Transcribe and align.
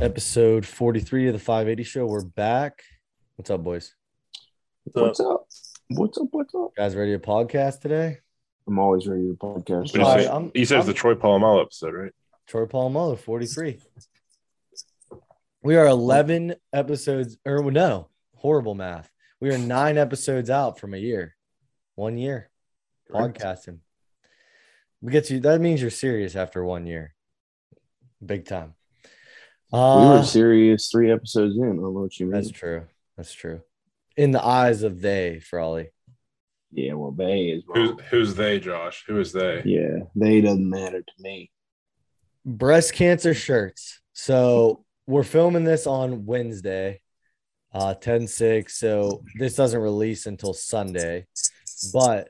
episode 0.00 0.64
43 0.66 1.28
of 1.28 1.32
the 1.34 1.38
580 1.38 1.82
show. 1.82 2.06
We're 2.06 2.24
back. 2.24 2.82
What's 3.36 3.50
up, 3.50 3.62
boys? 3.62 3.94
What's 4.84 5.20
up? 5.20 5.46
What's 5.88 6.18
up? 6.18 6.28
What's 6.30 6.54
up? 6.54 6.74
Guys, 6.76 6.96
ready 6.96 7.12
to 7.12 7.18
podcast 7.18 7.80
today? 7.80 8.18
I'm 8.66 8.78
always 8.78 9.06
ready 9.06 9.28
to 9.28 9.34
podcast. 9.34 9.80
What 9.82 9.94
you 9.94 10.02
All 10.02 10.12
say? 10.12 10.26
right, 10.26 10.28
I'm- 10.28 10.50
he 10.54 10.64
says 10.64 10.78
I'm- 10.78 10.86
the 10.86 10.94
Troy 10.94 11.14
Polamalu 11.14 11.62
episode, 11.62 11.94
right? 11.94 12.12
Troy 12.46 12.66
Polamalu, 12.66 13.18
43. 13.18 13.80
We 15.62 15.76
are 15.76 15.86
11 15.86 16.54
episodes, 16.72 17.36
or 17.44 17.70
no, 17.70 18.08
horrible 18.36 18.74
math. 18.74 19.10
We 19.40 19.50
are 19.54 19.58
nine 19.58 19.98
episodes 19.98 20.48
out 20.50 20.78
from 20.78 20.94
a 20.94 20.98
year, 20.98 21.36
one 21.94 22.16
year 22.18 22.50
podcasting. 23.10 23.80
We 25.02 25.12
get 25.12 25.30
you. 25.30 25.40
That 25.40 25.60
means 25.60 25.80
you're 25.80 25.90
serious 25.90 26.36
after 26.36 26.64
one 26.64 26.86
year, 26.86 27.14
big 28.24 28.46
time. 28.46 28.74
We 29.72 29.78
Uh, 29.78 30.18
were 30.18 30.22
serious 30.24 30.88
three 30.90 31.10
episodes 31.12 31.56
in. 31.56 31.62
I 31.62 31.66
don't 31.66 31.82
know 31.82 31.90
what 31.90 32.18
you 32.18 32.26
mean. 32.26 32.32
that's 32.34 32.50
true. 32.50 32.86
That's 33.16 33.32
true. 33.32 33.60
In 34.16 34.30
the 34.32 34.44
eyes 34.44 34.82
of 34.82 35.00
they, 35.00 35.40
Frawley. 35.40 35.90
Yeah, 36.72 36.92
well, 36.94 37.10
they 37.10 37.46
is 37.46 37.64
Who's 37.74 38.00
who's 38.10 38.34
they, 38.36 38.60
Josh? 38.60 39.04
Who 39.06 39.18
is 39.18 39.32
they? 39.32 39.62
Yeah, 39.64 40.04
they 40.14 40.40
doesn't 40.40 40.68
matter 40.68 41.00
to 41.02 41.12
me. 41.18 41.50
breast 42.44 42.92
cancer 42.94 43.34
shirts. 43.34 44.00
So 44.12 44.84
we're 45.06 45.22
filming 45.24 45.64
this 45.64 45.86
on 45.86 46.26
Wednesday, 46.26 47.00
uh 47.72 47.94
10 47.94 48.26
6. 48.28 48.76
So 48.78 49.22
this 49.38 49.54
doesn't 49.56 49.80
release 49.80 50.26
until 50.26 50.52
Sunday. 50.54 51.26
But 51.92 52.28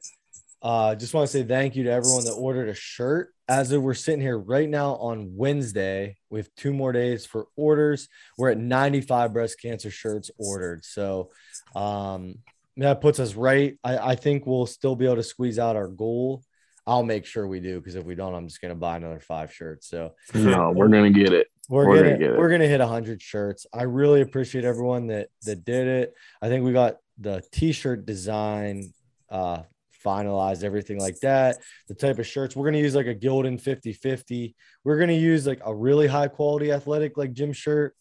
uh 0.62 0.94
just 0.94 1.12
want 1.14 1.28
to 1.28 1.32
say 1.32 1.44
thank 1.44 1.76
you 1.76 1.84
to 1.84 1.90
everyone 1.90 2.24
that 2.24 2.32
ordered 2.32 2.68
a 2.68 2.74
shirt. 2.74 3.34
As 3.50 3.72
of 3.72 3.82
we're 3.82 3.94
sitting 3.94 4.20
here 4.20 4.38
right 4.38 4.68
now 4.68 4.94
on 4.94 5.32
Wednesday, 5.34 6.16
we 6.30 6.38
have 6.38 6.48
two 6.56 6.72
more 6.72 6.92
days 6.92 7.26
for 7.26 7.48
orders. 7.56 8.08
We're 8.38 8.50
at 8.50 8.58
95 8.58 9.32
breast 9.32 9.60
cancer 9.60 9.90
shirts 9.90 10.30
ordered. 10.38 10.84
So 10.84 11.30
um 11.74 12.36
that 12.76 13.00
puts 13.00 13.18
us 13.18 13.34
right. 13.34 13.76
I, 13.82 13.98
I 13.98 14.14
think 14.14 14.46
we'll 14.46 14.66
still 14.66 14.94
be 14.94 15.04
able 15.04 15.16
to 15.16 15.22
squeeze 15.24 15.58
out 15.58 15.74
our 15.74 15.88
goal. 15.88 16.44
I'll 16.86 17.02
make 17.02 17.26
sure 17.26 17.46
we 17.48 17.58
do 17.60 17.78
because 17.80 17.96
if 17.96 18.04
we 18.04 18.14
don't, 18.14 18.34
I'm 18.34 18.46
just 18.46 18.60
gonna 18.62 18.76
buy 18.76 18.96
another 18.96 19.18
five 19.20 19.52
shirts. 19.52 19.88
So 19.88 20.12
No, 20.32 20.70
we're 20.70 20.88
gonna 20.88 21.10
get 21.10 21.32
it. 21.32 21.48
we're, 21.68 21.86
We're 21.88 21.96
gonna, 21.96 22.06
gonna 22.10 22.18
get 22.18 22.30
it. 22.30 22.38
we're 22.38 22.50
gonna 22.50 22.68
hit 22.68 22.80
hundred 22.80 23.20
shirts. 23.20 23.66
I 23.74 23.82
really 23.82 24.20
appreciate 24.20 24.64
everyone 24.64 25.08
that 25.08 25.28
that 25.44 25.64
did 25.64 25.88
it. 25.88 26.14
I 26.40 26.48
think 26.48 26.64
we 26.64 26.72
got 26.72 26.98
the 27.18 27.42
t-shirt 27.52 28.06
design 28.06 28.92
uh 29.28 29.62
finalized, 30.04 30.64
everything 30.64 30.98
like 30.98 31.18
that. 31.20 31.58
The 31.88 31.94
type 31.94 32.18
of 32.18 32.26
shirts 32.26 32.56
we're 32.56 32.66
gonna 32.66 32.78
use 32.78 32.94
like 32.94 33.06
a 33.06 33.14
Gildan 33.14 33.60
50-50. 33.60 34.54
We're 34.84 34.98
gonna 34.98 35.12
use 35.12 35.46
like 35.46 35.60
a 35.64 35.74
really 35.74 36.06
high 36.06 36.28
quality 36.28 36.72
athletic 36.72 37.16
like 37.16 37.32
gym 37.32 37.52
shirt. 37.52 37.94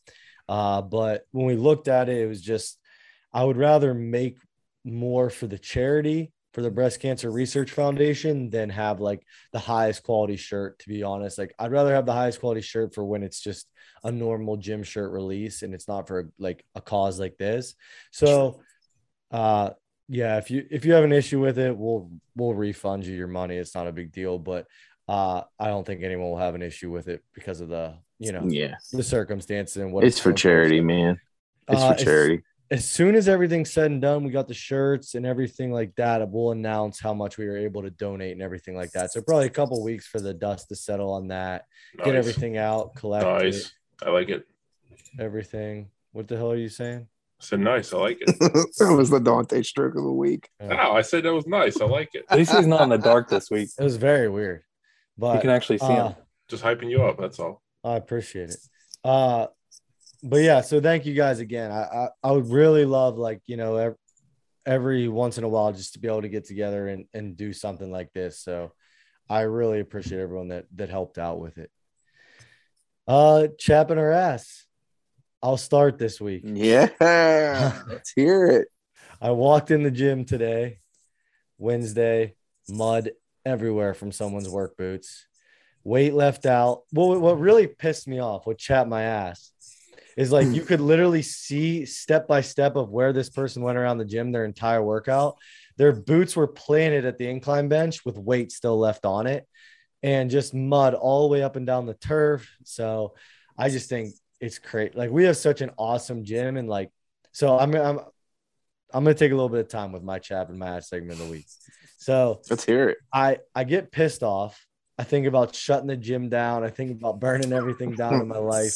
Uh, 0.48 0.82
but 0.82 1.24
when 1.32 1.46
we 1.46 1.56
looked 1.56 1.88
at 1.88 2.10
it, 2.10 2.18
it 2.18 2.28
was 2.28 2.42
just 2.42 2.80
I 3.32 3.44
would 3.44 3.58
rather 3.58 3.94
make 3.94 4.38
more 4.84 5.30
for 5.30 5.48
the 5.48 5.60
charity 5.60 6.32
for 6.54 6.62
the 6.62 6.72
breast 6.72 7.00
cancer 7.00 7.32
research 7.32 7.72
foundation 7.72 8.50
than 8.50 8.70
have 8.70 9.00
like 9.00 9.22
the 9.54 9.60
highest 9.60 10.04
quality 10.04 10.36
shirt 10.36 10.80
to 10.80 10.90
be 10.90 11.04
honest 11.04 11.38
like 11.38 11.54
i'd 11.60 11.72
rather 11.72 11.94
have 11.94 12.06
the 12.06 12.14
highest 12.14 12.40
quality 12.40 12.62
shirt 12.62 12.94
for 12.94 13.06
when 13.06 13.24
it's 13.24 13.40
just 13.40 13.68
a 14.04 14.12
normal 14.12 14.58
gym 14.58 14.82
shirt 14.82 15.12
release 15.12 15.62
and 15.62 15.74
it's 15.74 15.88
not 15.88 16.08
for 16.08 16.30
like 16.40 16.66
a 16.76 16.82
cause 16.82 17.20
like 17.20 17.38
this 17.38 17.76
so 18.12 18.60
uh 19.32 19.70
yeah 20.12 20.38
if 20.38 20.50
you 20.50 20.66
if 20.72 20.84
you 20.86 20.94
have 20.94 21.04
an 21.04 21.14
issue 21.14 21.40
with 21.40 21.58
it 21.60 21.76
we'll 21.78 22.10
we'll 22.36 22.54
refund 22.56 23.06
you 23.06 23.16
your 23.16 23.28
money 23.28 23.56
it's 23.58 23.76
not 23.76 23.86
a 23.88 23.92
big 23.92 24.12
deal 24.12 24.40
but 24.40 24.66
uh 25.08 25.42
i 25.60 25.68
don't 25.68 25.86
think 25.86 26.02
anyone 26.04 26.30
will 26.30 26.38
have 26.38 26.56
an 26.56 26.62
issue 26.64 26.90
with 26.90 27.08
it 27.08 27.24
because 27.34 27.62
of 27.62 27.70
the 27.70 27.94
you 28.18 28.32
know 28.34 28.44
Yeah, 28.50 28.76
the 28.92 29.04
circumstances 29.04 29.78
and 29.78 29.94
what 29.94 30.04
it's 30.04 30.20
for 30.20 30.30
going 30.32 30.36
charity, 30.38 30.82
man. 30.82 31.22
It's 31.70 31.82
Uh, 31.82 31.94
for 31.94 32.04
charity. 32.04 32.44
as 32.70 32.84
soon 32.90 33.16
as 33.16 33.30
everything's 33.30 33.72
said 33.72 33.92
and 33.92 34.02
done, 34.02 34.24
we 34.26 34.32
got 34.32 34.48
the 34.50 34.54
shirts 34.54 35.16
and 35.16 35.26
everything 35.26 35.72
like 35.72 35.96
that. 35.96 36.28
We'll 36.30 36.52
announce 36.52 37.00
how 37.00 37.14
much 37.14 37.38
we 37.38 37.46
were 37.48 37.56
able 37.58 37.82
to 37.84 37.90
donate 37.92 38.34
and 38.34 38.42
everything 38.42 38.76
like 38.76 38.92
that. 38.92 39.14
So 39.14 39.22
probably 39.22 39.46
a 39.46 39.50
couple 39.52 39.82
weeks 39.82 40.06
for 40.06 40.20
the 40.20 40.34
dust 40.34 40.68
to 40.70 40.76
settle 40.76 41.14
on 41.14 41.30
that. 41.30 41.64
Nice. 41.98 42.06
Get 42.06 42.16
everything 42.16 42.58
out, 42.58 42.94
collect 42.96 43.26
Nice. 43.26 43.66
it, 43.68 43.72
I 44.06 44.10
like 44.10 44.28
it. 44.30 44.46
everything. 45.18 45.90
What 46.12 46.28
the 46.28 46.36
hell 46.36 46.52
are 46.52 46.58
you 46.58 46.70
saying? 46.70 47.08
I 47.40 47.46
said 47.46 47.60
nice. 47.62 47.94
I 47.94 47.98
like 47.98 48.18
it. 48.22 48.38
that 48.40 48.96
was 48.96 49.10
the 49.10 49.20
Dante 49.20 49.62
stroke 49.64 49.96
of 49.96 50.04
the 50.04 50.12
week. 50.12 50.50
No, 50.60 50.76
I 50.76 51.02
said 51.02 51.24
that 51.24 51.34
was 51.34 51.48
nice. 51.48 51.80
I 51.80 51.86
like 51.86 52.10
it. 52.14 52.26
At 52.30 52.38
least 52.38 52.54
he's 52.54 52.68
not 52.68 52.82
in 52.82 52.90
the 52.90 52.98
dark 52.98 53.30
this 53.30 53.50
week. 53.50 53.70
It 53.80 53.84
was 53.84 53.96
very 53.96 54.28
weird, 54.28 54.64
but 55.18 55.36
You 55.36 55.42
can 55.42 55.50
actually 55.50 55.78
see 55.78 55.86
uh, 55.86 56.10
him. 56.10 56.16
Just 56.50 56.64
hyping 56.64 56.90
you 56.90 57.04
up. 57.04 57.18
That's 57.18 57.40
all. 57.40 57.62
I 57.84 57.96
appreciate 57.96 58.50
it. 58.50 58.58
Uh, 59.04 59.48
but 60.22 60.42
yeah, 60.42 60.62
so 60.62 60.82
thank 60.82 61.06
you 61.06 61.14
guys 61.14 61.40
again. 61.40 61.72
I, 61.72 61.84
I, 61.84 62.10
I 62.24 62.32
would 62.32 62.50
really 62.50 62.84
love 62.84 63.18
like, 63.18 63.42
you 63.46 63.56
know, 63.56 63.78
every, 63.78 63.98
every 64.66 65.08
once 65.08 65.38
in 65.38 65.46
a 65.46 65.50
while 65.50 65.72
just 65.72 65.94
to 65.94 66.00
be 66.00 66.10
able 66.10 66.24
to 66.24 66.30
get 66.30 66.46
together 66.46 66.90
and, 66.90 67.06
and 67.14 67.38
do 67.38 67.54
something 67.54 67.90
like 67.90 68.12
this. 68.12 68.40
So 68.40 68.74
I 69.30 69.42
really 69.42 69.80
appreciate 69.80 70.20
everyone 70.20 70.50
that, 70.50 70.66
that 70.76 70.90
helped 70.90 71.18
out 71.18 71.40
with 71.40 71.58
it. 71.58 71.72
Uh, 73.08 73.48
chapping 73.58 73.98
our 73.98 74.12
ass. 74.12 74.66
I'll 75.42 75.58
start 75.58 75.98
this 75.98 76.20
week. 76.20 76.44
Yeah, 76.46 76.90
let's 77.88 78.12
hear 78.12 78.48
it. 78.48 78.68
I 79.22 79.32
walked 79.32 79.72
in 79.72 79.84
the 79.84 79.92
gym 79.92 80.26
today, 80.26 80.80
Wednesday, 81.58 82.36
mud 82.68 83.12
everywhere 83.46 83.94
from 83.94 84.12
someone's 84.12 84.50
work 84.50 84.76
boots, 84.78 85.28
weight 85.84 86.14
left 86.14 86.46
out. 86.46 86.84
Well, 86.92 87.20
what 87.20 87.40
really 87.40 87.68
pissed 87.68 88.08
me 88.08 88.20
off, 88.20 88.46
what 88.46 88.58
chapped 88.58 88.90
my 88.90 89.04
ass, 89.04 89.52
is 90.18 90.32
like 90.32 90.48
you 90.48 90.64
could 90.64 90.82
literally 90.82 91.22
see 91.22 91.86
step 91.86 92.28
by 92.28 92.42
step 92.42 92.76
of 92.76 92.90
where 92.90 93.14
this 93.14 93.30
person 93.30 93.64
went 93.64 93.78
around 93.78 93.98
the 93.98 94.06
gym 94.06 94.32
their 94.32 94.44
entire 94.44 94.84
workout. 94.84 95.38
Their 95.78 95.94
boots 95.94 96.36
were 96.36 96.48
planted 96.48 97.06
at 97.06 97.18
the 97.18 97.30
incline 97.30 97.70
bench 97.70 98.04
with 98.04 98.18
weight 98.18 98.52
still 98.52 98.78
left 98.78 99.06
on 99.06 99.28
it 99.28 99.48
and 100.04 100.30
just 100.30 100.54
mud 100.54 100.94
all 100.94 101.22
the 101.22 101.32
way 101.32 101.44
up 101.44 101.56
and 101.56 101.66
down 101.66 101.86
the 101.86 101.94
turf. 101.94 102.50
So 102.66 103.14
I 103.58 103.70
just 103.70 103.88
think 103.88 104.14
it's 104.40 104.60
great. 104.60 104.96
Like 104.96 105.10
we 105.12 105.26
have 105.26 105.38
such 105.38 105.62
an 105.62 105.72
awesome 105.78 106.24
gym 106.24 106.58
and 106.58 106.68
like 106.68 106.92
so 107.32 107.58
I'm 107.58 107.74
I'm 107.76 108.00
I'm 108.92 109.04
gonna 109.04 109.14
take 109.14 109.32
a 109.32 109.36
little 109.36 109.50
bit 109.50 109.60
of 109.60 109.70
time 109.70 109.92
with 109.92 110.04
my 110.04 110.20
chap 110.20 110.50
and 110.50 110.58
my 110.58 110.78
ass 110.78 110.90
segment 110.90 111.20
of 111.20 111.28
the 111.28 111.32
week. 111.32 111.46
So 111.98 112.42
Let's 112.50 112.66
hear 112.66 112.90
it. 112.90 112.98
I 113.14 113.40
I 113.54 113.64
get 113.64 113.92
pissed 113.92 114.24
off. 114.24 114.66
I 114.98 115.04
think 115.04 115.28
about 115.28 115.56
shutting 115.56 115.88
the 115.88 115.96
gym 115.96 116.28
down. 116.28 116.64
I 116.64 116.70
think 116.70 116.92
about 116.92 117.20
burning 117.22 117.54
everything 117.54 117.94
down 117.96 118.16
in 118.20 118.28
my 118.28 118.38
life 118.38 118.76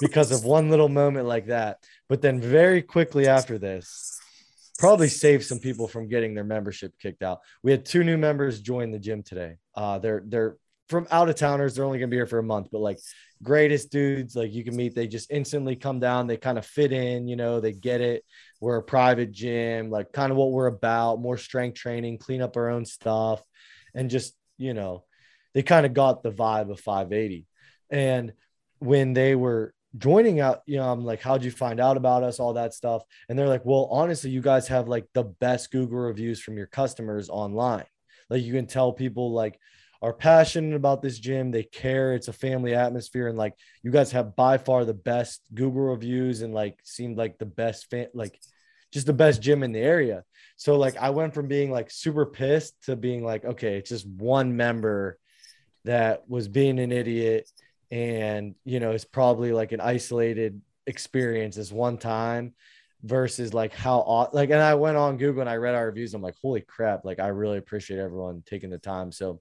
because 0.00 0.30
of 0.30 0.44
one 0.44 0.68
little 0.68 0.90
moment 0.90 1.26
like 1.26 1.46
that. 1.46 1.78
But 2.08 2.20
then 2.20 2.40
very 2.40 2.82
quickly 2.82 3.26
after 3.26 3.58
this, 3.58 4.20
probably 4.78 5.08
saved 5.08 5.44
some 5.44 5.58
people 5.58 5.88
from 5.88 6.08
getting 6.08 6.34
their 6.34 6.44
membership 6.44 6.92
kicked 7.00 7.22
out. 7.22 7.40
We 7.62 7.70
had 7.70 7.86
two 7.86 8.04
new 8.04 8.18
members 8.18 8.60
join 8.60 8.90
the 8.90 8.98
gym 8.98 9.22
today. 9.22 9.56
Uh, 9.74 9.98
they're 9.98 10.22
they're 10.26 10.56
from 10.88 11.06
out 11.10 11.28
of 11.28 11.36
towners. 11.36 11.74
They're 11.74 11.84
only 11.84 11.98
gonna 11.98 12.08
be 12.08 12.16
here 12.16 12.26
for 12.26 12.38
a 12.38 12.42
month, 12.42 12.68
but 12.70 12.80
like 12.80 12.98
greatest 13.42 13.90
dudes 13.90 14.36
like 14.36 14.52
you 14.52 14.64
can 14.64 14.76
meet. 14.76 14.94
They 14.94 15.06
just 15.06 15.30
instantly 15.30 15.76
come 15.76 16.00
down. 16.00 16.26
They 16.26 16.36
kind 16.36 16.58
of 16.58 16.66
fit 16.66 16.92
in. 16.92 17.28
You 17.28 17.36
know, 17.36 17.60
they 17.60 17.72
get 17.72 18.00
it. 18.00 18.24
We're 18.60 18.76
a 18.76 18.82
private 18.82 19.32
gym, 19.32 19.90
like 19.90 20.12
kind 20.12 20.30
of 20.30 20.38
what 20.38 20.52
we're 20.52 20.66
about. 20.66 21.20
More 21.20 21.36
strength 21.38 21.78
training, 21.78 22.18
clean 22.18 22.42
up 22.42 22.56
our 22.56 22.70
own 22.70 22.84
stuff, 22.84 23.42
and 23.94 24.10
just 24.10 24.34
you 24.58 24.74
know, 24.74 25.04
they 25.54 25.62
kind 25.62 25.86
of 25.86 25.94
got 25.94 26.22
the 26.22 26.32
vibe 26.32 26.70
of 26.70 26.80
580. 26.80 27.46
And 27.90 28.32
when 28.78 29.12
they 29.12 29.34
were 29.34 29.74
joining 29.96 30.40
out, 30.40 30.62
you 30.66 30.76
know, 30.76 30.90
I'm 30.90 31.04
like, 31.04 31.20
how'd 31.20 31.44
you 31.44 31.50
find 31.50 31.80
out 31.80 31.96
about 31.96 32.22
us? 32.22 32.40
All 32.40 32.54
that 32.54 32.74
stuff. 32.74 33.02
And 33.28 33.38
they're 33.38 33.48
like, 33.48 33.64
well, 33.64 33.88
honestly, 33.90 34.30
you 34.30 34.40
guys 34.40 34.68
have 34.68 34.88
like 34.88 35.06
the 35.14 35.24
best 35.24 35.70
Google 35.70 35.98
reviews 35.98 36.40
from 36.40 36.56
your 36.56 36.66
customers 36.66 37.28
online. 37.28 37.84
Like 38.28 38.42
you 38.42 38.52
can 38.52 38.66
tell 38.66 38.92
people 38.92 39.32
like 39.32 39.58
are 40.06 40.12
passionate 40.12 40.76
about 40.76 41.02
this 41.02 41.18
gym. 41.18 41.50
They 41.50 41.64
care. 41.64 42.14
It's 42.14 42.28
a 42.28 42.32
family 42.32 42.76
atmosphere. 42.76 43.26
And 43.26 43.36
like 43.36 43.54
you 43.82 43.90
guys 43.90 44.12
have 44.12 44.36
by 44.36 44.56
far 44.56 44.84
the 44.84 44.94
best 44.94 45.42
Google 45.52 45.82
reviews 45.82 46.42
and 46.42 46.54
like 46.54 46.78
seemed 46.84 47.18
like 47.18 47.38
the 47.38 47.46
best 47.46 47.90
fan, 47.90 48.06
like 48.14 48.40
just 48.92 49.08
the 49.08 49.12
best 49.12 49.42
gym 49.42 49.64
in 49.64 49.72
the 49.72 49.80
area. 49.80 50.22
So 50.56 50.76
like 50.76 50.96
I 50.96 51.10
went 51.10 51.34
from 51.34 51.48
being 51.48 51.72
like 51.72 51.90
super 51.90 52.24
pissed 52.24 52.84
to 52.84 52.94
being 52.94 53.24
like, 53.24 53.44
okay, 53.44 53.78
it's 53.78 53.90
just 53.90 54.06
one 54.06 54.56
member 54.56 55.18
that 55.84 56.28
was 56.30 56.46
being 56.46 56.78
an 56.78 56.92
idiot 56.92 57.50
and 57.90 58.54
you 58.64 58.78
know 58.80 58.92
it's 58.92 59.04
probably 59.04 59.52
like 59.52 59.72
an 59.72 59.80
isolated 59.80 60.60
experience 60.86 61.54
this 61.56 61.70
one 61.70 61.96
time 61.96 62.52
versus 63.02 63.54
like 63.54 63.72
how 63.72 64.28
like 64.32 64.50
and 64.50 64.60
I 64.60 64.74
went 64.74 64.96
on 64.96 65.16
Google 65.16 65.42
and 65.42 65.50
I 65.50 65.56
read 65.56 65.76
our 65.76 65.86
reviews 65.86 66.12
I'm 66.12 66.22
like 66.22 66.34
holy 66.42 66.62
crap 66.62 67.04
like 67.04 67.20
I 67.20 67.28
really 67.28 67.58
appreciate 67.58 68.00
everyone 68.00 68.42
taking 68.44 68.70
the 68.70 68.78
time 68.78 69.12
so 69.12 69.40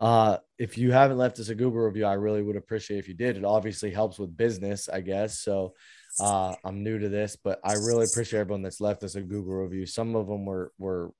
uh 0.00 0.38
if 0.58 0.76
you 0.78 0.92
haven't 0.92 1.18
left 1.18 1.38
us 1.38 1.48
a 1.48 1.54
Google 1.54 1.80
review 1.80 2.04
I 2.04 2.14
really 2.14 2.42
would 2.42 2.56
appreciate 2.56 2.98
if 2.98 3.08
you 3.08 3.14
did 3.14 3.36
it 3.36 3.44
obviously 3.44 3.90
helps 3.90 4.18
with 4.18 4.36
business 4.36 4.88
I 4.88 5.00
guess 5.00 5.38
so 5.38 5.74
uh 6.20 6.54
I'm 6.64 6.82
new 6.82 6.98
to 6.98 7.08
this 7.08 7.36
but 7.36 7.60
I 7.64 7.74
really 7.74 8.06
appreciate 8.10 8.40
everyone 8.40 8.62
that's 8.62 8.80
left 8.80 9.02
us 9.04 9.14
a 9.14 9.20
Google 9.20 9.54
review 9.54 9.86
some 9.86 10.14
of 10.16 10.26
them 10.26 10.44
were 10.44 10.72
were 10.78 11.12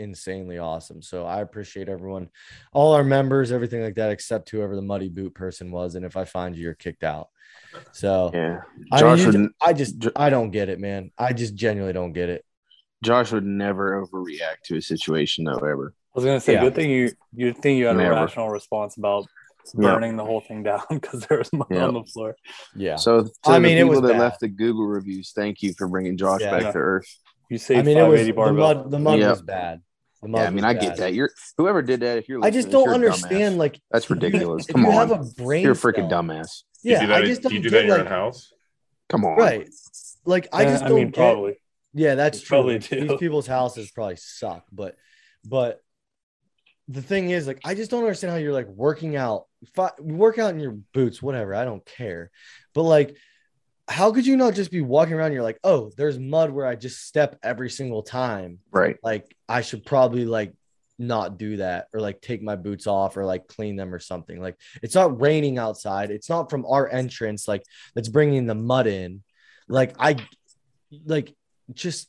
insanely 0.00 0.58
awesome. 0.58 1.02
So 1.02 1.26
I 1.26 1.40
appreciate 1.40 1.88
everyone, 1.88 2.28
all 2.72 2.92
our 2.92 3.02
members, 3.02 3.50
everything 3.50 3.82
like 3.82 3.96
that, 3.96 4.12
except 4.12 4.48
whoever 4.48 4.76
the 4.76 4.80
muddy 4.80 5.08
boot 5.08 5.34
person 5.34 5.72
was. 5.72 5.96
And 5.96 6.04
if 6.04 6.16
I 6.16 6.24
find 6.24 6.54
you, 6.54 6.62
you're 6.62 6.74
kicked 6.74 7.02
out. 7.02 7.30
So 7.90 8.30
Yeah. 8.32 8.60
I, 8.92 9.00
Josh 9.00 9.26
mean, 9.26 9.42
would- 9.42 9.50
I 9.60 9.72
just 9.72 10.06
I 10.14 10.30
don't 10.30 10.52
get 10.52 10.68
it, 10.68 10.78
man. 10.78 11.10
I 11.18 11.32
just 11.32 11.56
genuinely 11.56 11.94
don't 11.94 12.12
get 12.12 12.28
it. 12.28 12.44
Josh 13.02 13.32
would 13.32 13.44
never 13.44 14.00
overreact 14.06 14.62
to 14.66 14.76
a 14.76 14.80
situation 14.82 15.44
though 15.44 15.56
ever. 15.56 15.94
I 16.18 16.20
was 16.20 16.24
gonna 16.24 16.40
say, 16.40 16.54
Yeah. 16.54 16.60
good 16.62 16.74
thing 16.74 16.90
you 16.90 17.10
you 17.34 17.52
think 17.52 17.78
you 17.78 17.86
had 17.86 17.96
Never. 17.96 18.12
a 18.12 18.20
rational 18.22 18.48
response 18.48 18.96
about 18.96 19.26
Yeah. 19.74 19.92
burning 19.94 20.16
the 20.16 20.24
whole 20.24 20.40
thing 20.40 20.62
down 20.62 20.82
because 20.90 21.26
there 21.26 21.38
was 21.38 21.52
mud 21.52 21.68
Yeah. 21.70 21.86
on 21.86 21.94
the 21.94 22.02
floor. 22.04 22.34
Yeah. 22.74 22.96
So 22.96 23.22
to 23.24 23.30
I 23.46 23.54
the 23.54 23.60
mean, 23.60 23.76
it 23.78 23.82
people 23.82 23.90
was 23.90 24.00
that 24.02 24.12
bad. 24.14 24.20
left 24.20 24.40
the 24.40 24.48
Google 24.48 24.86
reviews, 24.86 25.32
thank 25.32 25.62
you 25.62 25.74
for 25.76 25.86
bringing 25.86 26.16
Josh 26.16 26.40
Yeah. 26.40 26.50
back 26.50 26.62
Yeah. 26.62 26.72
to 26.72 26.78
earth. 26.78 27.06
You 27.50 27.58
saved 27.58 27.80
I 27.80 27.82
mean, 27.82 27.96
it 27.98 28.02
was 28.02 28.20
580 28.20 28.30
the 28.30 28.32
barbell. 28.36 28.74
mud. 28.82 28.90
The 28.90 28.98
mud 28.98 29.18
Yeah. 29.20 29.30
was 29.30 29.42
bad. 29.42 29.80
Yeah, 30.26 30.42
I 30.42 30.50
mean, 30.50 30.56
was 30.56 30.64
I 30.64 30.74
get 30.74 30.96
that. 30.96 31.14
You're 31.14 31.30
whoever 31.56 31.80
did 31.80 32.00
that. 32.00 32.18
If 32.18 32.28
you're, 32.28 32.44
I 32.44 32.50
just 32.50 32.70
don't 32.70 32.88
understand. 32.88 33.54
dumbass. 33.54 33.58
Like 33.58 33.80
That's 33.92 34.10
ridiculous. 34.10 34.66
If 34.68 34.74
Come 34.74 34.82
you 34.84 34.88
on, 34.90 34.94
have 35.08 35.10
a 35.12 35.24
brain, 35.42 35.62
you're 35.62 35.72
a 35.72 35.76
freaking 35.76 36.10
dumbass. 36.10 36.64
Yeah, 36.82 37.14
I 37.14 37.22
just 37.24 37.42
do 37.42 37.48
don't 37.50 37.56
you 37.56 37.62
do 37.62 37.70
that 37.70 37.82
in 37.82 37.86
your 37.86 38.00
own 38.00 38.06
house? 38.06 38.52
Come 39.08 39.24
on, 39.24 39.36
right. 39.36 39.68
Like 40.24 40.48
I 40.52 40.64
eh, 40.64 40.70
just 40.72 40.84
don't 40.84 40.94
mean, 40.96 41.06
get. 41.06 41.14
probably. 41.14 41.60
Yeah, 41.94 42.14
that's 42.16 42.40
true. 42.40 42.48
probably 42.48 42.74
Like. 42.74 42.88
These 42.90 43.18
people's 43.18 43.46
houses 43.46 43.90
probably 43.92 44.16
suck, 44.16 44.64
but 44.72 44.96
but 45.44 45.80
the 46.88 47.02
thing 47.02 47.30
is, 47.30 47.46
like, 47.46 47.60
I 47.64 47.74
just 47.74 47.90
don't 47.90 48.02
understand 48.02 48.32
how 48.32 48.38
you're 48.38 48.52
like 48.52 48.68
working 48.68 49.14
out, 49.16 49.44
fi- 49.74 49.92
work 50.00 50.38
out 50.38 50.54
in 50.54 50.60
your 50.60 50.78
boots, 50.92 51.22
whatever. 51.22 51.54
I 51.54 51.64
don't 51.64 51.84
care, 51.84 52.30
but 52.74 52.84
like, 52.84 53.16
how 53.86 54.12
could 54.12 54.26
you 54.26 54.36
not 54.36 54.54
just 54.54 54.70
be 54.70 54.80
walking 54.80 55.14
around? 55.14 55.26
And 55.26 55.34
you're 55.34 55.42
like, 55.42 55.60
oh, 55.64 55.90
there's 55.96 56.18
mud 56.18 56.50
where 56.50 56.66
I 56.66 56.74
just 56.74 57.06
step 57.06 57.38
every 57.42 57.70
single 57.70 58.02
time. 58.02 58.58
Right. 58.70 58.96
Like, 59.02 59.34
I 59.48 59.62
should 59.62 59.84
probably 59.84 60.24
like 60.24 60.52
not 60.98 61.38
do 61.38 61.58
that 61.58 61.86
or 61.94 62.00
like 62.00 62.20
take 62.20 62.42
my 62.42 62.56
boots 62.56 62.86
off 62.86 63.16
or 63.16 63.24
like 63.24 63.46
clean 63.46 63.76
them 63.76 63.94
or 63.94 63.98
something. 63.98 64.40
Like, 64.40 64.56
it's 64.82 64.94
not 64.94 65.20
raining 65.20 65.58
outside. 65.58 66.10
It's 66.10 66.28
not 66.28 66.50
from 66.50 66.66
our 66.66 66.88
entrance. 66.88 67.48
Like, 67.48 67.62
that's 67.94 68.08
bringing 68.08 68.46
the 68.46 68.54
mud 68.54 68.86
in. 68.86 69.22
Like, 69.68 69.94
I 69.98 70.16
like 71.06 71.34
just 71.72 72.08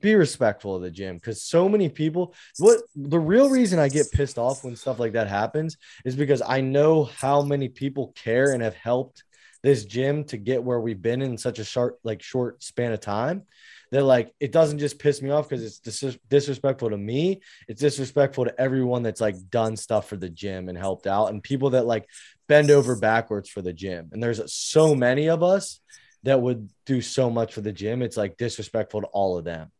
be 0.00 0.14
respectful 0.14 0.76
of 0.76 0.82
the 0.82 0.90
gym 0.90 1.16
because 1.16 1.42
so 1.42 1.68
many 1.68 1.88
people 1.88 2.34
what 2.58 2.80
the 2.94 3.18
real 3.18 3.48
reason 3.48 3.78
i 3.78 3.88
get 3.88 4.10
pissed 4.12 4.38
off 4.38 4.64
when 4.64 4.76
stuff 4.76 4.98
like 4.98 5.12
that 5.12 5.28
happens 5.28 5.76
is 6.04 6.16
because 6.16 6.42
i 6.46 6.60
know 6.60 7.04
how 7.04 7.42
many 7.42 7.68
people 7.68 8.12
care 8.14 8.52
and 8.52 8.62
have 8.62 8.74
helped 8.74 9.24
this 9.62 9.84
gym 9.84 10.24
to 10.24 10.36
get 10.36 10.62
where 10.62 10.80
we've 10.80 11.00
been 11.00 11.22
in 11.22 11.38
such 11.38 11.58
a 11.58 11.64
short 11.64 11.98
like 12.04 12.22
short 12.22 12.62
span 12.62 12.92
of 12.92 13.00
time 13.00 13.42
that 13.90 14.02
like 14.02 14.34
it 14.40 14.50
doesn't 14.50 14.78
just 14.78 14.98
piss 14.98 15.22
me 15.22 15.30
off 15.30 15.48
because 15.48 15.64
it's 15.64 15.78
dis- 15.78 16.18
disrespectful 16.28 16.90
to 16.90 16.98
me 16.98 17.40
it's 17.68 17.80
disrespectful 17.80 18.44
to 18.44 18.60
everyone 18.60 19.02
that's 19.02 19.20
like 19.20 19.36
done 19.50 19.76
stuff 19.76 20.08
for 20.08 20.16
the 20.16 20.28
gym 20.28 20.68
and 20.68 20.76
helped 20.76 21.06
out 21.06 21.30
and 21.30 21.42
people 21.42 21.70
that 21.70 21.86
like 21.86 22.06
bend 22.48 22.70
over 22.70 22.96
backwards 22.96 23.48
for 23.48 23.62
the 23.62 23.72
gym. 23.72 24.10
And 24.12 24.22
there's 24.22 24.52
so 24.52 24.94
many 24.94 25.28
of 25.28 25.42
us 25.42 25.80
that 26.24 26.40
would 26.40 26.70
do 26.86 27.00
so 27.00 27.30
much 27.30 27.52
for 27.52 27.60
the 27.60 27.72
gym 27.72 28.02
it's 28.02 28.16
like 28.16 28.36
disrespectful 28.36 29.02
to 29.02 29.06
all 29.08 29.36
of 29.36 29.44
them 29.44 29.70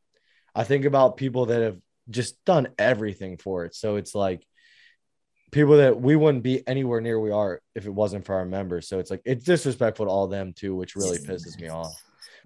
I 0.55 0.65
think 0.65 0.85
about 0.85 1.17
people 1.17 1.47
that 1.47 1.63
have 1.63 1.79
just 2.11 2.43
done 2.45 2.69
everything 2.79 3.37
for 3.39 3.65
it. 3.65 3.75
So 3.75 3.97
it's 3.97 4.15
like 4.15 4.47
people 5.53 5.79
that 5.79 6.01
we 6.01 6.17
wouldn't 6.17 6.43
be 6.45 6.67
anywhere 6.67 7.01
near 7.01 7.19
we 7.19 7.31
are 7.31 7.61
if 7.75 7.87
it 7.87 7.91
wasn't 7.95 8.25
for 8.27 8.35
our 8.37 8.45
members. 8.45 8.89
So 8.89 8.99
it's 8.99 9.11
like 9.11 9.23
it's 9.25 9.45
disrespectful 9.45 10.07
to 10.07 10.11
all 10.11 10.27
them 10.27 10.53
too, 10.53 10.75
which 10.75 10.97
really 10.97 11.19
pisses 11.19 11.61
me 11.61 11.69
off. 11.69 11.93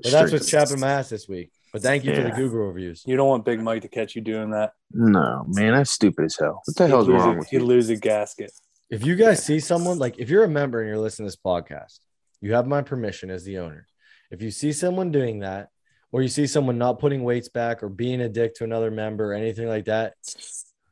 But 0.03 0.13
that's 0.13 0.33
what's 0.33 0.49
chapping 0.49 0.81
my 0.81 0.93
ass 0.93 1.09
this 1.09 1.29
week. 1.29 1.51
But 1.73 1.83
thank 1.83 2.05
you 2.05 2.15
for 2.15 2.23
the 2.23 2.31
Google 2.31 2.61
reviews. 2.61 3.03
You 3.07 3.17
don't 3.17 3.29
want 3.29 3.45
Big 3.45 3.61
Mike 3.61 3.83
to 3.83 3.89
catch 3.89 4.17
you 4.17 4.23
doing 4.23 4.51
that. 4.53 4.73
No, 4.93 5.45
man, 5.49 5.75
that's 5.75 5.91
stupid 5.91 6.25
as 6.25 6.37
hell. 6.39 6.63
What 6.65 6.77
the 6.77 6.85
He'd 6.85 6.91
hell's 6.91 7.09
wrong 7.09 7.35
a- 7.35 7.39
with 7.41 7.49
He'd 7.49 7.59
you? 7.59 7.67
lose 7.67 7.91
a 7.91 7.97
gasket. 7.97 8.53
If 8.91 9.05
you 9.05 9.17
guys 9.17 9.45
see 9.45 9.61
someone 9.61 9.99
like 9.99 10.19
if 10.19 10.31
you're 10.31 10.45
a 10.45 10.49
member 10.49 10.81
and 10.81 10.89
you're 10.89 10.99
listening 10.99 11.27
to 11.29 11.37
this 11.37 11.41
podcast, 11.45 11.99
you 12.41 12.55
have 12.55 12.67
my 12.67 12.81
permission 12.81 13.29
as 13.31 13.45
the 13.45 13.59
owner. 13.59 13.87
If 14.31 14.41
you 14.41 14.51
see 14.51 14.73
someone 14.73 15.11
doing 15.11 15.41
that, 15.41 15.69
or 16.13 16.23
you 16.23 16.29
see 16.29 16.47
someone 16.47 16.79
not 16.79 16.99
putting 16.99 17.23
weights 17.23 17.49
back 17.49 17.83
or 17.83 17.89
being 17.89 18.21
a 18.21 18.29
dick 18.29 18.55
to 18.57 18.65
another 18.65 18.91
member 18.91 19.33
or 19.33 19.35
anything 19.35 19.69
like 19.69 19.85
that, 19.87 20.15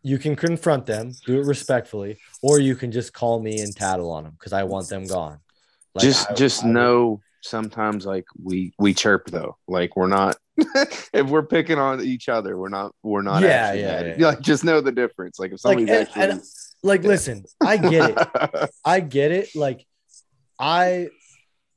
you 0.02 0.18
can 0.18 0.36
confront 0.36 0.86
them, 0.86 1.12
do 1.26 1.40
it 1.40 1.46
respectfully, 1.46 2.18
or 2.42 2.60
you 2.60 2.76
can 2.76 2.92
just 2.92 3.12
call 3.12 3.40
me 3.40 3.60
and 3.60 3.74
tattle 3.74 4.10
on 4.10 4.24
them 4.24 4.32
because 4.38 4.52
I 4.52 4.62
want 4.64 4.88
them 4.88 5.06
gone. 5.06 5.38
Like, 5.94 6.04
just 6.04 6.30
I- 6.30 6.34
just 6.34 6.64
I 6.64 6.68
know 6.68 7.20
sometimes 7.42 8.04
like 8.04 8.24
we 8.42 8.72
we 8.78 8.92
chirp 8.92 9.30
though. 9.30 9.56
Like 9.68 9.96
we're 9.96 10.08
not 10.08 10.36
if 11.12 11.26
we're 11.28 11.46
picking 11.46 11.78
on 11.78 12.02
each 12.02 12.28
other, 12.28 12.56
we're 12.58 12.68
not 12.68 12.92
we're 13.02 13.22
not 13.22 13.42
Yeah, 13.42 13.48
actually 13.48 13.80
yeah, 13.82 14.02
mad. 14.02 14.20
yeah. 14.20 14.26
Like 14.28 14.40
just 14.40 14.64
know 14.64 14.80
the 14.80 14.92
difference. 14.92 15.38
Like 15.38 15.52
if 15.52 15.64
Like, 15.64 15.78
somebody's 15.78 15.88
and- 15.90 16.08
actually 16.08 16.22
and, 16.22 16.42
like, 16.82 17.02
listen, 17.04 17.44
I 17.60 17.78
get 17.78 18.10
it. 18.10 18.70
I 18.84 19.00
get 19.00 19.32
it. 19.32 19.48
Like, 19.56 19.84
I 20.58 21.08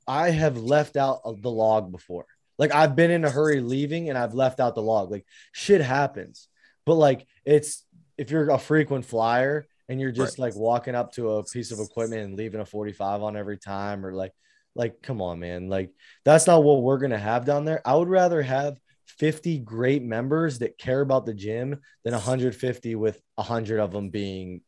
I 0.07 0.29
have 0.29 0.57
left 0.57 0.97
out 0.97 1.21
the 1.41 1.49
log 1.49 1.91
before. 1.91 2.25
Like, 2.59 2.75
I've 2.75 2.95
been 2.95 3.09
in 3.09 3.25
a 3.25 3.29
hurry 3.31 3.61
leaving 3.61 4.09
and 4.09 4.17
I've 4.17 4.35
left 4.35 4.59
out 4.59 4.75
the 4.75 4.81
log. 4.83 5.09
Like, 5.09 5.25
shit 5.51 5.81
happens. 5.81 6.47
But 6.85 6.95
like, 6.95 7.25
it's 7.45 7.85
if 8.17 8.29
you're 8.29 8.51
a 8.51 8.59
frequent 8.59 9.05
flyer 9.05 9.65
and 9.87 9.99
you're 9.99 10.11
just 10.11 10.37
like 10.37 10.55
walking 10.55 10.93
up 10.93 11.13
to 11.13 11.31
a 11.31 11.43
piece 11.43 11.71
of 11.71 11.79
equipment 11.79 12.21
and 12.21 12.35
leaving 12.35 12.61
a 12.61 12.65
45 12.65 13.23
on 13.23 13.37
every 13.37 13.57
time, 13.57 14.05
or 14.05 14.13
like, 14.13 14.33
like, 14.75 15.01
come 15.01 15.21
on, 15.21 15.39
man. 15.39 15.69
Like, 15.69 15.91
that's 16.25 16.45
not 16.45 16.63
what 16.63 16.83
we're 16.83 16.99
gonna 16.99 17.17
have 17.17 17.45
down 17.45 17.65
there. 17.65 17.81
I 17.85 17.95
would 17.95 18.09
rather 18.09 18.41
have 18.41 18.77
50 19.17 19.59
great 19.59 20.03
members 20.03 20.59
that 20.59 20.77
care 20.77 21.01
about 21.01 21.25
the 21.25 21.33
gym 21.33 21.79
than 22.03 22.13
150 22.13 22.95
with 22.95 23.19
100 23.35 23.79
of 23.79 23.91
them 23.91 24.09
being 24.09 24.61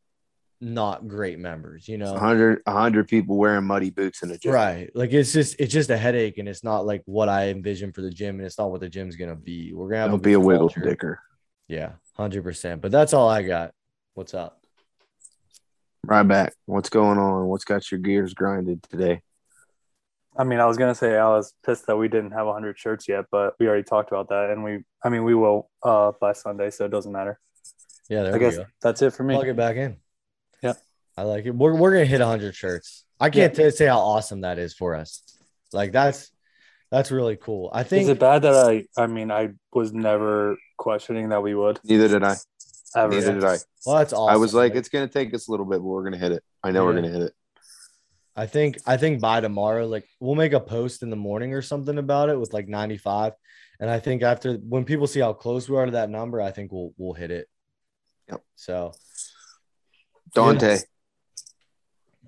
not 0.61 1.07
great 1.07 1.39
members, 1.39 1.87
you 1.87 1.97
know? 1.97 2.11
100 2.13 2.61
100 2.65 3.07
people 3.07 3.35
wearing 3.35 3.65
muddy 3.65 3.89
boots 3.89 4.21
in 4.21 4.29
a 4.31 4.37
gym. 4.37 4.53
Right. 4.53 4.89
Like 4.93 5.11
it's 5.11 5.33
just 5.33 5.59
it's 5.59 5.73
just 5.73 5.89
a 5.89 5.97
headache 5.97 6.37
and 6.37 6.47
it's 6.47 6.63
not 6.63 6.85
like 6.85 7.01
what 7.05 7.27
I 7.29 7.49
envision 7.49 7.91
for 7.91 8.01
the 8.01 8.11
gym 8.11 8.35
and 8.37 8.45
it's 8.45 8.57
not 8.59 8.69
what 8.71 8.79
the 8.79 8.89
gym's 8.89 9.15
gonna 9.15 9.35
be. 9.35 9.73
We're 9.73 9.89
gonna 9.89 10.01
have 10.01 10.11
Don't 10.11 10.23
be 10.23 10.33
a 10.33 10.37
good 10.37 10.45
wiggle 10.45 10.69
culture. 10.69 10.87
dicker. 10.89 11.19
Yeah, 11.67 11.93
hundred 12.15 12.43
percent. 12.43 12.81
But 12.81 12.91
that's 12.91 13.13
all 13.13 13.27
I 13.27 13.41
got. 13.41 13.71
What's 14.13 14.33
up? 14.33 14.59
Right 16.05 16.23
back. 16.23 16.53
What's 16.65 16.89
going 16.89 17.17
on? 17.17 17.47
What's 17.47 17.63
got 17.65 17.89
your 17.91 17.99
gears 17.99 18.33
grinded 18.33 18.83
today? 18.83 19.21
I 20.37 20.43
mean, 20.43 20.59
I 20.59 20.65
was 20.65 20.77
gonna 20.77 20.95
say 20.95 21.17
I 21.17 21.27
was 21.29 21.53
pissed 21.65 21.87
that 21.87 21.97
we 21.97 22.07
didn't 22.07 22.31
have 22.31 22.45
100 22.45 22.77
shirts 22.77 23.07
yet, 23.07 23.25
but 23.31 23.55
we 23.59 23.67
already 23.67 23.83
talked 23.83 24.11
about 24.11 24.29
that, 24.29 24.49
and 24.49 24.63
we, 24.63 24.79
I 25.03 25.09
mean, 25.09 25.23
we 25.23 25.33
will 25.35 25.69
uh 25.83 26.11
by 26.21 26.33
Sunday, 26.33 26.69
so 26.69 26.85
it 26.85 26.91
doesn't 26.91 27.11
matter. 27.11 27.39
Yeah, 28.09 28.23
there 28.23 28.31
I 28.33 28.37
we 28.37 28.39
guess 28.39 28.57
go. 28.57 28.65
that's 28.81 29.01
it 29.01 29.11
for 29.13 29.23
me. 29.23 29.33
Plug 29.35 29.47
it 29.47 29.55
back 29.55 29.75
in. 29.77 29.97
Yep. 31.17 31.25
I 31.25 31.29
like 31.29 31.45
it. 31.45 31.51
We're 31.55 31.75
we're 31.75 31.91
gonna 31.93 32.05
hit 32.05 32.21
hundred 32.21 32.55
shirts. 32.55 33.05
I 33.19 33.29
can't 33.29 33.53
t- 33.53 33.69
say 33.71 33.85
how 33.87 33.99
awesome 33.99 34.41
that 34.41 34.57
is 34.57 34.73
for 34.73 34.95
us. 34.95 35.21
Like 35.73 35.91
that's 35.91 36.31
that's 36.89 37.11
really 37.11 37.37
cool. 37.37 37.69
I 37.73 37.83
think 37.83 38.03
Is 38.03 38.09
it 38.09 38.19
bad 38.19 38.41
that 38.41 38.53
I? 38.55 38.85
I 38.97 39.07
mean, 39.07 39.31
I 39.31 39.49
was 39.73 39.93
never 39.93 40.57
questioning 40.77 41.29
that 41.29 41.41
we 41.41 41.55
would 41.55 41.79
Neither 41.83 42.07
did 42.07 42.23
I. 42.23 42.35
ever. 42.95 43.13
Neither 43.13 43.33
did 43.35 43.43
I. 43.43 43.57
well 43.85 43.97
that's 43.97 44.13
awesome. 44.13 44.33
I 44.33 44.37
was 44.37 44.53
like, 44.53 44.75
it's 44.75 44.89
gonna 44.89 45.07
take 45.07 45.33
us 45.33 45.47
a 45.47 45.51
little 45.51 45.65
bit, 45.65 45.77
but 45.79 45.83
we're 45.83 46.03
gonna 46.03 46.17
hit 46.17 46.31
it. 46.31 46.43
I 46.63 46.71
know 46.71 46.85
we're 46.85 46.95
gonna 46.95 47.09
hit 47.09 47.21
it. 47.21 47.33
I 48.35 48.45
think 48.45 48.79
I 48.87 48.97
think 48.97 49.21
by 49.21 49.41
tomorrow, 49.41 49.85
like 49.87 50.07
we'll 50.19 50.35
make 50.35 50.53
a 50.53 50.59
post 50.59 51.03
in 51.03 51.09
the 51.09 51.15
morning 51.15 51.53
or 51.53 51.61
something 51.61 51.97
about 51.97 52.29
it 52.29 52.39
with 52.39 52.53
like 52.53 52.67
95. 52.67 53.33
And 53.79 53.89
I 53.89 53.99
think 53.99 54.21
after 54.21 54.53
when 54.55 54.85
people 54.85 55.07
see 55.07 55.19
how 55.19 55.33
close 55.33 55.67
we 55.67 55.75
are 55.75 55.85
to 55.85 55.91
that 55.93 56.09
number, 56.09 56.41
I 56.41 56.51
think 56.51 56.71
we'll 56.71 56.93
we'll 56.97 57.13
hit 57.13 57.31
it. 57.31 57.47
Yep. 58.29 58.41
So 58.55 58.93
Dante. 60.33 60.79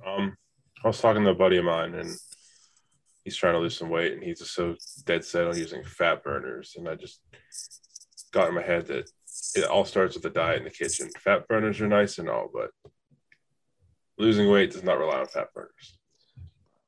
Um, 0.06 0.36
I 0.84 0.88
was 0.88 1.00
talking 1.00 1.24
to 1.24 1.30
a 1.30 1.36
buddy 1.36 1.58
of 1.58 1.66
mine, 1.66 1.96
and 1.96 2.10
he's 3.24 3.36
trying 3.36 3.54
to 3.54 3.60
lose 3.60 3.78
some 3.78 3.90
weight, 3.90 4.14
and 4.14 4.24
he's 4.24 4.40
just 4.40 4.54
so 4.54 4.76
dead 5.06 5.24
set 5.24 5.48
on 5.48 5.58
using 5.58 5.84
fat 5.84 6.24
burners. 6.24 6.76
And 6.78 6.88
I 6.88 6.96
just 6.96 7.22
got 8.32 8.50
in 8.50 8.56
my 8.56 8.62
head 8.62 8.88
that 8.88 9.10
it 9.56 9.66
all 9.66 9.86
starts 9.86 10.16
with 10.16 10.24
the 10.24 10.30
diet 10.30 10.58
in 10.58 10.64
the 10.64 10.70
kitchen. 10.70 11.10
Fat 11.20 11.48
burners 11.48 11.80
are 11.82 11.88
nice 11.88 12.18
and 12.18 12.30
all, 12.30 12.50
but 12.54 12.72
losing 14.18 14.50
weight 14.50 14.72
does 14.72 14.84
not 14.84 15.00
rely 15.00 15.20
on 15.20 15.26
fat 15.28 15.54
burners. 15.54 15.98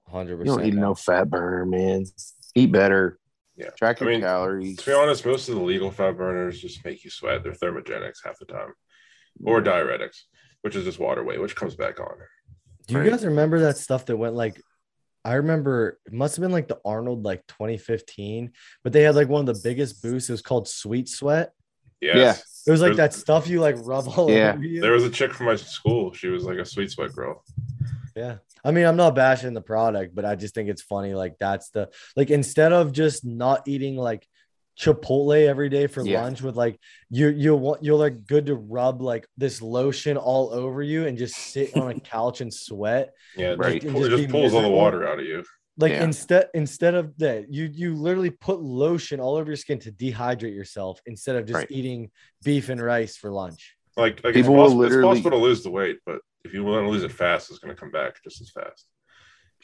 Hundred 0.07 0.37
percent. 0.37 0.45
You 0.45 0.45
don't 0.45 0.57
percent 0.57 0.75
need 0.75 0.81
no 0.81 0.95
fat 0.95 1.29
burner, 1.29 1.65
man. 1.65 2.05
Eat 2.55 2.71
better. 2.71 3.19
Yeah. 3.55 3.69
Track 3.77 4.01
I 4.01 4.05
mean, 4.05 4.21
calories. 4.21 4.77
To 4.77 4.85
be 4.85 4.93
honest, 4.93 5.25
most 5.25 5.47
of 5.47 5.55
the 5.55 5.61
legal 5.61 5.91
fat 5.91 6.17
burners 6.17 6.59
just 6.59 6.83
make 6.83 7.03
you 7.03 7.09
sweat. 7.09 7.43
They're 7.43 7.53
thermogenics 7.53 8.23
half 8.23 8.37
the 8.39 8.45
time, 8.45 8.73
or 9.45 9.61
diuretics, 9.61 10.23
which 10.61 10.75
is 10.75 10.83
just 10.83 10.99
water 10.99 11.23
weight, 11.23 11.41
which 11.41 11.55
comes 11.55 11.75
back 11.75 11.99
on. 11.99 12.17
Do 12.87 12.93
you 12.95 12.99
Right. 13.01 13.09
guys 13.09 13.25
remember 13.25 13.59
that 13.61 13.77
stuff 13.77 14.05
that 14.05 14.17
went 14.17 14.35
like 14.35 14.61
I 15.23 15.33
remember 15.35 15.97
it 16.05 16.13
must 16.13 16.35
have 16.35 16.41
been 16.43 16.51
like 16.51 16.67
the 16.67 16.79
Arnold 16.85 17.23
like 17.23 17.47
2015, 17.47 18.51
but 18.83 18.93
they 18.93 19.01
had 19.01 19.15
like 19.15 19.27
one 19.27 19.47
of 19.47 19.55
the 19.55 19.59
biggest 19.63 20.03
boosts. 20.03 20.29
It 20.29 20.33
was 20.33 20.43
called 20.43 20.67
Sweet 20.67 21.09
Sweat. 21.09 21.51
Yes. 21.99 22.63
It 22.67 22.71
was 22.71 22.81
like 22.81 22.95
There's- 22.95 23.15
that 23.15 23.19
stuff 23.19 23.47
you 23.47 23.59
like 23.59 23.75
rub 23.79 24.07
all 24.17 24.29
Yeah. 24.29 24.53
over 24.53 24.63
you. 24.63 24.81
There 24.81 24.91
was 24.91 25.03
a 25.03 25.09
chick 25.09 25.33
from 25.33 25.47
my 25.47 25.55
school. 25.55 26.13
She 26.13 26.27
was 26.27 26.43
like 26.43 26.59
a 26.59 26.65
sweet 26.65 26.91
sweat 26.91 27.13
girl. 27.13 27.43
Yeah. 28.15 28.37
I 28.63 28.71
mean, 28.71 28.85
I'm 28.85 28.95
not 28.97 29.15
bashing 29.15 29.53
the 29.55 29.61
product, 29.61 30.13
but 30.13 30.25
I 30.25 30.35
just 30.35 30.53
think 30.53 30.69
it's 30.69 30.81
funny. 30.83 31.13
Like, 31.15 31.37
that's 31.39 31.69
the 31.71 31.89
like 32.15 32.29
instead 32.29 32.71
of 32.71 32.91
just 32.91 33.25
not 33.25 33.67
eating 33.67 33.95
like 33.97 34.27
Chipotle 34.77 35.47
every 35.47 35.69
day 35.69 35.87
for 35.87 36.05
Yeah. 36.05 36.21
lunch 36.23 36.41
with 36.41 36.55
like 36.55 36.77
you 37.09 37.29
you 37.29 37.55
want 37.55 37.83
you're 37.83 37.95
like 37.97 38.25
good 38.25 38.47
to 38.47 38.55
rub 38.55 39.01
like 39.01 39.25
this 39.37 39.61
lotion 39.61 40.17
all 40.17 40.51
over 40.53 40.83
you 40.83 41.07
and 41.07 41.17
just 41.17 41.35
sit 41.35 41.75
on 41.77 41.91
a 41.91 41.99
couch 41.99 42.41
and 42.41 42.53
sweat. 42.53 43.13
Yeah, 43.37 43.53
it 43.53 43.57
Right. 43.59 43.73
just, 43.75 43.85
And 43.85 43.93
pull- 43.93 44.03
it 44.05 44.09
just 44.09 44.21
just 44.23 44.27
be 44.27 44.31
pulls 44.39 44.53
all 44.53 44.61
the 44.61 44.69
water 44.69 45.07
out 45.07 45.19
of 45.19 45.25
you. 45.25 45.43
Like 45.77 45.91
Yeah. 45.93 46.03
instead 46.03 46.49
instead 46.53 46.93
of 46.93 47.17
that, 47.19 47.53
you 47.53 47.69
you 47.73 47.95
literally 47.95 48.31
put 48.31 48.61
lotion 48.61 49.19
all 49.21 49.35
over 49.35 49.49
your 49.49 49.55
skin 49.57 49.79
to 49.79 49.91
dehydrate 49.91 50.53
yourself 50.53 50.99
instead 51.05 51.37
of 51.37 51.45
just 51.45 51.55
Right. 51.55 51.71
eating 51.71 52.11
beef 52.43 52.67
and 52.69 52.81
rice 52.81 53.15
for 53.15 53.31
lunch. 53.31 53.75
Like, 53.97 54.21
like 54.25 54.33
People 54.33 54.39
it's, 54.39 54.47
will 54.49 54.55
possible, 54.57 54.79
literally- 54.81 55.09
it's 55.11 55.19
possible 55.23 55.37
to 55.39 55.43
lose 55.43 55.63
the 55.63 55.69
weight, 55.71 55.99
but 56.05 56.19
if 56.43 56.53
you 56.53 56.65
want 56.65 56.85
to 56.85 56.89
lose 56.89 57.03
it 57.03 57.13
fast, 57.13 57.49
it's 57.49 57.59
going 57.59 57.73
to 57.73 57.79
come 57.79 57.91
back 57.91 58.21
just 58.25 58.41
as 58.41 58.49
fast. 58.51 58.87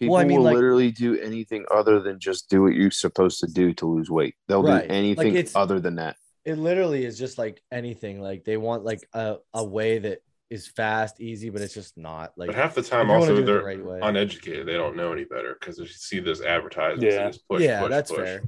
People 0.01 0.15
I 0.17 0.23
mean, 0.23 0.37
will 0.37 0.45
like- 0.45 0.55
literally 0.55 0.91
do 0.91 1.17
anything 1.19 1.63
other 1.71 1.99
than 1.99 2.19
just 2.19 2.49
do 2.49 2.63
what 2.63 2.73
you're 2.73 2.89
supposed 2.91 3.39
to 3.41 3.47
do 3.47 3.71
to 3.75 3.85
lose 3.85 4.09
weight. 4.09 4.35
They'll 4.47 4.63
Right. 4.63 4.87
do 4.87 4.93
anything 4.93 5.35
Like, 5.35 5.49
other 5.55 5.79
than 5.79 5.95
that. 5.95 6.17
It 6.43 6.57
literally 6.57 7.05
is 7.05 7.19
just 7.19 7.37
like 7.37 7.61
anything. 7.71 8.19
Like 8.19 8.43
they 8.43 8.57
want 8.57 8.83
like 8.83 9.07
a, 9.13 9.37
a 9.53 9.63
way 9.63 9.99
that 9.99 10.19
is 10.49 10.67
fast, 10.67 11.21
easy, 11.21 11.49
but 11.51 11.61
it's 11.61 11.73
just 11.75 11.97
not. 11.97 12.33
Like 12.35 12.47
But 12.47 12.55
half 12.55 12.73
the 12.73 12.81
time, 12.81 13.11
also, 13.11 13.27
do 13.27 13.33
it 13.43 13.45
the 13.45 13.51
they're 13.51 13.63
right 13.63 13.85
way. 13.85 13.99
uneducated. 14.01 14.67
They 14.67 14.73
don't 14.73 14.95
know 14.95 15.13
any 15.13 15.23
better 15.23 15.55
because 15.59 15.77
they 15.77 15.85
see 15.85 16.19
this 16.19 16.41
advertisement. 16.41 17.03
Yeah. 17.03 17.27
Just 17.27 17.47
push, 17.47 17.61
yeah, 17.61 17.81
push, 17.81 17.89
that's 17.91 18.09
push. 18.11 18.19
fair. 18.19 18.41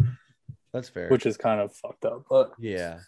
That's 0.73 0.89
fair. 0.89 1.07
which 1.09 1.27
is 1.27 1.37
kind 1.37 1.61
of 1.61 1.71
fucked 1.75 2.03
up. 2.05 2.23
But 2.29 2.53
Yeah. 2.59 2.99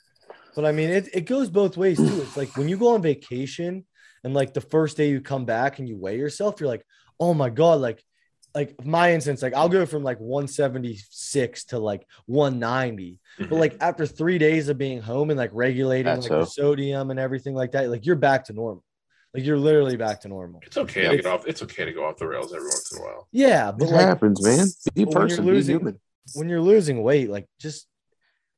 But 0.55 0.65
I 0.65 0.71
mean, 0.71 0.89
it, 0.91 1.09
it 1.13 1.21
goes 1.25 1.49
both 1.49 1.75
ways 1.77 1.97
too. 1.97 2.21
It's 2.21 2.37
like 2.37 2.55
when 2.55 2.69
you 2.69 2.77
go 2.77 2.93
on 2.93 3.01
vacation 3.01 3.85
and 4.23 4.33
like 4.35 4.53
the 4.53 4.61
first 4.61 4.95
day 4.97 5.09
you 5.09 5.19
come 5.19 5.45
back 5.45 5.79
and 5.79 5.89
you 5.89 5.97
weigh 5.97 6.17
yourself, 6.17 6.59
you're 6.61 6.69
like, 6.69 6.85
oh 7.19 7.33
my 7.33 7.49
God, 7.49 7.81
like, 7.81 8.03
like 8.55 8.85
my 8.85 9.11
instance, 9.13 9.41
like 9.41 9.53
I'll 9.53 9.69
go 9.69 9.85
from 9.85 10.03
like 10.03 10.17
176 10.19 11.65
to 11.65 11.79
like 11.79 12.07
190. 12.25 13.19
But 13.37 13.49
Mhm. 13.49 13.59
like 13.59 13.75
after 13.81 14.05
three 14.07 14.37
days 14.37 14.69
of 14.69 14.77
being 14.77 15.01
home 15.01 15.29
and 15.29 15.37
like 15.37 15.51
regulating 15.53 16.05
That's 16.05 16.29
like 16.29 16.39
the 16.39 16.45
sodium 16.45 17.11
and 17.11 17.19
everything 17.19 17.53
like 17.53 17.73
that, 17.73 17.89
like 17.89 18.05
you're 18.05 18.15
back 18.15 18.45
to 18.45 18.53
normal. 18.53 18.83
Like 19.33 19.43
you're 19.43 19.57
literally 19.57 19.97
back 19.97 20.21
to 20.21 20.29
normal. 20.29 20.61
It's 20.65 20.77
okay 20.77 21.03
Yeah. 21.03 21.09
to 21.11 21.15
get 21.17 21.25
off. 21.25 21.45
It's 21.45 21.61
okay 21.63 21.83
to 21.83 21.91
go 21.91 22.05
off 22.05 22.15
the 22.17 22.27
rails 22.27 22.53
every 22.53 22.67
once 22.67 22.91
in 22.93 22.99
a 22.99 23.01
while. 23.01 23.27
Yeah. 23.33 23.71
But 23.73 23.89
It 23.89 23.91
like 23.91 24.05
happens, 24.05 24.41
man. 24.41 24.67
Be 24.93 25.03
a 25.03 25.05
But 25.05 25.13
when 25.15 25.27
you're 25.27 25.37
person, 25.37 25.45
be 25.45 25.61
human. 25.63 25.99
when 26.33 26.49
you're 26.49 26.61
losing 26.61 27.03
weight, 27.03 27.29
like 27.29 27.45
just 27.59 27.87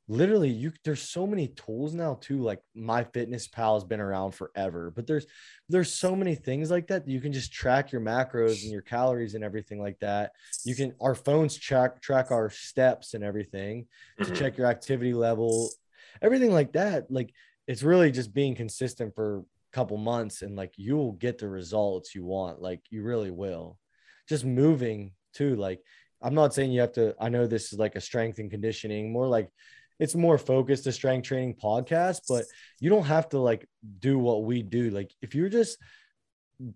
literally 0.07 0.49
you 0.49 0.71
there's 0.85 1.01
so 1.01 1.27
many 1.27 1.49
tools 1.49 1.93
now 1.93 2.15
too. 2.21 2.39
Like 2.41 2.61
my 2.73 3.03
fitness 3.03 3.47
pal 3.47 3.75
has 3.75 3.83
been 3.83 3.99
around 3.99 4.31
forever, 4.31 4.91
but 4.95 5.05
there's 5.05 5.25
there's 5.69 5.93
so 5.93 6.15
many 6.15 6.35
things 6.35 6.71
like 6.71 6.87
that, 6.87 7.05
that 7.05 7.11
you 7.11 7.19
can 7.19 7.33
just 7.33 7.51
track 7.51 7.91
your 7.91 8.01
macros 8.01 8.63
and 8.63 8.71
your 8.71 8.81
calories 8.81 9.35
and 9.35 9.43
everything 9.43 9.81
like 9.81 9.99
that. 9.99 10.31
You 10.63 10.75
can 10.75 10.93
our 11.01 11.15
phones 11.15 11.57
track 11.57 12.01
track 12.01 12.31
our 12.31 12.49
steps 12.49 13.13
and 13.13 13.23
everything 13.23 13.87
to 14.23 14.31
Mhm. 14.31 14.35
check 14.35 14.57
your 14.57 14.67
activity 14.67 15.13
level, 15.13 15.69
everything 16.21 16.51
like 16.51 16.73
that. 16.73 17.11
Like 17.11 17.33
it's 17.67 17.83
really 17.83 18.11
just 18.11 18.33
being 18.33 18.55
consistent 18.55 19.13
for 19.13 19.39
a 19.39 19.43
couple 19.73 19.97
months 19.97 20.41
and 20.41 20.55
like 20.55 20.73
you'll 20.77 21.13
get 21.13 21.37
the 21.37 21.49
results 21.49 22.15
you 22.15 22.23
want. 22.23 22.61
Like 22.61 22.81
you 22.89 23.03
really 23.03 23.31
will. 23.31 23.77
Just 24.29 24.45
moving 24.45 25.11
too. 25.33 25.55
Like 25.57 25.81
I'm 26.21 26.33
not 26.33 26.53
saying 26.53 26.71
you 26.71 26.81
have 26.81 26.93
to, 26.93 27.13
I 27.19 27.29
know 27.29 27.45
this 27.45 27.71
is 27.73 27.79
like 27.79 27.95
a 27.95 28.01
strength 28.01 28.39
and 28.39 28.49
conditioning, 28.49 29.11
more 29.11 29.27
like 29.27 29.49
it's 29.99 30.15
more 30.15 30.37
focused 30.37 30.83
to 30.85 30.91
strength 30.91 31.27
training 31.27 31.55
podcast, 31.55 32.21
but 32.27 32.45
you 32.79 32.89
don't 32.89 33.05
have 33.05 33.29
to 33.29 33.39
like 33.39 33.67
do 33.99 34.17
what 34.19 34.43
we 34.43 34.61
do. 34.61 34.89
Like 34.89 35.11
if 35.21 35.35
you're 35.35 35.49
just 35.49 35.77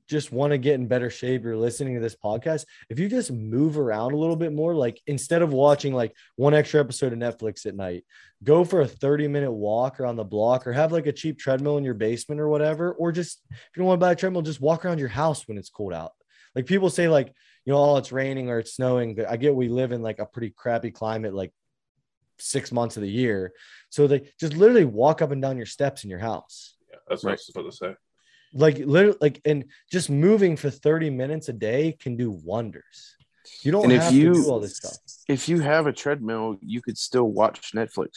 just 0.07 0.31
want 0.31 0.51
to 0.51 0.57
get 0.57 0.75
in 0.75 0.87
better 0.87 1.09
shape, 1.09 1.43
you're 1.43 1.57
listening 1.57 1.95
to 1.95 1.99
this 1.99 2.15
podcast. 2.15 2.65
If 2.89 2.99
you 2.99 3.09
just 3.09 3.31
move 3.31 3.79
around 3.79 4.11
a 4.11 4.17
little 4.17 4.35
bit 4.35 4.53
more, 4.53 4.75
like 4.75 5.01
instead 5.07 5.41
of 5.41 5.53
watching 5.53 5.93
like 5.93 6.15
one 6.35 6.53
extra 6.53 6.79
episode 6.79 7.13
of 7.13 7.19
Netflix 7.19 7.65
at 7.65 7.75
night, 7.75 8.03
go 8.43 8.63
for 8.63 8.81
a 8.81 8.87
30 8.87 9.27
minute 9.27 9.51
walk 9.51 9.99
around 9.99 10.17
the 10.17 10.23
block 10.23 10.67
or 10.67 10.73
have 10.73 10.91
like 10.91 11.07
a 11.07 11.11
cheap 11.11 11.39
treadmill 11.39 11.77
in 11.77 11.83
your 11.83 11.95
basement 11.95 12.39
or 12.39 12.47
whatever. 12.47 12.91
Or 12.93 13.11
just 13.11 13.41
if 13.49 13.69
you 13.75 13.81
don't 13.81 13.87
want 13.87 13.99
to 13.99 14.05
buy 14.05 14.11
a 14.11 14.15
treadmill, 14.15 14.43
just 14.43 14.61
walk 14.61 14.85
around 14.85 14.99
your 14.99 15.07
house 15.07 15.47
when 15.47 15.57
it's 15.57 15.69
cold 15.69 15.93
out. 15.93 16.11
Like 16.55 16.65
people 16.65 16.89
say, 16.89 17.07
like, 17.07 17.33
you 17.65 17.73
know, 17.73 17.79
oh, 17.79 17.97
it's 17.97 18.11
raining 18.11 18.49
or 18.49 18.59
it's 18.59 18.75
snowing. 18.75 19.17
I 19.27 19.37
get 19.37 19.55
we 19.55 19.69
live 19.69 19.91
in 19.91 20.01
like 20.01 20.19
a 20.19 20.25
pretty 20.25 20.51
crappy 20.51 20.91
climate, 20.91 21.33
like 21.33 21.53
six 22.41 22.71
months 22.71 22.97
of 22.97 23.03
the 23.03 23.09
year. 23.09 23.53
So 23.89 24.07
they 24.07 24.31
just 24.39 24.53
literally 24.53 24.85
walk 24.85 25.21
up 25.21 25.31
and 25.31 25.41
down 25.41 25.57
your 25.57 25.65
steps 25.65 26.03
in 26.03 26.09
your 26.09 26.19
house. 26.19 26.75
Yeah, 26.89 26.97
that's 27.07 27.23
what 27.23 27.31
I 27.31 27.33
was 27.33 27.45
supposed 27.45 27.79
to 27.79 27.85
say. 27.87 27.95
Like 28.53 28.79
literally 28.79 29.17
like 29.21 29.41
and 29.45 29.65
just 29.91 30.09
moving 30.09 30.57
for 30.57 30.69
30 30.69 31.09
minutes 31.09 31.47
a 31.49 31.53
day 31.53 31.95
can 31.99 32.17
do 32.17 32.31
wonders. 32.31 33.15
You 33.63 33.71
don't 33.71 33.85
And 33.85 33.93
if 33.93 34.03
have 34.03 34.13
you- 34.13 34.33
to 34.33 34.43
do 34.43 34.49
all 34.49 34.59
this 34.59 34.77
stuff. 34.77 34.97
If 35.27 35.47
you 35.47 35.59
have 35.61 35.87
a 35.87 35.93
treadmill, 35.93 36.57
you 36.61 36.81
could 36.81 36.97
still 36.97 37.25
watch 37.31 37.71
Netflix. 37.73 38.09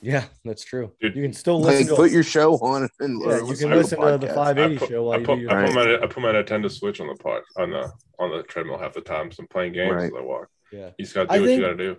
Yeah, 0.00 0.24
that's 0.44 0.64
true. 0.64 0.92
Dude, 1.00 1.14
you 1.16 1.22
can 1.22 1.32
still 1.32 1.60
listen 1.60 1.86
Like, 1.86 1.88
to 1.88 1.94
put 1.96 2.10
your 2.10 2.22
show 2.24 2.54
on 2.56 2.88
and 3.00 3.20
yeah, 3.24 3.38
you 3.38 3.54
can 3.56 3.70
to 3.70 3.76
listen 3.76 4.00
to 4.00 4.18
the 4.18 4.26
580 4.28 4.78
put, 4.78 4.88
show 4.88 5.02
while 5.04 5.14
I 5.14 5.18
you 5.18 5.24
put, 5.24 5.34
do 5.36 5.40
your 5.42 5.50
I, 5.50 5.66
put 5.66 5.74
Right. 5.76 6.00
my, 6.00 6.04
I 6.04 6.06
put 6.08 6.22
my 6.22 6.32
Nintendo 6.32 6.70
Switch 6.70 7.00
on 7.00 7.06
the 7.06 7.14
pod 7.14 7.42
on 7.56 7.70
the 7.70 7.92
on 8.18 8.30
the 8.36 8.42
treadmill 8.44 8.78
half 8.78 8.92
the 8.94 9.00
time. 9.00 9.30
So 9.30 9.42
I'm 9.42 9.48
playing 9.48 9.72
games 9.74 9.92
Right. 9.94 10.04
as 10.06 10.12
I 10.16 10.20
walk. 10.22 10.48
yeah. 10.72 10.90
You 10.98 11.04
just 11.04 11.14
got 11.14 11.28
to 11.28 11.32
I 11.32 11.36
do 11.36 11.42
what 11.42 11.46
think- 11.48 11.60
you 11.60 11.66
got 11.66 11.76
to 11.76 11.94
do. 11.94 11.96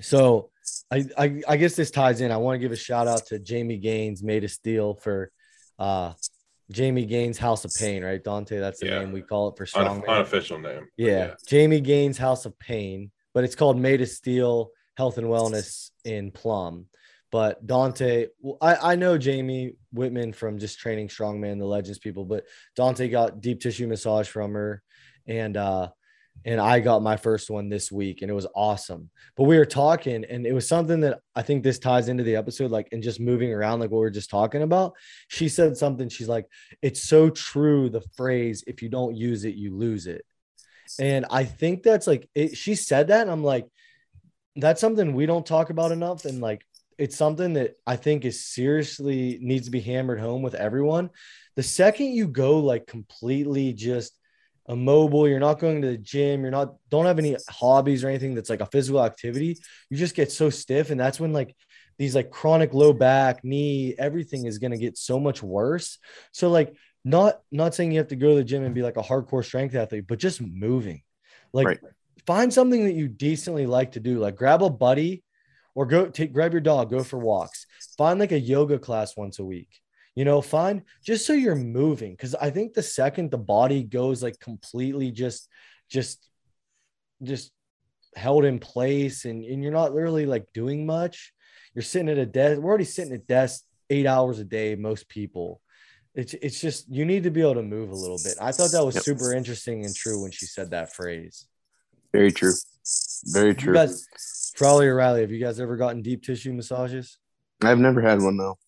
So 0.00 0.50
I, 0.90 1.04
I 1.16 1.42
I 1.48 1.56
guess 1.56 1.74
this 1.76 1.90
ties 1.90 2.20
in. 2.20 2.30
I 2.30 2.36
want 2.36 2.54
to 2.56 2.58
give 2.58 2.72
a 2.72 2.76
shout 2.76 3.06
out 3.08 3.26
to 3.26 3.38
Jamie 3.38 3.78
Gaines, 3.78 4.22
made 4.22 4.44
of 4.44 4.50
steel 4.50 4.94
for 4.94 5.30
uh 5.78 6.12
Jamie 6.70 7.06
Gaines 7.06 7.38
House 7.38 7.64
of 7.64 7.72
Pain, 7.74 8.04
right? 8.04 8.22
Dante, 8.22 8.58
that's 8.58 8.80
the 8.80 8.86
Yeah. 8.86 8.98
name 9.00 9.12
we 9.12 9.22
call 9.22 9.48
it 9.48 9.56
for 9.56 9.66
strongman. 9.66 10.06
unofficial 10.08 10.58
name. 10.58 10.86
but 10.96 11.04
Yeah. 11.04 11.34
Jamie 11.46 11.80
Gaines 11.80 12.16
House 12.18 12.46
of 12.46 12.56
Pain, 12.58 13.10
but 13.34 13.42
it's 13.44 13.56
called 13.56 13.76
Made 13.78 14.00
of 14.02 14.08
Steel 14.08 14.70
Health 14.96 15.18
and 15.18 15.26
Wellness 15.26 15.90
in 16.04 16.30
Plum. 16.30 16.86
But 17.32 17.64
Dante, 17.66 18.26
well, 18.40 18.58
I, 18.60 18.92
I 18.92 18.94
know 18.96 19.16
Jamie 19.18 19.74
Whitman 19.92 20.32
from 20.32 20.58
just 20.58 20.78
training 20.78 21.08
strongman, 21.08 21.58
the 21.58 21.64
legends 21.66 21.98
people, 21.98 22.24
but 22.24 22.44
Dante 22.76 23.08
got 23.08 23.40
deep 23.40 23.60
tissue 23.60 23.86
massage 23.86 24.28
from 24.28 24.52
her. 24.54 24.82
And 25.26 25.56
uh 25.56 25.88
and 26.44 26.60
I 26.60 26.80
got 26.80 27.02
my 27.02 27.16
first 27.16 27.50
one 27.50 27.68
this 27.68 27.92
week 27.92 28.22
and 28.22 28.30
it 28.30 28.34
was 28.34 28.46
awesome. 28.54 29.10
But 29.36 29.44
we 29.44 29.58
were 29.58 29.66
talking 29.66 30.24
and 30.24 30.46
it 30.46 30.52
was 30.52 30.66
something 30.66 31.00
that 31.00 31.20
I 31.34 31.42
think 31.42 31.62
this 31.62 31.78
ties 31.78 32.08
into 32.08 32.22
the 32.22 32.36
episode, 32.36 32.70
like 32.70 32.88
and 32.92 33.02
just 33.02 33.20
moving 33.20 33.52
around, 33.52 33.80
like 33.80 33.90
what 33.90 34.00
we 34.00 34.06
are 34.06 34.10
just 34.10 34.30
talking 34.30 34.62
about. 34.62 34.94
She 35.28 35.48
said 35.48 35.76
something, 35.76 36.08
she's 36.08 36.28
like, 36.28 36.46
it's 36.82 37.02
so 37.02 37.30
true, 37.30 37.90
the 37.90 38.02
phrase, 38.16 38.64
if 38.66 38.82
you 38.82 38.88
don't 38.88 39.16
use 39.16 39.44
it, 39.44 39.54
you 39.54 39.76
lose 39.76 40.06
it. 40.06 40.24
And 40.98 41.26
I 41.30 41.44
think 41.44 41.82
that's 41.82 42.06
like 42.06 42.28
it, 42.34 42.56
she 42.56 42.74
said 42.74 43.08
that, 43.08 43.22
and 43.22 43.30
I'm 43.30 43.44
like, 43.44 43.66
that's 44.56 44.80
something 44.80 45.14
we 45.14 45.26
don't 45.26 45.46
talk 45.46 45.70
about 45.70 45.92
enough. 45.92 46.24
And 46.24 46.40
like 46.40 46.66
it's 46.98 47.16
something 47.16 47.54
that 47.54 47.76
I 47.86 47.96
think 47.96 48.24
is 48.24 48.44
seriously 48.44 49.38
needs 49.40 49.66
to 49.66 49.70
be 49.70 49.80
hammered 49.80 50.20
home 50.20 50.42
with 50.42 50.54
everyone. 50.54 51.10
The 51.56 51.62
second 51.62 52.12
you 52.12 52.26
go 52.26 52.58
like 52.58 52.86
completely 52.86 53.72
just 53.72 54.18
immobile, 54.70 55.28
you're 55.28 55.40
not 55.40 55.58
going 55.58 55.82
to 55.82 55.88
the 55.88 55.98
gym, 55.98 56.42
you're 56.42 56.50
not 56.50 56.74
don't 56.90 57.06
have 57.06 57.18
any 57.18 57.36
hobbies 57.48 58.04
or 58.04 58.08
anything 58.08 58.34
that's 58.34 58.50
like 58.50 58.60
a 58.60 58.66
physical 58.66 59.04
activity, 59.04 59.58
you 59.90 59.96
just 59.96 60.14
get 60.14 60.30
so 60.32 60.48
stiff. 60.50 60.90
And 60.90 61.00
that's 61.00 61.20
when 61.20 61.32
like 61.32 61.54
these 61.98 62.14
like 62.14 62.30
chronic 62.30 62.72
low 62.72 62.92
back, 62.92 63.44
knee, 63.44 63.94
everything 63.98 64.46
is 64.46 64.58
gonna 64.58 64.78
get 64.78 64.96
so 64.96 65.18
much 65.20 65.42
worse. 65.42 65.98
So 66.32 66.48
like 66.50 66.74
not 67.04 67.40
not 67.50 67.74
saying 67.74 67.92
you 67.92 67.98
have 67.98 68.08
to 68.08 68.16
go 68.16 68.30
to 68.30 68.36
the 68.36 68.44
gym 68.44 68.64
and 68.64 68.74
be 68.74 68.82
like 68.82 68.96
a 68.96 69.02
hardcore 69.02 69.44
strength 69.44 69.74
athlete, 69.74 70.06
but 70.06 70.18
just 70.18 70.40
moving. 70.40 71.02
Like 71.52 71.66
Right. 71.66 71.80
find 72.26 72.52
something 72.52 72.84
that 72.84 72.94
you 72.94 73.08
decently 73.08 73.66
like 73.66 73.92
to 73.92 74.00
do. 74.00 74.18
Like 74.18 74.36
grab 74.36 74.62
a 74.62 74.70
buddy 74.70 75.24
or 75.74 75.86
go 75.86 76.06
take 76.06 76.32
grab 76.32 76.52
your 76.52 76.60
dog, 76.60 76.90
go 76.90 77.02
for 77.02 77.18
walks. 77.18 77.66
Find 77.98 78.20
like 78.20 78.32
a 78.32 78.40
yoga 78.40 78.78
class 78.78 79.16
once 79.16 79.38
a 79.38 79.44
week. 79.44 79.79
You 80.16 80.24
know, 80.24 80.42
fine, 80.42 80.82
just 81.04 81.24
so 81.26 81.32
you're 81.32 81.54
moving. 81.54 82.16
Cause 82.16 82.34
I 82.34 82.50
think 82.50 82.74
the 82.74 82.82
second 82.82 83.30
the 83.30 83.38
body 83.38 83.82
goes 83.84 84.22
like 84.22 84.38
completely 84.40 85.10
just 85.12 85.48
just 85.88 86.28
just 87.22 87.52
held 88.16 88.44
in 88.44 88.58
place 88.58 89.24
and, 89.24 89.44
and 89.44 89.62
you're 89.62 89.72
not 89.72 89.92
really 89.94 90.26
like 90.26 90.46
doing 90.52 90.84
much, 90.84 91.32
you're 91.74 91.82
sitting 91.82 92.08
at 92.08 92.18
a 92.18 92.26
desk. 92.26 92.60
We're 92.60 92.68
already 92.68 92.84
sitting 92.84 93.14
at 93.14 93.26
desk 93.26 93.62
eight 93.88 94.06
hours 94.06 94.40
a 94.40 94.44
day, 94.44 94.74
most 94.74 95.08
people. 95.08 95.60
It's 96.14 96.34
it's 96.34 96.60
just 96.60 96.88
you 96.90 97.04
need 97.04 97.22
to 97.22 97.30
be 97.30 97.40
able 97.40 97.54
to 97.54 97.62
move 97.62 97.90
a 97.90 97.94
little 97.94 98.18
bit. 98.22 98.34
I 98.40 98.50
thought 98.50 98.72
that 98.72 98.84
was 98.84 98.96
Yep. 98.96 99.04
super 99.04 99.32
interesting 99.32 99.84
and 99.84 99.94
true 99.94 100.20
when 100.22 100.32
she 100.32 100.46
said 100.46 100.70
that 100.70 100.92
phrase. 100.92 101.46
Very 102.12 102.32
true. 102.32 102.52
Very 103.26 103.50
You 103.50 103.54
true. 103.54 103.74
guys, 103.74 104.04
Frawley 104.56 104.88
or 104.88 104.96
Riley, 104.96 105.20
have 105.20 105.30
you 105.30 105.38
guys 105.38 105.60
ever 105.60 105.76
gotten 105.76 106.02
deep 106.02 106.24
tissue 106.24 106.52
massages? 106.52 107.18
I've 107.62 107.78
never 107.78 108.00
had 108.00 108.20
one 108.20 108.36
though. 108.36 108.58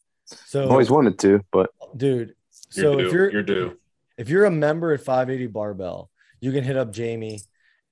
So, 0.46 0.64
I've 0.64 0.70
always 0.70 0.90
wanted 0.90 1.18
to, 1.20 1.40
but 1.50 1.70
dude, 1.96 2.34
You're 2.74 2.92
so 2.92 2.98
if 2.98 3.12
you're 3.12 3.30
you're 3.30 3.42
due. 3.42 3.78
if 4.18 4.28
you're 4.28 4.44
a 4.44 4.50
member 4.50 4.92
at 4.92 5.00
580 5.00 5.46
Barbell, 5.48 6.10
you 6.40 6.52
can 6.52 6.64
hit 6.64 6.76
up 6.76 6.92
Jamie 6.92 7.40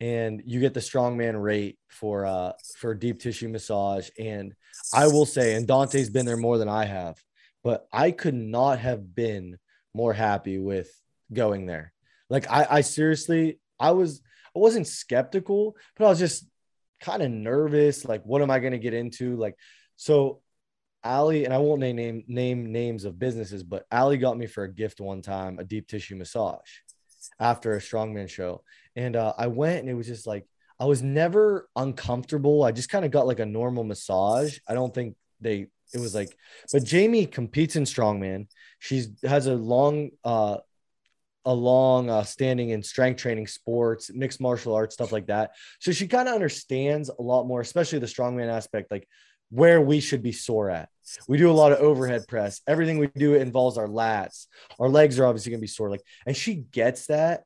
and 0.00 0.42
you 0.46 0.60
get 0.60 0.74
the 0.74 0.80
strongman 0.80 1.40
rate 1.40 1.78
for 1.88 2.24
uh 2.26 2.52
for 2.78 2.94
deep 2.94 3.20
tissue 3.20 3.48
massage. 3.48 4.08
And 4.18 4.54
I 4.94 5.06
will 5.06 5.26
say, 5.26 5.54
and 5.54 5.66
Dante's 5.66 6.10
been 6.10 6.26
there 6.26 6.36
more 6.36 6.58
than 6.58 6.68
I 6.68 6.84
have, 6.86 7.22
but 7.62 7.86
I 7.92 8.10
could 8.10 8.34
not 8.34 8.78
have 8.78 9.14
been 9.14 9.58
more 9.94 10.12
happy 10.12 10.58
with 10.58 10.90
going 11.32 11.66
there. 11.66 11.92
Like 12.28 12.50
I, 12.50 12.66
I 12.70 12.80
seriously, 12.80 13.58
I 13.78 13.90
was 13.90 14.22
I 14.54 14.58
wasn't 14.58 14.86
skeptical, 14.86 15.76
but 15.96 16.06
I 16.06 16.08
was 16.08 16.18
just 16.18 16.46
kind 17.00 17.22
of 17.22 17.30
nervous. 17.30 18.04
Like, 18.04 18.22
what 18.24 18.42
am 18.42 18.50
I 18.50 18.58
gonna 18.60 18.78
get 18.78 18.94
into? 18.94 19.36
Like, 19.36 19.56
so 19.96 20.40
Ali, 21.02 21.44
and 21.44 21.54
I 21.54 21.58
won't 21.58 21.80
name, 21.80 21.96
name 21.96 22.24
name 22.26 22.72
names 22.72 23.04
of 23.04 23.18
businesses, 23.18 23.62
but 23.62 23.86
Ali 23.90 24.18
got 24.18 24.36
me 24.36 24.46
for 24.46 24.64
a 24.64 24.72
gift 24.72 25.00
one 25.00 25.22
time 25.22 25.58
a 25.58 25.64
deep 25.64 25.88
tissue 25.88 26.16
massage 26.16 26.58
after 27.38 27.74
a 27.74 27.78
strongman 27.78 28.28
show, 28.28 28.62
and 28.96 29.16
uh, 29.16 29.32
I 29.36 29.46
went 29.46 29.80
and 29.80 29.88
it 29.88 29.94
was 29.94 30.06
just 30.06 30.26
like 30.26 30.46
I 30.78 30.84
was 30.84 31.02
never 31.02 31.68
uncomfortable. 31.76 32.62
I 32.62 32.72
just 32.72 32.88
kind 32.88 33.04
of 33.04 33.10
got 33.10 33.26
like 33.26 33.40
a 33.40 33.46
normal 33.46 33.84
massage. 33.84 34.58
I 34.68 34.74
don't 34.74 34.94
think 34.94 35.16
they 35.40 35.66
it 35.92 36.00
was 36.00 36.14
like 36.14 36.36
but 36.72 36.84
Jamie 36.84 37.26
competes 37.26 37.76
in 37.76 37.84
strongman. 37.84 38.46
She's 38.78 39.10
has 39.22 39.46
a 39.46 39.54
long 39.54 40.10
uh 40.24 40.58
a 41.46 41.54
long 41.54 42.10
uh, 42.10 42.22
standing 42.22 42.70
in 42.70 42.82
strength 42.82 43.20
training 43.20 43.46
sports 43.46 44.10
mixed 44.12 44.40
martial 44.40 44.74
arts 44.74 44.94
stuff 44.94 45.10
like 45.10 45.26
that 45.26 45.52
so 45.78 45.90
she 45.90 46.06
kind 46.06 46.28
of 46.28 46.34
understands 46.34 47.08
a 47.08 47.22
lot 47.22 47.46
more 47.46 47.62
especially 47.62 47.98
the 47.98 48.06
strongman 48.06 48.48
aspect 48.50 48.90
like 48.90 49.08
where 49.50 49.80
we 49.80 50.00
should 50.00 50.22
be 50.22 50.32
sore 50.32 50.70
at. 50.70 50.88
We 51.26 51.38
do 51.38 51.50
a 51.50 51.52
lot 51.52 51.72
of 51.72 51.78
overhead 51.78 52.26
press. 52.28 52.60
Everything 52.66 52.98
we 52.98 53.08
do 53.08 53.34
involves 53.34 53.76
our 53.78 53.88
lats. 53.88 54.46
Our 54.78 54.88
legs 54.88 55.18
are 55.18 55.26
obviously 55.26 55.50
going 55.50 55.60
to 55.60 55.64
be 55.64 55.66
sore 55.66 55.90
like 55.90 56.02
and 56.26 56.36
she 56.36 56.54
gets 56.54 57.06
that. 57.06 57.44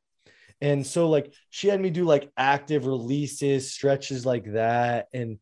And 0.61 0.85
so 0.85 1.09
like 1.09 1.33
she 1.49 1.67
had 1.67 1.81
me 1.81 1.89
do 1.89 2.05
like 2.05 2.31
active 2.37 2.85
releases 2.85 3.71
stretches 3.71 4.25
like 4.25 4.53
that. 4.53 5.07
And 5.13 5.39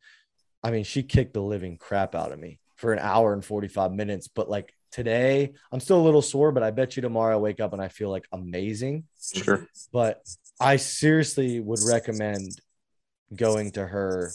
i 0.63 0.72
mean 0.72 0.86
she 0.86 1.03
kicked 1.03 1.34
the 1.34 1.41
living 1.41 1.77
crap 1.77 2.15
out 2.15 2.32
of 2.32 2.39
me 2.39 2.60
for 2.77 2.93
an 2.93 3.00
hour 3.00 3.34
and 3.34 3.43
45 3.43 3.91
minutes. 3.91 4.29
But 4.29 4.50
like 4.50 4.74
today 4.91 5.51
i'm 5.72 5.79
still 5.79 6.00
a 6.00 6.05
little 6.05 6.22
sore 6.22 6.51
but 6.51 6.62
i 6.62 6.70
bet 6.70 6.96
you 6.96 7.01
tomorrow 7.01 7.36
i 7.36 7.39
wake 7.39 7.60
up 7.60 7.74
and 7.74 7.82
i 7.82 7.88
feel 7.88 8.10
like 8.10 8.25
amazing. 8.32 9.03
Sure. 9.20 9.67
but 9.91 10.22
I 10.60 10.75
seriously 10.77 11.60
would 11.60 11.79
recommend 11.86 12.60
going 13.36 13.72
to 13.72 13.86
her 13.86 14.32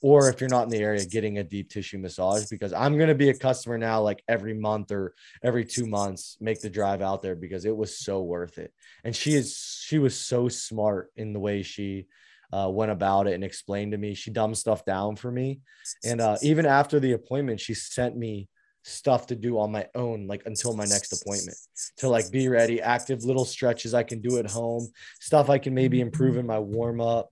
or 0.00 0.28
if 0.28 0.40
you're 0.40 0.50
not 0.50 0.64
in 0.64 0.68
the 0.68 0.78
area 0.78 1.04
getting 1.04 1.38
a 1.38 1.44
deep 1.44 1.68
tissue 1.68 1.98
massage 1.98 2.46
because 2.48 2.72
I'm 2.72 2.96
going 2.96 3.08
to 3.08 3.14
be 3.14 3.30
a 3.30 3.34
customer 3.34 3.78
now 3.78 4.00
like 4.00 4.22
every 4.28 4.54
month 4.54 4.92
or 4.92 5.14
every 5.42 5.64
2 5.64 5.86
months 5.86 6.36
make 6.40 6.60
the 6.60 6.70
drive 6.70 7.02
out 7.02 7.22
there 7.22 7.34
because 7.34 7.64
it 7.64 7.76
was 7.76 7.98
so 7.98 8.22
worth 8.22 8.58
it. 8.58 8.72
And 9.04 9.14
she 9.14 9.34
is 9.34 9.56
she 9.84 9.98
was 9.98 10.16
so 10.16 10.48
smart 10.48 11.10
in 11.16 11.32
the 11.32 11.40
way 11.40 11.62
she 11.62 12.06
uh, 12.52 12.68
went 12.70 12.92
about 12.92 13.26
it 13.26 13.34
and 13.34 13.42
explained 13.42 13.92
to 13.92 13.98
me. 13.98 14.14
She 14.14 14.30
dumbed 14.30 14.58
stuff 14.58 14.84
down 14.84 15.16
for 15.16 15.30
me. 15.30 15.60
And 16.04 16.20
uh, 16.20 16.36
even 16.42 16.66
after 16.66 17.00
the 17.00 17.12
appointment 17.12 17.60
she 17.60 17.74
sent 17.74 18.16
me 18.16 18.48
stuff 18.84 19.28
to 19.28 19.36
do 19.36 19.58
on 19.60 19.70
my 19.70 19.86
own 19.94 20.26
like 20.26 20.42
until 20.44 20.74
my 20.76 20.84
next 20.84 21.12
appointment 21.12 21.56
to 21.96 22.08
like 22.08 22.28
be 22.32 22.48
ready 22.48 22.82
active 22.82 23.22
little 23.22 23.44
stretches 23.44 23.94
i 23.94 24.02
can 24.02 24.20
do 24.20 24.38
at 24.38 24.50
home 24.50 24.88
stuff 25.20 25.48
i 25.48 25.56
can 25.56 25.72
maybe 25.72 26.00
improve 26.00 26.36
in 26.36 26.44
my 26.44 26.58
warm 26.58 27.00
up 27.00 27.31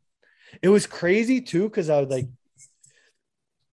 it 0.62 0.68
was 0.68 0.86
crazy 0.86 1.40
too 1.40 1.64
because 1.64 1.88
i 1.90 2.00
was 2.00 2.08
like 2.08 2.26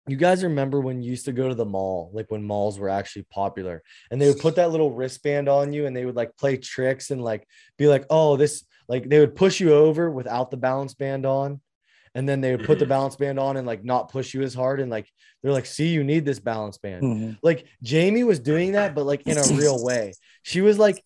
you 0.10 0.16
guys 0.16 0.44
remember 0.44 0.80
when 0.80 1.02
you 1.02 1.10
used 1.10 1.26
to 1.26 1.34
go 1.34 1.50
to 1.50 1.56
the 1.56 1.66
mall 1.66 2.10
like 2.14 2.32
when 2.32 2.44
malls 2.44 2.80
were 2.80 2.90
actually 2.90 3.24
popular 3.24 3.84
and 4.10 4.22
they 4.22 4.28
would 4.30 4.40
put 4.40 4.56
that 4.56 4.72
little 4.72 4.92
wristband 4.92 5.50
on 5.50 5.74
you 5.74 5.86
and 5.86 5.96
they 5.96 6.06
would 6.06 6.16
like 6.16 6.36
play 6.38 6.56
tricks 6.56 7.12
and 7.12 7.22
like 7.24 7.46
be 7.78 7.88
like 7.88 8.06
oh 8.10 8.38
this 8.38 8.64
like 8.88 9.10
they 9.10 9.20
would 9.20 9.36
push 9.36 9.60
you 9.60 9.74
over 9.74 10.10
without 10.10 10.50
the 10.50 10.58
balance 10.58 10.94
band 10.94 11.26
on 11.26 11.60
and 12.16 12.28
then 12.28 12.40
they 12.40 12.56
would 12.56 12.66
put 12.66 12.80
the 12.80 12.86
Mhm. 12.86 12.90
balance 12.90 13.16
band 13.18 13.38
on 13.38 13.58
and 13.58 13.68
like 13.68 13.84
not 13.84 14.10
push 14.10 14.34
you 14.34 14.42
as 14.44 14.54
hard 14.54 14.80
and 14.80 14.90
like 14.90 15.12
they're 15.44 15.52
like 15.52 15.66
see 15.66 15.90
you 15.90 16.06
need 16.06 16.24
this 16.24 16.40
balance 16.40 16.78
band 16.78 17.04
Mhm. 17.04 17.38
like 17.44 17.66
Jamie 17.84 18.24
was 18.24 18.40
doing 18.40 18.72
that, 18.72 18.96
but 18.96 19.06
like 19.06 19.28
in 19.28 19.38
a 19.38 19.46
real 19.58 19.78
way. 19.84 20.14
She 20.42 20.62
was 20.62 20.80
like, 20.80 21.04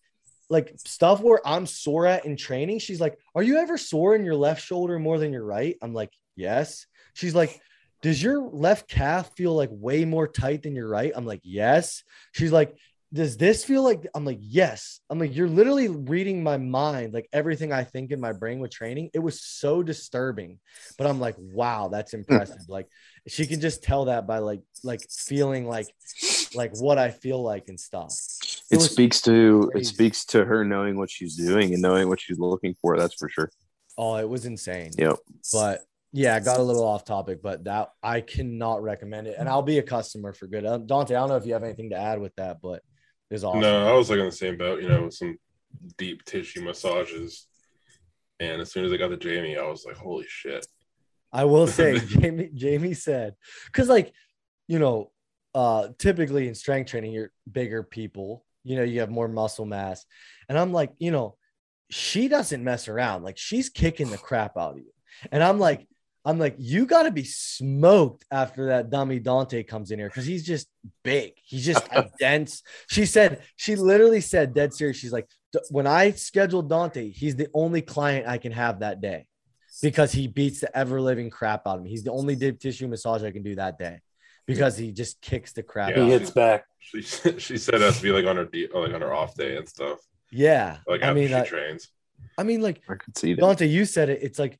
like 0.52 0.72
stuff 0.76 1.20
where 1.20 1.40
I'm 1.46 1.66
sore 1.66 2.06
at 2.06 2.26
in 2.26 2.36
training. 2.36 2.78
She's 2.78 3.00
like, 3.00 3.18
Are 3.34 3.42
you 3.42 3.58
ever 3.58 3.78
sore 3.78 4.14
in 4.14 4.24
your 4.24 4.36
left 4.36 4.62
shoulder 4.62 4.98
more 4.98 5.18
than 5.18 5.32
your 5.32 5.44
right? 5.44 5.76
I'm 5.82 5.94
like, 5.94 6.12
Yes. 6.36 6.86
She's 7.14 7.34
like, 7.34 7.58
Does 8.02 8.22
your 8.22 8.40
left 8.42 8.88
calf 8.88 9.30
feel 9.36 9.54
like 9.54 9.70
way 9.72 10.04
more 10.04 10.28
tight 10.28 10.62
than 10.62 10.76
your 10.76 10.88
right? 10.88 11.10
I'm 11.14 11.26
like, 11.26 11.40
Yes. 11.42 12.04
She's 12.32 12.52
like, 12.52 12.76
Does 13.14 13.36
this 13.38 13.64
feel 13.64 13.82
like 13.82 14.06
I'm 14.14 14.26
like, 14.26 14.40
Yes. 14.40 15.00
I'm 15.08 15.18
like, 15.18 15.34
You're 15.34 15.48
literally 15.48 15.88
reading 15.88 16.42
my 16.42 16.58
mind, 16.58 17.14
like 17.14 17.28
everything 17.32 17.72
I 17.72 17.84
think 17.84 18.12
in 18.12 18.20
my 18.20 18.32
brain 18.32 18.60
with 18.60 18.70
training. 18.72 19.08
It 19.14 19.20
was 19.20 19.42
so 19.42 19.82
disturbing, 19.82 20.58
but 20.98 21.06
I'm 21.06 21.18
like, 21.18 21.36
Wow, 21.38 21.88
that's 21.88 22.12
impressive. 22.12 22.68
like, 22.68 22.88
she 23.26 23.46
can 23.46 23.60
just 23.60 23.82
tell 23.82 24.04
that 24.06 24.26
by 24.26 24.38
like 24.38 24.60
like 24.84 25.00
feeling 25.10 25.66
like 25.66 25.86
like 26.54 26.76
what 26.78 26.98
I 26.98 27.10
feel 27.10 27.42
like 27.42 27.68
and 27.68 27.78
stuff. 27.78 28.14
It, 28.70 28.76
was 28.76 28.90
speaks 28.90 29.20
to 29.22 29.70
it 29.74 29.86
speaks 29.86 30.24
to 30.26 30.44
her 30.44 30.64
knowing 30.64 30.96
what 30.96 31.10
she's 31.10 31.36
doing 31.36 31.72
and 31.72 31.82
knowing 31.82 32.08
what 32.08 32.20
she's 32.20 32.38
looking 32.38 32.74
for. 32.80 32.96
That's 32.96 33.14
for 33.14 33.28
sure. 33.28 33.50
Oh, 33.98 34.16
it 34.16 34.28
was 34.28 34.46
insane. 34.46 34.90
Yep. 34.96 35.16
But 35.52 35.84
yeah, 36.12 36.34
I 36.34 36.40
got 36.40 36.60
a 36.60 36.62
little 36.62 36.84
off 36.84 37.04
topic, 37.04 37.42
but 37.42 37.64
that 37.64 37.90
I 38.02 38.20
cannot 38.20 38.82
recommend 38.82 39.26
it. 39.26 39.36
And 39.38 39.48
I'll 39.48 39.62
be 39.62 39.78
a 39.78 39.82
customer 39.82 40.32
for 40.32 40.46
good. 40.46 40.66
Um, 40.66 40.86
Dante, 40.86 41.14
I 41.14 41.20
don't 41.20 41.30
know 41.30 41.36
if 41.36 41.46
you 41.46 41.54
have 41.54 41.64
anything 41.64 41.90
to 41.90 41.96
add 41.96 42.20
with 42.20 42.34
that, 42.36 42.60
but 42.60 42.82
it's 43.30 43.44
awesome. 43.44 43.60
No, 43.60 43.88
I 43.88 43.92
was 43.94 44.10
like 44.10 44.20
on 44.20 44.26
the 44.26 44.32
same 44.32 44.58
boat, 44.58 44.82
you 44.82 44.88
know, 44.88 45.04
with 45.04 45.14
some 45.14 45.38
deep 45.96 46.24
tissue 46.24 46.62
massages. 46.62 47.46
And 48.40 48.60
as 48.60 48.72
soon 48.72 48.84
as 48.84 48.92
I 48.92 48.96
got 48.96 49.08
to 49.08 49.16
Jamie, 49.16 49.56
I 49.56 49.62
was 49.62 49.84
like, 49.86 49.96
holy 49.96 50.26
shit. 50.28 50.66
I 51.32 51.44
will 51.44 51.66
say, 51.66 51.98
Jamie, 52.06 52.50
Jamie 52.52 52.94
said, 52.94 53.34
because 53.66 53.88
like, 53.88 54.12
you 54.66 54.78
know, 54.78 55.11
uh, 55.54 55.88
typically 55.98 56.48
in 56.48 56.54
strength 56.54 56.90
training, 56.90 57.12
you're 57.12 57.32
bigger 57.50 57.82
people, 57.82 58.44
you 58.64 58.76
know, 58.76 58.82
you 58.82 59.00
have 59.00 59.10
more 59.10 59.28
muscle 59.28 59.66
mass. 59.66 60.04
And 60.48 60.58
I'm 60.58 60.72
like, 60.72 60.92
you 60.98 61.10
know, 61.10 61.36
she 61.90 62.28
doesn't 62.28 62.64
mess 62.64 62.88
around. 62.88 63.22
Like 63.22 63.38
she's 63.38 63.68
kicking 63.68 64.10
the 64.10 64.18
crap 64.18 64.56
out 64.56 64.72
of 64.72 64.78
you. 64.78 64.92
And 65.30 65.42
I'm 65.42 65.58
like, 65.58 65.86
I'm 66.24 66.38
like, 66.38 66.54
you 66.56 66.86
got 66.86 67.02
to 67.02 67.10
be 67.10 67.24
smoked 67.24 68.24
after 68.30 68.66
that 68.66 68.90
dummy 68.90 69.18
Dante 69.18 69.64
comes 69.64 69.90
in 69.90 69.98
here 69.98 70.08
because 70.08 70.24
he's 70.24 70.46
just 70.46 70.68
big. 71.02 71.32
He's 71.44 71.66
just 71.66 71.84
dense. 72.20 72.62
She 72.88 73.06
said, 73.06 73.42
she 73.56 73.74
literally 73.74 74.20
said, 74.20 74.54
dead 74.54 74.72
serious. 74.72 74.96
She's 74.96 75.12
like, 75.12 75.28
when 75.70 75.86
I 75.86 76.12
schedule 76.12 76.62
Dante, 76.62 77.10
he's 77.10 77.36
the 77.36 77.48
only 77.52 77.82
client 77.82 78.28
I 78.28 78.38
can 78.38 78.52
have 78.52 78.80
that 78.80 79.00
day 79.00 79.26
because 79.82 80.12
he 80.12 80.28
beats 80.28 80.60
the 80.60 80.74
ever 80.76 81.00
living 81.00 81.28
crap 81.28 81.66
out 81.66 81.78
of 81.78 81.82
me. 81.82 81.90
He's 81.90 82.04
the 82.04 82.12
only 82.12 82.36
deep 82.36 82.60
tissue 82.60 82.86
massage 82.86 83.24
I 83.24 83.32
can 83.32 83.42
do 83.42 83.56
that 83.56 83.78
day 83.78 84.00
because 84.46 84.76
he 84.76 84.92
just 84.92 85.20
kicks 85.20 85.52
the 85.52 85.62
crap 85.62 85.90
Yeah. 85.90 86.04
He 86.04 86.10
hits 86.10 86.30
back. 86.30 86.64
She 86.80 87.02
she 87.38 87.56
said 87.56 87.74
it 87.76 87.80
has 87.80 87.96
to 87.98 88.02
be 88.02 88.10
like 88.10 88.26
on 88.26 88.36
her 88.36 88.48
like 88.52 88.94
on 88.94 89.00
her 89.00 89.12
off 89.14 89.34
day 89.34 89.56
and 89.56 89.68
stuff. 89.68 89.98
Yeah. 90.30 90.78
Like 90.86 91.02
I 91.02 91.08
after 91.08 91.14
mean, 91.14 91.28
she 91.28 91.34
I, 91.34 91.44
trains. 91.44 91.88
I 92.38 92.42
mean, 92.44 92.60
like 92.62 92.82
I 92.88 92.94
could 92.94 93.16
see 93.16 93.34
that. 93.34 93.40
Dante, 93.40 93.66
you 93.66 93.84
said 93.84 94.08
it. 94.08 94.20
It's 94.22 94.38
like 94.38 94.58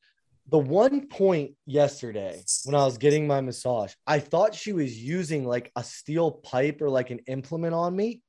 the 0.49 0.59
one 0.59 1.07
point 1.07 1.53
yesterday 1.67 2.43
when 2.65 2.75
I 2.75 2.85
was 2.85 2.99
getting 2.99 3.27
my 3.27 3.41
massage, 3.41 3.95
I 4.07 4.19
thought 4.19 4.55
she 4.55 4.73
was 4.73 4.97
using 4.97 5.47
like 5.47 5.71
a 5.77 5.83
steel 5.85 6.31
pipe 6.31 6.83
or 6.83 6.91
like 6.91 7.11
an 7.11 7.21
implement 7.27 7.75
on 7.75 7.95
me. 7.97 8.21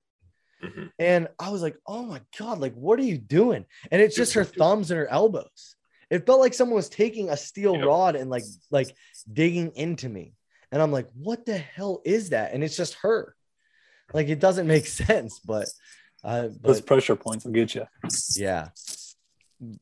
Mhm. 0.64 0.92
And 0.98 1.28
I 1.40 1.50
was 1.50 1.62
like, 1.62 1.76
oh 1.86 2.04
my 2.04 2.22
God, 2.40 2.60
like, 2.60 2.74
what 2.76 2.98
are 3.00 3.04
you 3.04 3.18
doing? 3.18 3.66
And 3.92 4.02
it's 4.02 4.16
just 4.16 4.34
her 4.34 4.46
thumbs 4.46 4.92
and 4.92 4.98
her 5.00 5.08
elbows. 5.08 5.76
It 6.10 6.26
felt 6.26 6.40
like 6.40 6.54
someone 6.54 6.76
was 6.76 6.90
taking 6.90 7.30
a 7.30 7.36
steel 7.36 7.76
Yep. 7.76 7.86
rod 7.86 8.16
and 8.16 8.30
like, 8.30 8.44
like 8.72 8.96
digging 9.32 9.72
into 9.76 10.08
me. 10.08 10.34
And 10.74 10.82
I'm 10.82 10.92
like, 10.92 11.08
what 11.14 11.46
the 11.46 11.58
hell 11.58 12.02
is 12.04 12.32
that? 12.32 12.54
And 12.54 12.64
it's 12.64 12.76
just 12.76 12.96
her. 13.04 13.36
Like, 14.14 14.28
it 14.28 14.40
doesn't 14.40 14.66
make 14.68 14.88
sense, 15.04 15.40
but, 15.40 15.70
uh, 16.24 16.50
Those 16.62 16.82
pressure 16.82 17.16
points 17.16 17.46
will 17.46 17.52
get 17.54 17.76
you. 17.76 17.86
yeah. 18.36 18.70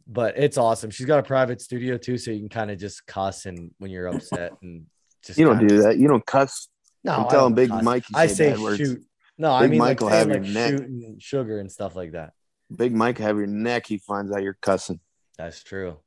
But 0.06 0.38
it's 0.38 0.58
awesome. 0.58 0.92
She's 0.92 1.06
got 1.08 1.20
a 1.20 1.24
private 1.24 1.62
studio 1.62 1.98
too, 1.98 2.18
so 2.18 2.30
you 2.32 2.40
can 2.40 2.50
kind 2.50 2.70
of 2.70 2.78
just 2.78 3.08
cuss 3.08 3.46
and 3.46 3.72
when 3.80 3.90
you're 3.90 4.08
upset 4.08 4.52
and 4.62 4.86
just 5.26 5.40
You 5.40 5.46
don't 5.46 5.58
kinda- 5.60 5.76
do 5.76 5.82
that. 5.84 5.98
You 5.98 6.08
don't 6.08 6.26
cuss. 6.26 6.68
No, 7.04 7.14
I'm 7.14 7.30
telling 7.30 7.56
Big 7.56 7.70
cuss. 7.70 7.84
Mike. 7.84 8.04
you 8.10 8.16
I 8.16 8.28
say 8.28 8.34
say 8.36 8.50
bad 8.52 8.60
words. 8.60 8.78
shoot. 8.78 9.02
No, 9.40 9.52
I 9.52 9.62
Big 9.62 9.72
mean 9.72 9.80
Mike 9.80 10.02
like, 10.02 10.02
will 10.02 10.18
have 10.18 10.28
like 10.28 10.44
your 10.44 10.54
neck. 10.54 10.70
shooting 10.72 11.16
sugar 11.20 11.60
and 11.60 11.72
stuff 11.72 11.96
like 11.96 12.12
that. 12.12 12.34
Big 12.76 12.94
Mike 12.94 13.18
have 13.18 13.38
your 13.38 13.48
neck. 13.48 13.88
He 13.88 13.98
finds 13.98 14.32
out 14.32 14.44
you're 14.44 14.58
cussing. 14.62 15.00
That's 15.38 15.64
true. 15.64 15.98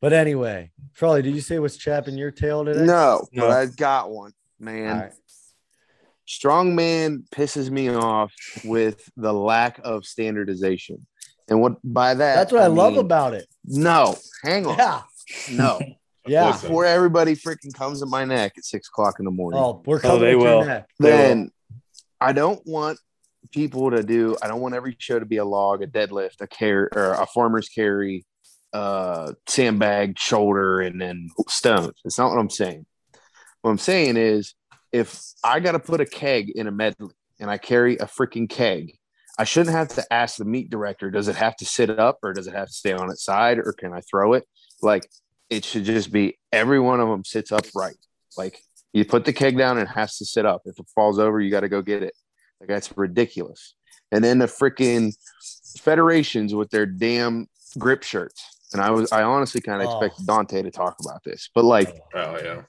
But 0.00 0.12
anyway, 0.12 0.70
Charlie, 0.94 1.22
did 1.22 1.34
you 1.34 1.40
say 1.40 1.58
what's 1.58 1.76
chapping 1.76 2.16
your 2.16 2.30
tail 2.30 2.64
today? 2.64 2.84
No, 2.84 3.26
No. 3.32 3.48
but 3.48 3.50
I 3.50 3.66
got 3.66 4.10
one, 4.10 4.32
man. 4.60 4.98
right. 4.98 5.12
Strongman 6.26 7.28
pisses 7.30 7.70
me 7.70 7.88
off 7.88 8.32
with 8.64 9.08
the 9.16 9.32
lack 9.32 9.80
of 9.82 10.04
standardization. 10.04 11.06
And 11.48 11.60
what 11.62 11.76
by 11.82 12.12
that 12.14 12.34
That's 12.36 12.52
what 12.52 12.62
I, 12.62 12.66
love 12.66 12.92
mean- 12.92 13.00
about 13.00 13.32
it. 13.34 13.46
No, 13.64 14.14
hang 14.44 14.66
on. 14.66 14.76
Yeah. 14.76 15.02
No. 15.52 15.80
Yeah. 16.26 16.52
Before 16.52 16.84
everybody 16.84 17.34
freaking 17.34 17.72
comes 17.72 18.02
at 18.02 18.08
my 18.08 18.22
neck 18.26 18.52
at 18.58 18.64
six 18.66 18.88
o'clock 18.88 19.14
in 19.18 19.24
the 19.24 19.30
morning. 19.30 19.58
Oh, 19.62 19.82
we're 19.86 19.98
Oh, 20.04 20.18
they 20.18 20.26
at 20.26 20.30
your 20.32 20.38
will. 20.58 20.64
neck. 20.66 20.86
then 20.98 21.50
I 22.20 22.34
don't 22.34 22.60
want 22.66 22.98
people 23.50 23.90
to 23.92 24.02
do. 24.02 24.36
I 24.42 24.46
don't 24.48 24.60
want 24.60 24.74
every 24.74 24.94
show 24.98 25.18
to 25.18 25.24
be 25.24 25.38
a 25.38 25.44
log, 25.46 25.80
a 25.82 25.86
deadlift, 25.86 26.42
a 26.42 26.46
carry, 26.46 26.88
or 26.94 27.12
a 27.14 27.24
farmer's 27.24 27.70
carry, 27.70 28.26
uh, 28.72 29.32
sandbag, 29.46 30.18
shoulder, 30.18 30.80
and 30.80 31.00
then 31.00 31.28
stones. 31.48 31.94
It's 32.04 32.18
not 32.18 32.30
what 32.30 32.38
I'm 32.38 32.50
saying. 32.50 32.86
What 33.62 33.70
I'm 33.70 33.78
saying 33.78 34.16
is, 34.16 34.54
if 34.92 35.20
I 35.44 35.60
got 35.60 35.72
to 35.72 35.78
put 35.78 36.00
a 36.00 36.06
keg 36.06 36.50
in 36.50 36.66
a 36.66 36.70
medley 36.70 37.14
and 37.40 37.50
I 37.50 37.58
carry 37.58 37.96
a 37.96 38.06
freaking 38.06 38.48
keg, 38.48 38.98
I 39.38 39.44
shouldn't 39.44 39.76
have 39.76 39.88
to 39.88 40.12
ask 40.12 40.36
the 40.36 40.44
meet 40.44 40.70
director, 40.70 41.10
does 41.10 41.28
it 41.28 41.36
have 41.36 41.56
to 41.56 41.64
sit 41.64 41.90
up 41.90 42.18
or 42.22 42.32
does 42.32 42.46
it 42.46 42.54
have 42.54 42.68
to 42.68 42.72
stay 42.72 42.92
on 42.92 43.10
its 43.10 43.24
side 43.24 43.58
or 43.58 43.72
can 43.72 43.92
I 43.92 44.00
throw 44.00 44.32
it? 44.32 44.44
Like 44.82 45.08
it 45.48 45.64
should 45.64 45.84
just 45.84 46.10
be 46.10 46.38
every 46.52 46.80
one 46.80 47.00
of 47.00 47.08
them 47.08 47.24
sits 47.24 47.52
upright. 47.52 47.96
Like 48.36 48.58
you 48.92 49.04
put 49.04 49.24
the 49.24 49.32
keg 49.32 49.56
down 49.56 49.78
and 49.78 49.88
it 49.88 49.92
has 49.92 50.16
to 50.18 50.24
sit 50.24 50.44
up. 50.44 50.62
If 50.64 50.78
it 50.78 50.86
falls 50.94 51.18
over, 51.18 51.40
you 51.40 51.50
got 51.50 51.60
to 51.60 51.68
go 51.68 51.82
get 51.82 52.02
it. 52.02 52.14
Like 52.60 52.68
that's 52.68 52.96
ridiculous. 52.96 53.74
And 54.10 54.24
then 54.24 54.38
the 54.38 54.46
freaking 54.46 55.14
federations 55.78 56.54
with 56.54 56.70
their 56.70 56.86
damn 56.86 57.46
grip 57.78 58.02
shirts. 58.02 58.57
And 58.72 58.82
I 58.82 58.90
was 58.90 59.10
I 59.12 59.22
honestly 59.22 59.60
kind 59.60 59.82
of 59.82 59.88
Oh. 59.88 59.98
expected 60.00 60.26
Dante 60.26 60.62
to 60.62 60.70
talk 60.70 60.96
about 61.04 61.22
this, 61.24 61.50
but 61.54 61.64
like 61.64 61.88
oh, 62.14 62.18
oh 62.20 62.38
yeah. 62.42 62.62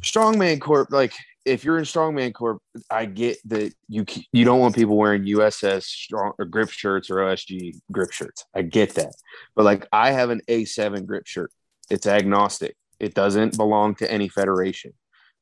strongman 0.00 0.60
corp 0.60 0.90
like 0.90 1.12
if 1.46 1.64
you're 1.64 1.78
in 1.78 1.84
strongman 1.84 2.34
corp 2.34 2.58
i 2.90 3.06
get 3.06 3.38
that 3.46 3.72
you 3.88 4.04
you 4.32 4.44
don't 4.44 4.60
want 4.60 4.74
people 4.74 4.96
wearing 4.96 5.24
uss 5.24 5.82
strong 5.84 6.32
or 6.38 6.44
grip 6.44 6.68
shirts 6.70 7.08
or 7.10 7.16
osg 7.16 7.72
grip 7.90 8.12
shirts. 8.12 8.44
I 8.54 8.62
get 8.62 8.94
that. 8.96 9.12
But 9.56 9.64
like 9.64 9.86
i 9.92 10.10
have 10.12 10.30
an 10.30 10.40
a7 10.48 11.06
grip 11.06 11.26
shirt. 11.26 11.50
It's 11.90 12.06
agnostic. 12.06 12.76
It 13.00 13.14
doesn't 13.14 13.56
belong 13.56 13.94
to 13.96 14.10
any 14.10 14.28
federation. 14.28 14.92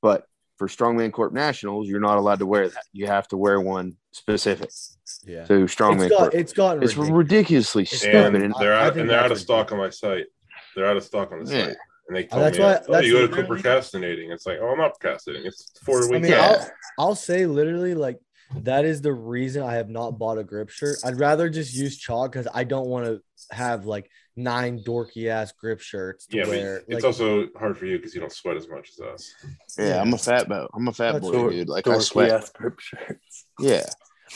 But 0.01 0.25
for 0.59 0.67
strongman 0.69 1.13
corp 1.13 1.33
nationals 1.33 1.89
you're 1.89 2.01
not 2.01 2.19
allowed 2.19 2.39
to 2.41 2.47
wear 2.47 2.69
that 2.69 2.83
you 2.93 3.07
have 3.07 3.27
to 3.29 3.37
wear 3.37 3.61
one 3.61 3.95
specific 4.13 4.71
Yeah. 5.27 5.45
to 5.45 5.53
strongman 5.67 6.07
It's, 6.07 6.11
got, 6.11 6.19
corp 6.19 6.35
it's 6.35 6.53
gotten 6.53 6.83
it's 6.83 6.97
ridiculous. 6.97 7.19
ridiculously 7.25 7.85
stupid 7.85 8.35
And 8.35 8.37
and 8.45 8.55
they're 8.59 8.75
out 8.75 8.97
and 8.97 9.09
they're 9.09 9.21
out 9.21 9.33
of 9.33 9.39
stock 9.39 9.71
on 9.73 9.79
my 9.79 9.91
site. 9.91 10.27
They're 10.75 10.87
out 10.87 10.97
of 10.97 11.05
stock 11.05 11.33
on 11.33 11.45
the 11.45 11.51
Yeah. 11.55 11.65
site. 11.67 11.77
And 12.09 12.17
they 12.17 12.25
told 12.25 12.43
that's 12.43 12.59
me, 12.59 12.65
why- 12.65 12.81
oh, 12.89 12.93
that's 12.93 13.07
you 13.07 13.13
go 13.13 13.27
to 13.27 13.33
quit 13.33 13.47
procrastinating. 13.47 14.31
It's 14.33 14.47
like, 14.47 14.59
oh, 14.61 14.69
I'm 14.71 14.79
not 14.79 14.99
procrastinating. 14.99 15.47
It's 15.47 15.71
four 15.85 15.99
I 16.05 16.09
weeks. 16.09 16.23
mean, 16.29 16.35
I'll, 16.35 16.71
I'll 16.99 17.15
say 17.15 17.47
literally 17.47 17.95
like 17.95 18.19
that 18.63 18.85
is 18.87 19.03
the 19.03 19.13
reason 19.13 19.63
I 19.63 19.75
have 19.75 19.91
not 19.91 20.19
bought 20.19 20.39
a 20.39 20.45
grip 20.45 20.71
shirt. 20.71 20.97
I'd 21.05 21.19
rather 21.21 21.51
just 21.51 21.75
use 21.75 21.99
chalk 21.99 22.33
because 22.33 22.49
I 22.53 22.65
don't 22.65 22.89
want 22.89 23.05
to 23.07 23.23
have 23.55 23.85
like 23.85 24.11
nine 24.39 24.79
dorky 24.83 25.29
ass 25.29 25.53
grip 25.53 25.81
shirts 25.81 26.27
to 26.27 26.39
yeah, 26.39 26.47
wear. 26.47 26.77
it's 26.87 26.89
Like, 26.95 27.05
also 27.05 27.49
hard 27.59 27.77
for 27.77 27.87
you 27.87 27.97
because 27.99 28.15
you 28.15 28.21
don't 28.21 28.33
sweat 28.33 28.57
as 28.57 28.69
much 28.69 28.91
as 28.91 29.01
us. 29.01 29.35
yeah 29.79 30.01
i'm 30.01 30.15
a 30.15 30.19
fat 30.19 30.49
boy 30.49 30.67
i'm 30.75 30.87
a 30.89 30.93
fat 30.93 31.13
That's 31.13 31.25
boy 31.27 31.33
Dor- 31.33 31.51
dude 31.51 31.69
like 31.69 31.87
i 31.87 31.91
dorky 31.97 32.03
sweat 32.03 32.31
ass 32.31 32.51
grip 32.51 32.79
shirts. 32.81 33.47
yeah 33.59 33.85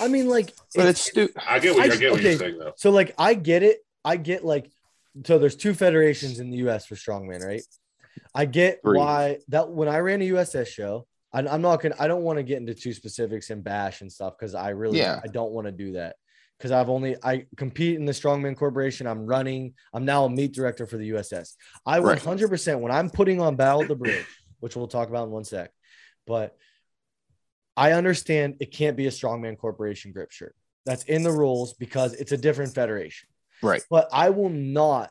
I 0.00 0.08
mean, 0.08 0.26
like, 0.26 0.54
but 0.74 0.86
it's 0.86 1.02
stupid 1.02 1.36
I 1.46 1.58
get 1.58 1.76
what, 1.76 1.90
I- 1.90 1.92
I, 1.94 1.96
get 1.98 2.10
what 2.12 2.20
okay. 2.20 2.30
you're 2.30 2.38
saying 2.38 2.58
though. 2.58 2.72
so 2.76 2.90
like 2.90 3.14
I 3.18 3.34
get 3.34 3.62
it. 3.62 3.78
I 4.04 4.16
get 4.16 4.42
like 4.42 4.70
so 5.26 5.38
there's 5.38 5.54
two 5.54 5.74
federations 5.74 6.40
in 6.40 6.48
the 6.50 6.56
US 6.68 6.86
for 6.86 6.94
strongman, 6.94 7.44
right? 7.44 7.60
I 8.34 8.46
get 8.46 8.80
Three. 8.82 8.96
why 8.98 9.38
that 9.48 9.68
when 9.68 9.88
I 9.88 9.98
ran 9.98 10.22
a 10.22 10.28
USS 10.30 10.68
show, 10.68 11.06
I, 11.30 11.40
I'm 11.46 11.60
not 11.60 11.82
gonna 11.82 11.94
I 11.98 12.08
don't 12.08 12.22
want 12.22 12.38
to 12.38 12.42
get 12.42 12.56
into 12.56 12.72
too 12.74 12.94
specifics 12.94 13.50
and 13.50 13.62
bash 13.62 14.00
and 14.00 14.10
stuff 14.10 14.32
because 14.38 14.54
I 14.54 14.70
really 14.70 14.96
Yeah. 14.98 15.20
I 15.22 15.26
don't 15.28 15.52
want 15.52 15.66
to 15.66 15.72
do 15.72 15.92
that 15.92 16.16
because 16.62 16.70
I've 16.70 16.88
only 16.88 17.16
I 17.24 17.46
compete 17.56 17.96
in 17.96 18.04
the 18.04 18.12
Strongman 18.12 18.56
Corporation. 18.56 19.08
I'm 19.08 19.26
running. 19.26 19.74
I'm 19.92 20.04
now 20.04 20.26
a 20.26 20.30
meet 20.30 20.52
director 20.52 20.86
for 20.86 20.96
the 20.96 21.10
USS. 21.10 21.56
I 21.84 21.98
Right. 21.98 22.16
100 22.16 22.48
percent 22.48 22.78
when 22.78 22.92
I'm 22.92 23.10
putting 23.10 23.40
on 23.40 23.56
Battle 23.56 23.82
of 23.82 23.88
the 23.88 23.96
Bridge, 23.96 24.24
which 24.60 24.76
we'll 24.76 24.86
talk 24.86 25.08
about 25.08 25.24
in 25.24 25.30
one 25.32 25.42
sec, 25.42 25.72
but 26.24 26.56
I 27.76 27.92
understand 27.92 28.58
it 28.60 28.70
can't 28.70 28.96
be 28.96 29.08
a 29.08 29.10
Strongman 29.10 29.58
Corporation 29.58 30.12
grip 30.12 30.30
shirt. 30.30 30.54
That's 30.86 31.02
in 31.04 31.24
the 31.24 31.32
rules 31.32 31.74
because 31.74 32.14
it's 32.14 32.30
a 32.30 32.36
different 32.36 32.76
federation. 32.76 33.28
Right. 33.60 33.82
But 33.90 34.08
I 34.12 34.30
will 34.30 34.50
not, 34.50 35.10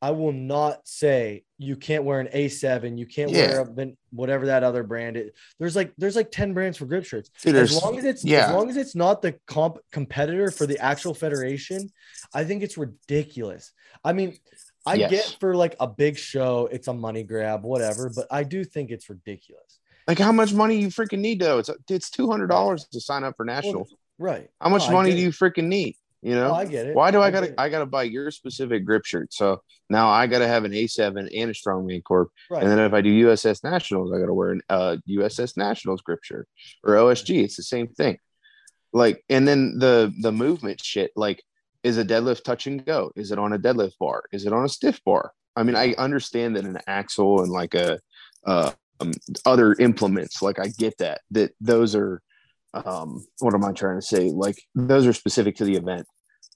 I 0.00 0.12
will 0.12 0.32
not 0.32 0.86
say 0.86 1.42
you 1.58 1.74
can't 1.74 2.04
wear 2.04 2.20
an 2.20 2.28
A7. 2.28 2.98
You 2.98 3.06
can't 3.06 3.32
wear 3.32 3.60
a, 3.62 3.92
whatever 4.10 4.46
that 4.46 4.62
other 4.62 4.84
brand 4.84 5.16
is. 5.16 5.30
There's 5.58 5.74
like 5.74 5.92
there's 5.98 6.14
like 6.14 6.30
10 6.30 6.54
brands 6.54 6.78
for 6.78 6.86
grip 6.86 7.04
shirts. 7.04 7.30
Dude, 7.42 7.56
As 7.56 7.82
long 7.82 7.98
as 7.98 8.04
it's 8.04 8.24
yeah. 8.24 8.46
as 8.46 8.54
long 8.54 8.70
as 8.70 8.76
it's 8.76 8.94
not 8.94 9.22
the 9.22 9.32
comp 9.46 9.78
competitor 9.90 10.50
for 10.52 10.66
the 10.66 10.78
actual 10.78 11.14
federation, 11.14 11.90
I 12.32 12.44
think 12.44 12.62
it's 12.62 12.78
ridiculous. 12.78 13.72
I 14.04 14.12
mean, 14.12 14.38
I 14.86 14.94
Yes. 14.94 15.10
get 15.10 15.36
for 15.40 15.56
like 15.56 15.74
a 15.80 15.88
big 15.88 16.16
show, 16.16 16.68
it's 16.70 16.86
a 16.86 16.94
money 16.94 17.24
grab, 17.24 17.64
whatever, 17.64 18.10
but 18.14 18.26
I 18.30 18.44
do 18.44 18.62
think 18.64 18.90
it's 18.90 19.10
ridiculous. 19.10 19.80
Like 20.06 20.18
how 20.18 20.32
much 20.32 20.54
money 20.54 20.76
you 20.76 20.88
freaking 20.88 21.18
need 21.18 21.40
though? 21.40 21.58
It's 21.58 21.70
it's 21.90 22.08
two 22.08 22.30
hundred 22.30 22.46
dollars 22.46 22.86
to 22.92 23.00
sign 23.00 23.24
up 23.24 23.36
for 23.36 23.44
nationals. 23.44 23.94
Right. 24.18 24.48
How 24.60 24.68
much 24.68 24.88
I 24.88 24.92
money 24.92 25.10
do 25.10 25.18
you 25.18 25.30
freaking 25.30 25.64
need? 25.64 25.96
You 26.22 26.34
know? 26.34 26.50
Oh, 26.50 26.54
I 26.54 26.64
get 26.64 26.86
it. 26.86 26.94
Why 26.94 27.10
do 27.10 27.20
I 27.20 27.30
get 27.30 27.40
gotta. 27.42 27.60
I 27.60 27.68
gotta 27.68 27.86
buy 27.86 28.04
your 28.04 28.30
specific 28.30 28.84
grip 28.84 29.04
shirt? 29.04 29.32
So 29.32 29.62
now 29.88 30.08
I 30.08 30.26
gotta 30.26 30.48
have 30.48 30.64
an 30.64 30.72
A7 30.72 31.18
and 31.18 31.50
a 31.50 31.54
strongman 31.54 32.02
corp. 32.02 32.30
Right. 32.50 32.62
And 32.62 32.70
then 32.70 32.78
if 32.80 32.92
I 32.92 33.00
do 33.00 33.26
USS 33.26 33.62
Nationals, 33.62 34.12
I 34.12 34.18
gotta 34.18 34.34
wear 34.34 34.50
an 34.50 34.62
uh, 34.68 34.96
USS 35.08 35.56
Nationals 35.56 36.02
grip 36.02 36.20
shirt 36.22 36.48
or 36.84 36.94
OSG. 36.94 37.44
It's 37.44 37.56
the 37.56 37.62
same 37.62 37.88
thing. 37.88 38.18
Like, 38.92 39.22
and 39.28 39.46
then 39.46 39.78
the 39.78 40.12
the 40.20 40.32
movement 40.32 40.82
shit, 40.82 41.12
like, 41.14 41.42
is 41.82 41.98
a 41.98 42.04
deadlift 42.04 42.42
touch 42.42 42.66
and 42.66 42.84
go? 42.84 43.12
Is 43.14 43.30
it 43.30 43.38
on 43.38 43.52
a 43.52 43.58
deadlift 43.58 43.98
bar? 44.00 44.24
Is 44.32 44.44
it 44.44 44.52
on 44.52 44.64
a 44.64 44.68
stiff 44.68 45.02
bar? 45.04 45.32
I 45.54 45.62
mean, 45.62 45.76
I 45.76 45.94
understand 45.98 46.56
that 46.56 46.64
an 46.64 46.78
axle 46.86 47.42
and 47.42 47.50
like 47.50 47.74
a 47.74 48.00
uh, 48.44 48.72
um, 49.00 49.12
other 49.44 49.74
implements, 49.74 50.42
like 50.42 50.58
I 50.58 50.68
get 50.68 50.98
that 50.98 51.20
that 51.30 51.52
those 51.60 51.94
are 51.94 52.22
um 52.86 53.24
what 53.40 53.54
am 53.54 53.64
I 53.64 53.72
trying 53.72 53.98
to 54.00 54.06
say? 54.06 54.30
Like 54.30 54.56
those 54.74 55.06
are 55.06 55.12
specific 55.12 55.56
to 55.56 55.64
the 55.64 55.76
event. 55.76 56.06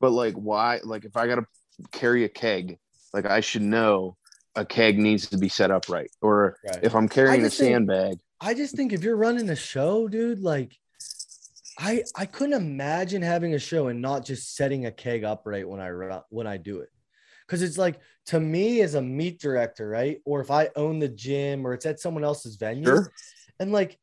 But 0.00 0.10
like 0.12 0.34
why 0.34 0.80
like 0.84 1.04
if 1.04 1.16
I 1.16 1.26
gotta 1.26 1.46
carry 1.92 2.24
a 2.24 2.28
keg, 2.28 2.78
like 3.14 3.26
I 3.26 3.40
should 3.40 3.62
know 3.62 4.16
a 4.54 4.64
keg 4.64 4.98
needs 4.98 5.28
to 5.30 5.38
be 5.38 5.48
set 5.48 5.70
up 5.70 5.88
right. 5.88 6.10
Or 6.20 6.56
Right. 6.66 6.80
if 6.82 6.94
I'm 6.94 7.08
carrying 7.08 7.40
a 7.40 7.44
just 7.44 7.58
think- 7.58 7.72
sandbag, 7.72 8.18
I 8.40 8.54
just 8.54 8.74
think 8.76 8.92
if 8.92 9.02
you're 9.04 9.16
running 9.16 9.48
a 9.50 9.56
show, 9.56 10.08
dude, 10.08 10.40
like 10.40 10.76
I 11.78 12.04
I 12.16 12.26
couldn't 12.26 12.60
imagine 12.60 13.22
having 13.22 13.54
a 13.54 13.58
show 13.58 13.88
and 13.88 14.02
not 14.02 14.24
just 14.24 14.54
setting 14.56 14.86
a 14.86 14.90
keg 14.92 15.24
upright 15.24 15.68
when 15.68 15.80
I 15.80 15.90
run 15.90 16.20
when 16.28 16.46
I 16.46 16.56
do 16.58 16.80
it. 16.80 16.90
Cause 17.48 17.62
it's 17.62 17.78
like 17.78 17.98
to 18.26 18.38
me 18.40 18.80
as 18.82 18.94
a 18.94 19.02
meet 19.02 19.40
director, 19.40 19.88
right? 19.88 20.20
Or 20.24 20.40
if 20.40 20.50
I 20.50 20.70
own 20.76 20.98
the 20.98 21.08
gym 21.08 21.66
or 21.66 21.72
it's 21.74 21.86
at 21.86 21.98
someone 22.00 22.24
else's 22.24 22.56
venue, 22.56 22.84
sure. 22.84 23.12
and 23.58 23.72
like 23.72 23.98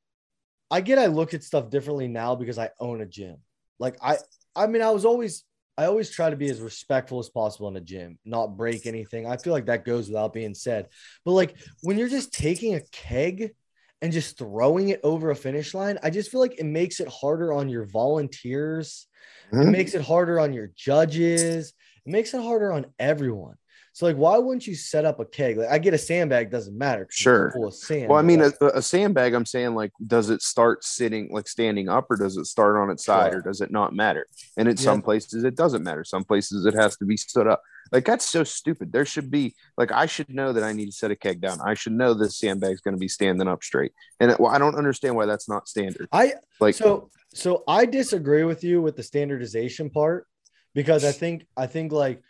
I 0.72 0.82
get 0.82 1.00
I 1.00 1.08
look 1.08 1.34
at 1.34 1.44
stuff 1.44 1.70
differently 1.70 2.08
now 2.08 2.36
because 2.36 2.58
I 2.58 2.70
own 2.80 3.02
a 3.02 3.06
gym. 3.06 3.38
Like 3.80 3.98
I 4.02 4.18
I 4.56 4.68
mean 4.68 4.82
I 4.82 4.92
was 4.92 5.06
always 5.06 5.46
I 5.78 5.86
always 5.86 6.10
try 6.12 6.30
to 6.30 6.36
be 6.36 6.50
as 6.50 6.60
respectful 6.60 7.20
as 7.20 7.30
possible 7.30 7.70
in 7.70 7.78
a 7.78 7.82
gym, 7.82 8.20
not 8.26 8.58
break 8.58 8.86
anything. 8.86 9.26
I 9.26 9.38
feel 9.38 9.54
like 9.54 9.68
that 9.68 9.86
goes 9.86 10.10
without 10.10 10.34
being 10.34 10.54
said. 10.54 10.90
But 11.24 11.32
like 11.32 11.58
when 11.82 11.98
you're 11.98 12.10
just 12.10 12.34
taking 12.34 12.76
a 12.76 12.82
keg 12.92 13.56
and 14.02 14.12
just 14.14 14.38
throwing 14.38 14.90
it 14.90 15.00
over 15.04 15.30
a 15.32 15.36
finish 15.36 15.74
line, 15.74 15.98
I 16.04 16.10
just 16.10 16.32
feel 16.32 16.42
like 16.42 16.60
it 16.60 16.66
makes 16.66 17.00
it 17.00 17.08
harder 17.08 17.54
on 17.54 17.70
your 17.70 17.86
volunteers. 17.86 19.08
It 19.60 19.68
Mhm. 19.68 19.70
makes 19.70 19.94
it 19.94 20.02
harder 20.02 20.40
on 20.40 20.54
your 20.54 20.68
judges. 20.76 21.74
It 22.06 22.12
makes 22.12 22.34
it 22.34 22.42
harder 22.42 22.72
on 22.72 22.88
everyone. 23.00 23.56
So 24.00 24.06
like, 24.06 24.16
why 24.16 24.38
wouldn't 24.38 24.66
you 24.66 24.76
set 24.76 25.04
up 25.04 25.20
a 25.20 25.26
keg? 25.26 25.58
Like, 25.58 25.68
I 25.68 25.78
get 25.78 25.94
a 25.94 25.98
sandbag, 25.98 26.50
doesn't 26.50 26.78
matter. 26.78 27.06
Sure. 27.12 27.54
Sand. 27.70 28.08
Well, 28.08 28.18
I 28.18 28.22
mean, 28.22 28.40
a, 28.40 28.54
a 28.68 28.82
sandbag, 28.82 29.34
I'm 29.34 29.46
saying, 29.46 29.76
like, 29.76 29.92
does 30.08 30.30
it 30.30 30.42
start 30.42 30.86
sitting, 30.86 31.28
like, 31.34 31.50
standing 31.50 31.90
up, 31.90 32.10
or 32.10 32.16
does 32.16 32.38
it 32.38 32.46
start 32.46 32.78
on 32.78 32.90
its 32.90 33.04
side, 33.04 33.34
Sure. 33.34 33.40
or 33.40 33.42
does 33.42 33.60
it 33.60 33.72
not 33.72 33.94
matter? 33.94 34.26
And 34.56 34.70
in 34.70 34.78
Yeah. 34.78 34.84
some 34.84 35.02
places, 35.02 35.44
it 35.44 35.58
doesn't 35.58 35.84
matter. 35.84 36.06
Some 36.06 36.24
places, 36.24 36.66
it 36.66 36.76
has 36.76 36.96
to 36.96 37.04
be 37.06 37.18
stood 37.18 37.46
up. 37.46 37.62
Like, 37.92 38.06
that's 38.06 38.24
so 38.24 38.46
stupid. 38.46 38.94
There 38.94 39.04
should 39.04 39.30
be, 39.30 39.54
like, 39.78 39.92
I 39.92 40.06
should 40.06 40.30
know 40.34 40.54
that 40.54 40.64
I 40.64 40.72
need 40.72 40.86
to 40.86 40.92
set 40.94 41.12
a 41.12 41.16
keg 41.18 41.42
down. 41.42 41.60
I 41.62 41.74
should 41.74 41.92
know 41.92 42.14
this 42.14 42.38
sandbag's 42.38 42.80
going 42.80 42.96
to 42.96 43.02
be 43.02 43.10
standing 43.10 43.50
up 43.50 43.62
straight. 43.66 43.92
And 44.22 44.34
well, 44.40 44.54
I 44.56 44.60
don't 44.60 44.76
understand 44.76 45.18
why 45.18 45.26
that's 45.26 45.50
not 45.50 45.68
standard. 45.68 46.08
I 46.14 46.36
Like, 46.62 46.76
so 46.76 47.10
so 47.34 47.66
I 47.68 47.86
disagree 47.86 48.46
with 48.46 48.64
you 48.64 48.82
with 48.82 48.96
the 48.96 49.04
standardization 49.04 49.90
part 49.90 50.26
because 50.74 51.04
I 51.04 51.12
think 51.12 51.48
I 51.58 51.68
think 51.68 51.92
like 51.92 52.22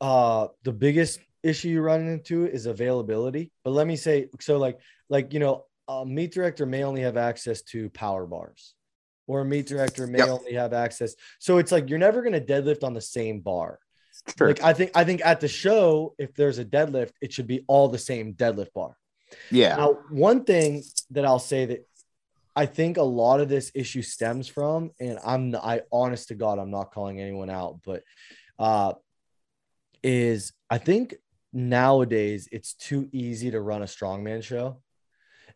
uh 0.00 0.48
the 0.64 0.72
biggest 0.72 1.20
issue 1.42 1.68
you 1.68 1.80
run 1.80 2.06
into 2.06 2.46
is 2.46 2.66
availability. 2.66 3.50
But 3.64 3.70
let 3.70 3.86
me 3.86 3.96
say 3.96 4.28
so 4.40 4.58
like 4.58 4.78
like 5.08 5.32
you 5.32 5.40
know 5.40 5.64
a 5.88 6.04
meet 6.04 6.32
director 6.32 6.66
may 6.66 6.84
only 6.84 7.00
have 7.02 7.16
access 7.16 7.62
to 7.62 7.88
power 7.90 8.26
bars 8.26 8.74
or 9.26 9.40
a 9.40 9.44
meet 9.44 9.66
director 9.66 10.06
may 10.06 10.18
Yep. 10.18 10.28
only 10.28 10.52
have 10.54 10.72
access. 10.72 11.14
So 11.38 11.58
it's 11.58 11.72
like 11.72 11.88
you're 11.88 11.98
never 11.98 12.22
going 12.22 12.32
to 12.34 12.40
deadlift 12.40 12.82
on 12.84 12.92
the 12.94 13.00
same 13.00 13.40
bar. 13.40 13.78
sure. 14.36 14.48
Like 14.48 14.62
I 14.62 14.72
think 14.72 14.90
I 14.94 15.04
think 15.04 15.20
at 15.24 15.40
the 15.40 15.48
show 15.48 16.14
if 16.18 16.34
there's 16.34 16.58
a 16.58 16.64
deadlift 16.64 17.12
it 17.20 17.32
should 17.32 17.46
be 17.46 17.64
all 17.66 17.88
the 17.88 17.98
same 17.98 18.34
deadlift 18.34 18.72
bar. 18.74 18.96
yeah. 19.50 19.76
Now, 19.76 19.98
one 20.10 20.44
thing 20.44 20.82
that 21.10 21.24
I'll 21.24 21.38
say 21.38 21.66
that 21.66 21.86
I 22.56 22.66
think 22.66 22.96
a 22.96 23.02
lot 23.02 23.40
of 23.40 23.48
this 23.48 23.70
issue 23.74 24.02
stems 24.02 24.48
from, 24.48 24.90
and 24.98 25.18
I'm 25.24 25.54
I 25.54 25.82
honest 25.92 26.28
to 26.28 26.34
God, 26.34 26.58
I'm 26.58 26.70
not 26.72 26.92
calling 26.92 27.20
anyone 27.20 27.50
out, 27.50 27.80
but 27.84 28.02
uh 28.58 28.94
is 30.02 30.52
I 30.70 30.78
think 30.78 31.14
nowadays 31.52 32.48
it's 32.52 32.74
too 32.74 33.08
easy 33.12 33.50
to 33.50 33.60
run 33.60 33.82
a 33.82 33.86
strongman 33.86 34.42
show. 34.42 34.82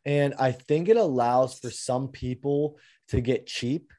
And 0.05 0.35
I 0.39 0.53
think 0.53 0.89
it 0.89 0.97
allows 0.97 1.59
for 1.59 1.71
some 1.71 2.09
people 2.09 2.79
to 3.09 3.21
get 3.21 3.47
cheap. 3.47 3.93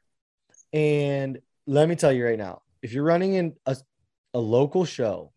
And 0.74 1.40
let 1.66 1.88
me 1.88 1.96
tell 1.96 2.12
you 2.12 2.26
right 2.26 2.38
now, 2.38 2.62
if 2.82 2.92
you're 2.94 3.06
running 3.06 3.36
in 3.36 3.56
a, 3.66 3.78
a 4.34 4.40
local 4.40 4.84
show, 4.86 5.32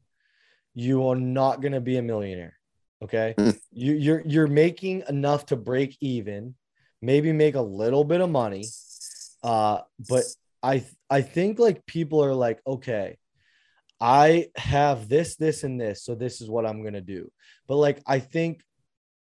you 0.75 1.07
are 1.09 1.17
not 1.17 1.61
going 1.61 1.73
to 1.73 1.81
be 1.81 1.99
a 1.99 2.03
millionaire. 2.03 2.55
Okay. 3.03 3.35
Mm. 3.39 3.59
You, 3.71 3.93
you're, 3.93 4.23
you're 4.27 4.47
making 4.47 5.05
enough 5.09 5.47
to 5.47 5.57
break 5.57 5.97
even, 6.01 6.55
maybe 7.01 7.33
make 7.33 7.55
a 7.55 7.61
little 7.61 8.03
bit 8.03 8.21
of 8.21 8.31
money. 8.31 8.65
Uh, 9.43 9.81
but 10.09 10.25
I, 10.63 10.85
I 11.09 11.21
think 11.21 11.59
like 11.59 11.87
people 11.87 12.25
are 12.25 12.35
like, 12.35 12.61
okay, 12.67 13.19
I 14.01 14.49
have 14.57 15.09
this, 15.09 15.37
this, 15.37 15.63
and 15.63 15.81
this. 15.81 16.05
So 16.05 16.15
this 16.15 16.41
is 16.41 16.51
what 16.51 16.67
I'm 16.67 16.83
to 16.95 17.01
do. 17.01 17.31
But 17.67 17.77
like, 17.77 18.03
I 18.07 18.19
think 18.19 18.63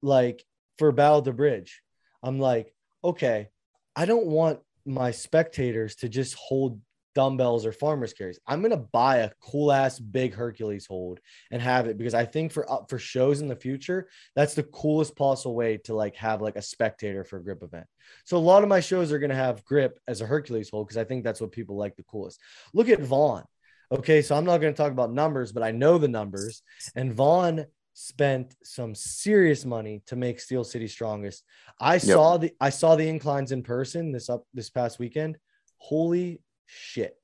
like 0.02 0.44
for 0.78 0.92
Battle 0.92 1.22
the 1.22 1.32
Bridge, 1.32 1.82
I'm 2.22 2.38
like, 2.38 2.72
okay, 3.02 3.48
I 3.96 4.04
don't 4.04 4.26
want 4.26 4.60
my 4.86 5.10
spectators 5.10 5.96
to 5.96 6.08
just 6.08 6.34
hold 6.34 6.80
dumbbells 7.14 7.66
or 7.66 7.72
farmers 7.72 8.12
carries. 8.12 8.38
I'm 8.46 8.62
gonna 8.62 8.76
buy 8.76 9.18
a 9.18 9.30
cool 9.40 9.72
ass 9.72 9.98
big 9.98 10.34
Hercules 10.34 10.86
hold 10.86 11.20
and 11.50 11.60
have 11.60 11.86
it 11.86 11.98
because 11.98 12.14
I 12.14 12.24
think 12.24 12.52
for 12.52 12.70
uh, 12.70 12.84
for 12.88 12.98
shows 12.98 13.40
in 13.40 13.48
the 13.48 13.56
future, 13.56 14.08
that's 14.36 14.54
the 14.54 14.62
coolest 14.62 15.16
possible 15.16 15.54
way 15.54 15.78
to 15.84 15.94
like 15.94 16.16
have 16.16 16.40
like 16.40 16.56
a 16.56 16.62
spectator 16.62 17.24
for 17.24 17.38
a 17.38 17.42
grip 17.42 17.62
event. 17.62 17.86
So 18.24 18.36
a 18.36 18.38
lot 18.38 18.62
of 18.62 18.68
my 18.68 18.80
shows 18.80 19.12
are 19.12 19.18
gonna 19.18 19.34
have 19.34 19.64
grip 19.64 19.98
as 20.06 20.20
a 20.20 20.26
Hercules 20.26 20.70
hold 20.70 20.86
because 20.86 20.98
I 20.98 21.04
think 21.04 21.24
that's 21.24 21.40
what 21.40 21.52
people 21.52 21.76
like 21.76 21.96
the 21.96 22.04
coolest. 22.04 22.40
Look 22.72 22.88
at 22.88 23.00
Vaughn. 23.00 23.44
Okay, 23.92 24.22
so 24.22 24.36
I'm 24.36 24.44
not 24.44 24.58
gonna 24.58 24.72
talk 24.72 24.92
about 24.92 25.12
numbers, 25.12 25.52
but 25.52 25.62
I 25.62 25.72
know 25.72 25.98
the 25.98 26.08
numbers, 26.08 26.62
and 26.94 27.12
Vaughn 27.12 27.66
spent 27.94 28.54
some 28.62 28.94
serious 28.94 29.64
money 29.64 30.02
to 30.06 30.16
make 30.16 30.40
Steel 30.40 30.64
City 30.64 30.86
strongest. 30.86 31.44
I 31.80 31.98
saw 31.98 32.36
the 32.36 32.52
I 32.60 32.70
saw 32.70 32.96
the 32.96 33.08
inclines 33.08 33.52
in 33.52 33.62
person 33.62 34.12
this 34.12 34.30
up 34.30 34.44
this 34.54 34.70
past 34.70 34.98
weekend. 34.98 35.38
Holy 35.78 36.40
shit. 36.66 37.16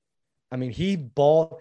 I 0.51 0.57
mean, 0.57 0.71
he 0.71 0.97
bought 0.97 1.61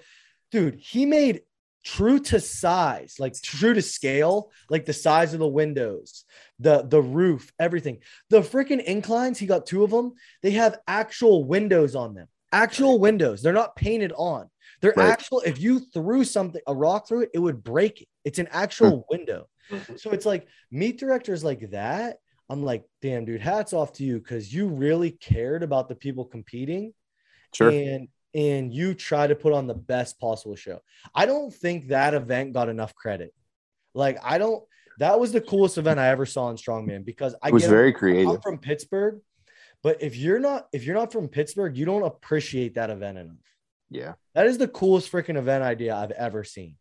dude, 0.51 0.75
he 0.75 1.05
made 1.05 1.41
true 1.83 2.19
to 2.19 2.39
size, 2.39 3.15
like 3.19 3.39
true 3.41 3.75
to 3.75 3.81
scale, 3.81 4.51
like 4.69 4.85
the 4.85 4.93
size 4.93 5.33
of 5.33 5.39
the 5.39 5.47
windows, 5.47 6.25
the 6.59 6.81
the 6.81 7.01
roof, 7.01 7.53
everything. 7.59 7.99
The 8.31 8.41
freaking 8.41 8.83
inclines, 8.83 9.37
he 9.37 9.45
got 9.45 9.67
two 9.67 9.83
of 9.83 9.91
them. 9.91 10.13
They 10.41 10.51
have 10.51 10.79
actual 10.87 11.43
windows 11.43 11.95
on 11.95 12.15
them. 12.15 12.27
Actual 12.51 12.99
windows. 12.99 13.41
They're 13.41 13.53
not 13.53 13.75
painted 13.75 14.11
on. 14.17 14.49
They're 14.81 14.93
Right. 14.95 15.09
actual 15.09 15.41
if 15.41 15.59
you 15.59 15.79
threw 15.79 16.23
something 16.23 16.61
a 16.67 16.75
rock 16.75 17.07
through 17.07 17.21
it, 17.23 17.29
it 17.33 17.39
would 17.39 17.63
break 17.63 18.01
it. 18.01 18.07
It's 18.23 18.39
an 18.39 18.47
actual 18.51 19.05
window. 19.09 19.47
Mhm. 19.69 19.99
So 19.99 20.11
it's 20.11 20.25
like 20.25 20.47
meet 20.71 20.99
directors 20.99 21.43
like 21.43 21.71
that. 21.71 22.17
I'm 22.49 22.63
like, 22.63 22.83
damn, 23.01 23.25
dude, 23.25 23.41
hats 23.41 23.73
off 23.73 23.93
to 23.93 24.03
you 24.03 24.19
because 24.19 24.53
you 24.53 24.67
really 24.67 25.11
cared 25.11 25.63
about 25.63 25.89
the 25.89 25.95
people 25.95 26.25
competing 26.25 26.93
Sure. 27.53 27.69
and 27.71 28.07
and 28.35 28.73
you 28.73 28.93
try 28.93 29.25
to 29.27 29.33
put 29.33 29.53
on 29.53 29.65
the 29.65 29.73
best 29.73 30.19
possible 30.19 30.57
show. 30.57 30.81
I 31.15 31.25
don't 31.25 31.53
think 31.53 31.87
that 31.87 32.13
event 32.13 32.51
got 32.51 32.67
enough 32.67 32.93
credit. 32.93 33.33
Like, 33.93 34.17
I 34.21 34.37
don't. 34.37 34.61
That 34.99 35.19
was 35.21 35.31
the 35.31 35.39
coolest 35.39 35.77
event 35.77 35.99
I 36.01 36.09
ever 36.09 36.25
saw 36.25 36.49
in 36.49 36.57
strongman 36.57 37.05
because 37.05 37.33
I 37.41 37.47
It 37.47 37.53
was 37.53 37.63
get- 37.63 37.69
very 37.69 37.87
I'm 37.93 37.93
creative. 37.97 38.41
from 38.43 38.59
Pittsburgh, 38.59 39.21
but 39.81 40.03
if 40.03 40.17
you're 40.17 40.39
not 40.39 40.67
if 40.73 40.83
you're 40.83 40.95
not 40.95 41.13
from 41.13 41.29
Pittsburgh, 41.29 41.77
you 41.77 41.85
don't 41.85 42.03
appreciate 42.03 42.75
that 42.75 42.89
event 42.89 43.17
enough. 43.17 43.37
Yeah. 43.89 44.13
That 44.33 44.47
is 44.47 44.57
the 44.57 44.67
coolest 44.67 45.11
freaking 45.11 45.37
event 45.37 45.63
idea 45.63 45.95
I've 45.95 46.11
ever 46.11 46.43
seen. 46.43 46.75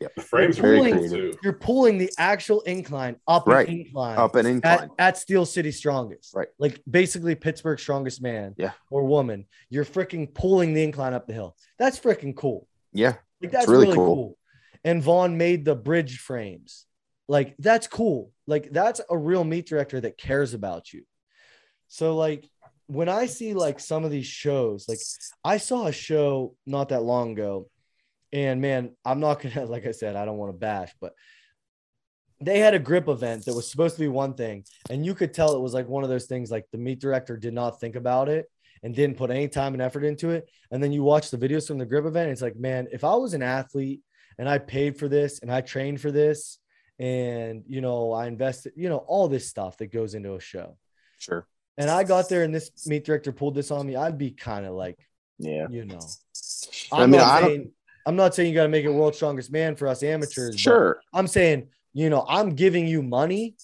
The 0.00 0.20
frames 0.22 0.58
Very 0.58 0.78
are 0.78 0.82
cool 0.82 0.92
creative. 1.08 1.32
too. 1.32 1.38
You're 1.42 1.52
pulling 1.54 1.96
the 1.96 2.10
actual 2.18 2.60
incline 2.62 3.16
up 3.26 3.46
Right. 3.46 3.66
an 3.68 3.80
incline 3.80 4.18
Up 4.18 4.34
an 4.34 4.44
at, 4.46 4.50
incline. 4.52 4.90
at 4.98 5.16
Steel 5.16 5.46
City 5.46 5.70
Strongest. 5.70 6.34
Right. 6.34 6.48
Like 6.58 6.82
basically 6.90 7.34
Pittsburgh 7.34 7.78
strongest 7.78 8.20
man 8.20 8.54
Yeah. 8.58 8.72
or 8.90 9.04
woman. 9.04 9.46
You're 9.70 9.84
freaking 9.86 10.34
pulling 10.34 10.74
the 10.74 10.82
incline 10.82 11.14
up 11.14 11.26
the 11.26 11.32
hill. 11.32 11.56
That's 11.78 11.98
freaking 11.98 12.36
cool. 12.36 12.68
Yeah. 12.92 13.14
Like 13.40 13.52
that's 13.52 13.68
really 13.68 13.84
really, 13.86 13.96
cool. 13.96 14.14
cool. 14.14 14.38
And 14.84 15.02
Vaughn 15.02 15.38
made 15.38 15.64
the 15.64 15.74
bridge 15.76 16.18
frames. 16.18 16.84
Like 17.28 17.54
that's 17.58 17.86
cool. 17.86 18.32
Like 18.46 18.70
that's 18.72 19.00
a 19.08 19.16
real 19.16 19.44
meet 19.44 19.66
director 19.66 20.00
that 20.00 20.18
cares 20.18 20.52
about 20.52 20.92
you. 20.92 21.04
So 21.88 22.16
like 22.16 22.48
when 22.86 23.08
I 23.08 23.26
see 23.26 23.54
like 23.54 23.80
some 23.80 24.04
of 24.04 24.10
these 24.10 24.26
shows, 24.26 24.88
like 24.88 24.98
I 25.44 25.58
saw 25.58 25.86
a 25.86 25.92
show 25.92 26.54
not 26.66 26.90
that 26.90 27.02
long 27.02 27.32
ago, 27.32 27.68
and 28.32 28.60
man, 28.60 28.94
I'm 29.04 29.20
not 29.20 29.40
gonna 29.40 29.64
like 29.66 29.86
I 29.86 29.92
said, 29.92 30.16
I 30.16 30.24
don't 30.24 30.38
want 30.38 30.52
to 30.52 30.58
bash, 30.58 30.92
but 31.00 31.12
they 32.40 32.58
had 32.58 32.74
a 32.74 32.78
grip 32.78 33.08
event 33.08 33.46
that 33.46 33.54
was 33.54 33.70
supposed 33.70 33.96
to 33.96 34.00
be 34.00 34.08
one 34.08 34.34
thing, 34.34 34.64
and 34.90 35.04
you 35.04 35.14
could 35.14 35.32
tell 35.32 35.56
it 35.56 35.60
was 35.60 35.74
like 35.74 35.88
one 35.88 36.04
of 36.04 36.10
those 36.10 36.26
things 36.26 36.50
like 36.50 36.66
the 36.70 36.78
meet 36.78 37.00
director 37.00 37.36
did 37.36 37.54
not 37.54 37.80
think 37.80 37.96
about 37.96 38.28
it 38.28 38.50
and 38.82 38.94
didn't 38.94 39.16
put 39.16 39.30
any 39.30 39.48
time 39.48 39.72
and 39.72 39.82
effort 39.82 40.04
into 40.04 40.30
it. 40.30 40.48
And 40.70 40.82
then 40.82 40.92
you 40.92 41.02
watch 41.02 41.30
the 41.30 41.38
videos 41.38 41.66
from 41.66 41.78
the 41.78 41.86
grip 41.86 42.04
event, 42.04 42.30
it's 42.30 42.42
like, 42.42 42.56
man, 42.56 42.86
if 42.92 43.04
I 43.04 43.14
was 43.14 43.32
an 43.34 43.42
athlete 43.42 44.02
and 44.38 44.48
I 44.48 44.58
paid 44.58 44.98
for 44.98 45.08
this 45.08 45.40
and 45.40 45.50
I 45.50 45.62
trained 45.62 46.00
for 46.00 46.12
this, 46.12 46.58
and 46.98 47.64
you 47.66 47.80
know, 47.80 48.12
I 48.12 48.26
invested, 48.26 48.72
you 48.76 48.88
know, 48.88 48.98
all 48.98 49.28
this 49.28 49.48
stuff 49.48 49.78
that 49.78 49.92
goes 49.92 50.14
into 50.14 50.34
a 50.34 50.40
show. 50.40 50.76
Sure. 51.18 51.46
And 51.78 51.90
I 51.90 52.04
got 52.04 52.28
there 52.28 52.42
and 52.42 52.54
this 52.54 52.70
meet 52.86 53.04
director 53.04 53.32
pulled 53.32 53.54
this 53.54 53.70
on 53.70 53.86
me, 53.86 53.96
I'd 53.96 54.16
be 54.18 54.30
kind 54.30 54.64
of 54.66 54.72
like, 54.74 54.98
Yeah. 55.38 55.66
you 55.70 55.84
know, 55.84 56.00
I 56.92 57.02
I'm 57.02 57.10
mean, 57.10 57.20
not 57.20 57.28
I 57.28 57.40
don't- 57.40 57.48
saying 57.50 57.72
I'm 58.06 58.14
not 58.16 58.36
saying 58.36 58.50
you 58.50 58.54
got 58.54 58.62
to 58.62 58.68
make 58.68 58.84
it 58.84 58.90
world's 58.90 59.16
strongest 59.16 59.50
man 59.50 59.74
for 59.74 59.88
us 59.88 60.04
amateurs. 60.04 60.58
Sure. 60.60 61.00
I'm 61.12 61.26
saying, 61.26 61.70
you 61.92 62.08
know, 62.08 62.24
I'm 62.28 62.50
giving 62.50 62.86
you 62.86 63.02
money. 63.02 63.56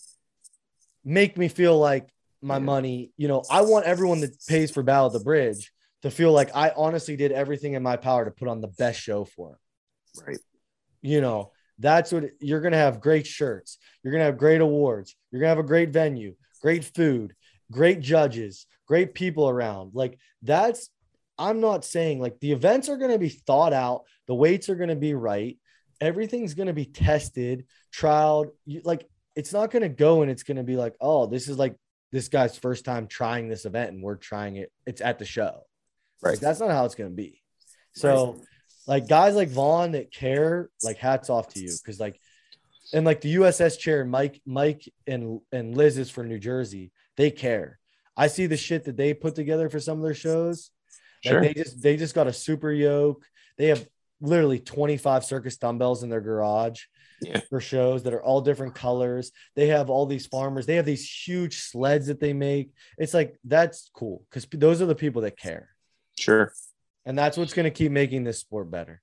Make 1.05 1.39
me 1.39 1.47
feel 1.47 1.79
like 1.79 2.09
my 2.43 2.57
Yeah. 2.57 2.59
money, 2.65 3.13
you 3.17 3.29
know, 3.29 3.45
I 3.49 3.63
want 3.63 3.87
everyone 3.87 4.21
that 4.23 4.35
pays 4.49 4.73
for 4.73 4.83
Battle 4.83 5.07
of 5.07 5.13
the 5.13 5.21
Bridge 5.21 5.73
to 6.03 6.11
feel 6.11 6.33
like 6.33 6.51
I 6.57 6.73
honestly 6.77 7.15
did 7.15 7.31
everything 7.31 7.75
in 7.75 7.85
my 7.85 7.97
power 7.97 8.25
to 8.25 8.33
put 8.33 8.49
on 8.49 8.61
the 8.61 8.67
best 8.67 9.01
show 9.01 9.25
for 9.25 9.51
them. 9.51 10.27
Right. 10.27 10.39
You 11.03 11.21
know, 11.21 11.53
that's 11.79 12.11
what 12.11 12.25
you're 12.41 12.61
going 12.61 12.73
to 12.73 12.79
have 12.79 13.01
great 13.01 13.29
shirts. 13.29 13.79
You're 14.03 14.11
going 14.11 14.23
to 14.23 14.27
have 14.27 14.39
great 14.39 14.61
awards. 14.61 15.15
You're 15.31 15.39
going 15.41 15.51
to 15.51 15.57
have 15.57 15.65
a 15.65 15.69
great 15.69 15.91
venue, 15.91 16.35
great 16.61 16.85
food, 16.85 17.35
great 17.73 18.01
judges, 18.01 18.67
great 18.87 19.15
people 19.15 19.49
around. 19.49 19.93
Like 19.95 20.19
that's, 20.43 20.89
I'm 21.39 21.61
not 21.61 21.85
saying 21.85 22.21
like 22.21 22.39
the 22.39 22.53
events 22.53 22.89
are 22.89 22.97
going 22.97 23.11
to 23.11 23.19
be 23.19 23.31
thought 23.31 23.73
out, 23.73 24.03
the 24.29 24.35
weights 24.35 24.69
are 24.69 24.77
going 24.77 24.91
to 24.91 24.97
be 24.97 25.15
right, 25.15 25.59
everything's 26.01 26.55
going 26.55 26.69
to 26.69 26.73
be 26.73 26.85
tested, 26.85 27.67
trialed. 27.93 28.51
You, 28.65 28.83
like 28.85 29.09
it's 29.35 29.53
not 29.53 29.71
going 29.71 29.83
to 29.83 29.89
go 29.89 30.23
and 30.23 30.31
it's 30.31 30.43
going 30.43 30.59
to 30.59 30.63
be 30.63 30.77
like, 30.77 30.95
oh, 31.01 31.27
this 31.27 31.49
is 31.49 31.59
like 31.59 31.75
this 32.13 32.29
guy's 32.29 32.57
first 32.57 32.85
time 32.85 33.07
trying 33.07 33.49
this 33.49 33.65
event 33.65 33.93
and 33.93 34.03
we're 34.03 34.17
trying 34.17 34.57
it. 34.57 34.71
It's 34.87 35.01
at 35.01 35.19
the 35.19 35.25
show. 35.25 35.63
Right. 36.23 36.33
Like 36.33 36.41
that's 36.41 36.61
not 36.61 36.71
how 36.71 36.85
it's 36.85 36.95
going 36.95 37.11
to 37.11 37.17
be. 37.17 37.43
So, 37.95 38.41
like 38.87 39.09
guys 39.09 39.35
like 39.35 39.49
Vaughn 39.49 39.93
that 39.93 40.13
care, 40.13 40.71
like 40.83 40.97
hats 40.97 41.31
off 41.31 41.49
to 41.49 41.61
you 41.61 41.73
because 41.83 42.01
like, 42.01 42.21
and 42.93 43.07
like 43.07 43.21
the 43.21 43.37
USS 43.37 43.79
chair, 43.79 44.05
Mike, 44.05 44.41
Mike 44.45 44.91
and 45.07 45.41
and 45.53 45.77
Liz 45.77 45.99
is 45.99 46.11
for 46.11 46.25
New 46.25 46.39
Jersey. 46.39 46.91
They 47.17 47.31
care. 47.31 47.79
I 48.17 48.27
see 48.27 48.47
the 48.47 48.57
shit 48.57 48.85
that 48.85 48.97
they 48.97 49.15
put 49.15 49.35
together 49.35 49.69
for 49.69 49.81
some 49.81 49.99
of 49.99 50.05
their 50.05 50.15
shows. 50.15 50.71
Like 51.25 51.33
Sure. 51.33 51.41
they 51.41 51.55
just 51.55 51.81
they 51.83 51.97
just 51.97 52.15
got 52.15 52.27
a 52.27 52.33
super 52.33 52.73
yoke. 52.73 53.25
They 53.59 53.67
have 53.69 53.87
literally 54.21 54.59
25 54.61 55.25
circus 55.25 55.57
dumbbells 55.57 56.03
in 56.03 56.09
their 56.11 56.21
garage 56.21 56.83
Yeah. 57.21 57.41
for 57.49 57.61
shows 57.61 58.03
that 58.05 58.13
are 58.15 58.23
all 58.23 58.41
different 58.41 58.75
colors. 58.75 59.33
They 59.57 59.69
have 59.69 59.89
all 59.91 60.07
these 60.07 60.27
farmers. 60.27 60.67
They 60.67 60.77
have 60.77 60.85
these 60.87 61.09
huge 61.09 61.61
sleds 61.61 62.07
that 62.09 62.21
they 62.21 62.33
make. 62.33 62.73
It's 62.99 63.15
like 63.15 63.39
that's 63.45 63.91
cool 63.95 64.25
because 64.31 64.47
those 64.53 64.81
are 64.83 64.87
the 64.87 64.95
people 64.95 65.23
that 65.23 65.37
care, 65.39 65.71
Sure. 66.19 66.53
and 67.05 67.17
that's 67.19 67.37
what's 67.37 67.53
going 67.55 67.65
to 67.65 67.71
keep 67.71 67.93
making 67.93 68.25
this 68.25 68.39
sport 68.39 68.71
better. 68.71 69.01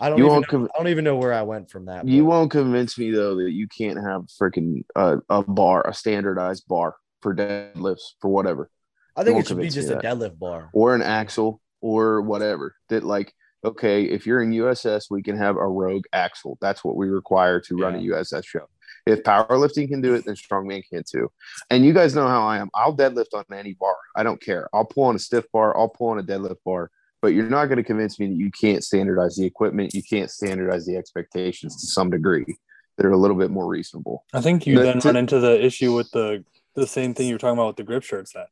I 0.00 0.08
don't 0.08 0.18
You 0.18 0.24
even 0.24 0.32
won't 0.34 0.52
know, 0.52 0.68
I 0.74 0.78
don't 0.78 0.88
even 0.88 1.04
know 1.04 1.16
where 1.16 1.32
I 1.32 1.42
went 1.42 1.70
from 1.70 1.86
that. 1.86 2.06
You 2.06 2.22
but- 2.22 2.28
won't 2.28 2.50
convince 2.50 2.98
me 2.98 3.10
though 3.10 3.36
that 3.36 3.50
you 3.52 3.66
can't 3.68 3.98
have 3.98 4.22
freaking 4.40 4.84
uh, 4.96 5.18
a 5.28 5.42
bar, 5.42 5.86
a 5.86 5.94
standardized 5.94 6.66
bar 6.68 6.96
for 7.20 7.34
deadlifts 7.34 8.14
for 8.20 8.28
whatever, 8.28 8.70
I 9.16 9.24
think 9.24 9.34
won't 9.34 9.46
it 9.46 9.48
should 9.48 9.56
be 9.58 9.62
convince 9.68 9.76
me 9.76 9.82
just 9.82 10.04
a 10.04 10.06
deadlift 10.06 10.38
bar. 10.38 10.70
or 10.72 10.94
an 10.94 11.02
axle 11.02 11.60
or 11.80 12.20
whatever. 12.22 12.74
That 12.88 13.04
like, 13.04 13.32
okay, 13.64 14.04
if 14.04 14.26
you're 14.26 14.42
in 14.42 14.50
USS, 14.52 15.04
we 15.10 15.22
can 15.22 15.36
have 15.36 15.56
a 15.56 15.66
rogue 15.66 16.04
axle. 16.12 16.58
That's 16.60 16.84
what 16.84 16.96
we 16.96 17.08
require 17.08 17.60
to 17.60 17.76
run 17.76 17.94
a 17.96 17.98
USS 17.98 18.46
show. 18.46 18.66
If 19.06 19.22
powerlifting 19.22 19.88
can 19.88 20.00
do 20.00 20.14
it, 20.14 20.24
then 20.26 20.34
strongman 20.34 20.82
can 20.88 21.02
too. 21.10 21.30
And 21.70 21.84
you 21.84 21.92
guys 21.94 22.14
know 22.14 22.28
how 22.28 22.46
I 22.46 22.58
am. 22.58 22.68
I'll 22.74 22.94
deadlift 22.96 23.32
on 23.34 23.44
any 23.52 23.72
bar. 23.74 23.96
I 24.14 24.22
don't 24.22 24.40
care. 24.40 24.68
I'll 24.74 24.84
pull 24.84 25.04
on 25.04 25.16
a 25.16 25.18
stiff 25.18 25.44
bar. 25.52 25.76
I'll 25.76 25.88
pull 25.88 26.08
on 26.08 26.18
a 26.18 26.22
deadlift 26.22 26.58
bar. 26.64 26.90
But 27.20 27.28
you're 27.28 27.48
not 27.48 27.66
going 27.66 27.78
to 27.78 27.82
convince 27.82 28.20
me 28.20 28.26
that 28.28 28.36
you 28.36 28.50
can't 28.50 28.84
standardize 28.84 29.34
the 29.36 29.44
equipment. 29.44 29.92
You 29.94 30.02
can't 30.02 30.30
standardize 30.30 30.86
the 30.86 30.96
expectations 30.96 31.80
to 31.80 31.86
some 31.86 32.10
degree 32.10 32.44
that 32.96 33.06
are 33.06 33.10
a 33.12 33.16
little 33.16 33.36
bit 33.36 33.50
more 33.50 33.66
reasonable. 33.66 34.24
I 34.32 34.40
think 34.40 34.66
you 34.66 34.76
The- 34.76 34.82
then 34.82 35.00
to- 35.00 35.08
run 35.08 35.16
into 35.16 35.40
the 35.40 35.64
issue 35.64 35.94
with 35.94 36.10
the 36.12 36.44
the 36.78 36.86
same 36.86 37.14
thing 37.14 37.26
you 37.28 37.34
were 37.34 37.38
talking 37.38 37.58
about 37.58 37.68
with 37.68 37.76
the 37.76 37.84
grip 37.84 38.02
shirts. 38.02 38.32
Then 38.32 38.46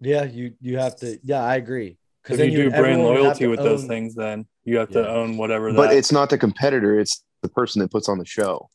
Yeah, 0.00 0.24
you 0.24 0.54
you 0.60 0.78
have 0.78 0.96
to. 0.96 1.18
Yeah, 1.22 1.42
I 1.42 1.56
agree. 1.56 1.98
if 2.28 2.38
you 2.38 2.50
do 2.50 2.70
brand 2.70 2.74
everyone 2.84 3.04
would 3.04 3.14
have 3.16 3.22
loyalty 3.24 3.44
to 3.44 3.50
with 3.50 3.60
those 3.60 3.84
things, 3.84 4.14
then 4.14 4.46
you 4.64 4.78
have 4.78 4.90
to 4.90 5.08
own 5.08 5.36
whatever. 5.36 5.72
But 5.72 5.88
that, 5.88 5.96
it's 5.96 6.12
not 6.12 6.30
the 6.30 6.38
competitor; 6.38 6.98
it's 6.98 7.24
the 7.42 7.48
person 7.48 7.80
that 7.80 7.90
puts 7.90 8.08
on 8.08 8.18
the 8.18 8.24
show. 8.26 8.70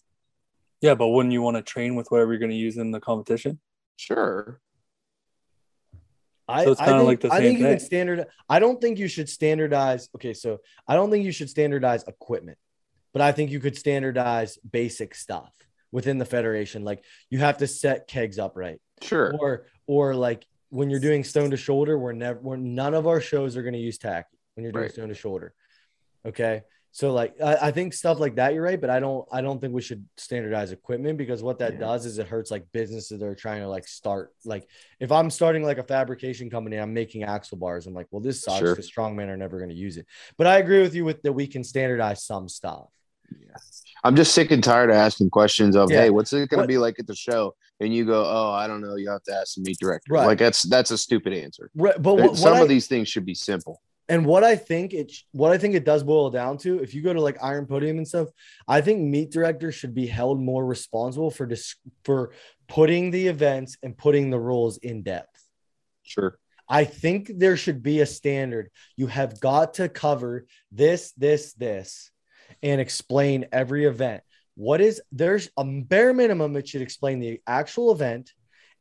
yeah, 0.82 0.94
but 0.96 1.08
wouldn't 1.10 1.34
you 1.34 1.42
want 1.42 1.58
to 1.58 1.64
train 1.64 1.96
with 1.96 2.08
whatever 2.12 2.32
you're 2.34 2.40
going 2.40 2.52
to 2.52 2.56
use 2.58 2.78
in 2.78 2.92
the 2.92 3.00
competition? 3.00 3.60
Sure. 3.98 4.60
I, 6.48 6.64
So 6.66 6.72
it's 6.72 6.82
I 6.82 6.86
kinda 6.86 7.00
think, 7.00 7.08
like 7.08 7.20
the 7.22 7.34
I 7.34 7.38
same 7.40 7.44
think 7.48 7.60
you 7.60 7.66
thing. 7.66 7.74
could 7.74 7.82
standard. 7.82 8.28
I 8.48 8.60
don't 8.60 8.80
think 8.80 9.00
you 9.00 9.08
should 9.08 9.28
standardize. 9.30 10.08
Okay, 10.16 10.34
so 10.34 10.60
I 10.88 10.96
don't 10.96 11.10
think 11.12 11.26
you 11.26 11.32
should 11.32 11.50
standardize 11.50 12.04
equipment, 12.08 12.58
but 13.14 13.22
I 13.22 13.32
think 13.34 13.52
you 13.52 13.60
could 13.60 13.78
standardize 13.78 14.58
basic 14.58 15.14
stuff 15.16 15.52
within 15.92 16.18
the 16.18 16.26
federation. 16.26 16.84
Like 16.84 17.04
you 17.30 17.40
have 17.40 17.58
to 17.60 17.68
set 17.68 18.08
kegs 18.08 18.40
upright, 18.40 18.80
Sure. 19.02 19.34
or 19.40 19.66
or 19.86 20.16
like 20.16 20.46
when 20.70 20.90
you're 20.90 21.00
doing 21.00 21.24
stone 21.24 21.52
to 21.52 21.58
shoulder, 21.58 21.98
we're 21.98 22.12
never. 22.14 22.40
We're 22.40 22.58
none 22.58 22.94
of 22.94 23.08
our 23.08 23.22
shows 23.22 23.56
are 23.56 23.62
going 23.64 23.74
to 23.74 23.80
use 23.80 23.98
tacky 23.98 24.38
when 24.56 24.64
you're 24.64 24.72
doing 24.74 24.84
Right. 24.84 24.92
stone 24.92 25.10
to 25.10 25.16
shoulder. 25.16 25.54
Okay, 26.26 26.64
So 26.92 27.14
like 27.14 27.40
I, 27.42 27.68
I 27.68 27.72
think 27.72 27.94
stuff 27.94 28.20
like 28.20 28.36
that, 28.36 28.54
you're 28.54 28.64
right, 28.64 28.82
but 28.82 28.90
I 28.90 29.00
don't 29.00 29.26
I 29.32 29.40
don't 29.42 29.62
think 29.62 29.74
we 29.74 29.82
should 29.82 30.04
standardize 30.18 30.72
equipment 30.74 31.18
because 31.18 31.42
what 31.42 31.60
that 31.60 31.74
Yeah. 31.74 31.80
does 31.80 32.06
is 32.06 32.18
it 32.18 32.28
hurts 32.28 32.52
like 32.52 32.66
businesses 32.74 33.20
that 33.20 33.26
are 33.26 33.36
trying 33.36 33.62
to 33.62 33.70
like 33.70 33.88
start 33.88 34.34
like 34.44 34.68
if 35.00 35.10
I'm 35.12 35.30
starting 35.30 35.64
like 35.64 35.78
a 35.78 35.84
fabrication 35.84 36.50
company, 36.50 36.76
I'm 36.78 36.94
making 36.94 37.24
axle 37.24 37.58
bars. 37.58 37.88
I'm 37.88 37.94
like, 37.94 38.08
well, 38.12 38.20
this 38.22 38.42
sucks 38.44 38.60
Sure. 38.60 38.76
because 38.76 38.92
strongmen 38.92 39.30
are 39.30 39.38
never 39.38 39.58
going 39.58 39.70
to 39.70 39.76
use 39.76 39.96
it. 39.96 40.06
But 40.38 40.48
I 40.48 40.58
agree 40.58 40.82
with 40.82 40.96
you 40.96 41.06
with 41.06 41.22
that 41.22 41.32
we 41.34 41.48
can 41.48 41.64
standardize 41.64 42.26
some 42.26 42.50
stuff. 42.50 42.90
I'm 44.08 44.16
just 44.16 44.34
sick 44.34 44.52
and 44.52 44.64
tired 44.64 44.90
of 44.90 44.96
asking 44.96 45.30
questions 45.30 45.76
of, 45.76 45.92
Yeah. 45.92 46.02
hey, 46.04 46.10
what's 46.10 46.32
it 46.34 46.50
going 46.50 46.62
to 46.62 46.68
be 46.68 46.78
like 46.78 46.98
at 47.00 47.08
the 47.08 47.16
show? 47.16 47.56
And 47.80 47.94
you 47.94 48.06
go, 48.06 48.24
oh, 48.26 48.52
I 48.52 48.66
don't 48.68 48.82
know. 48.82 48.96
You 48.96 49.10
have 49.12 49.24
to 49.24 49.34
ask 49.34 49.56
the 49.56 49.62
meet 49.62 49.78
director. 49.80 50.14
Right. 50.14 50.26
Like 50.26 50.40
that's 50.40 50.64
that's 50.64 50.92
a 50.92 50.98
stupid 50.98 51.34
answer. 51.34 51.70
Right, 51.76 52.02
but 52.02 52.16
There- 52.16 52.24
what, 52.26 52.32
what 52.32 52.40
Some 52.40 52.54
I, 52.54 52.62
of 52.62 52.70
these 52.70 52.88
things 52.88 53.08
should 53.10 53.26
be 53.26 53.36
simple. 53.36 53.82
and 54.10 54.26
what 54.26 54.44
I 54.44 54.56
think 54.56 54.94
it 54.94 55.12
what 55.34 55.52
I 55.52 55.58
think 55.58 55.76
it 55.76 55.84
does 55.86 56.02
boil 56.04 56.30
down 56.30 56.58
to, 56.60 56.80
if 56.80 56.94
you 56.96 57.02
go 57.04 57.14
to 57.14 57.22
like 57.22 57.38
Iron 57.44 57.66
Podium 57.68 57.98
and 57.98 58.08
stuff, 58.08 58.30
I 58.68 58.80
think 58.82 59.02
meet 59.02 59.30
directors 59.32 59.76
should 59.76 59.94
be 59.94 60.08
held 60.08 60.40
more 60.42 60.66
responsible 60.66 61.30
for 61.30 61.46
dis- 61.46 61.76
for 62.06 62.32
putting 62.68 63.12
the 63.12 63.28
events 63.28 63.78
and 63.84 63.96
putting 63.98 64.30
the 64.30 64.40
rules 64.40 64.78
in 64.78 65.04
depth. 65.04 65.38
Sure. 66.04 66.40
I 66.70 66.84
think 66.84 67.32
there 67.38 67.56
should 67.58 67.82
be 67.84 68.00
a 68.02 68.06
standard. 68.06 68.70
You 68.98 69.08
have 69.08 69.40
got 69.40 69.76
to 69.76 69.88
cover 69.88 70.46
this, 70.72 71.12
this, 71.18 71.54
this, 71.54 72.12
and 72.64 72.82
explain 72.82 73.46
every 73.52 73.86
event. 73.86 74.24
What 74.56 74.82
is 74.82 75.02
there's 75.12 75.50
a 75.58 75.64
bare 75.64 76.14
minimum 76.14 76.56
it 76.56 76.68
should 76.68 76.82
explain 76.82 77.20
the 77.20 77.42
actual 77.46 77.92
event 77.92 78.32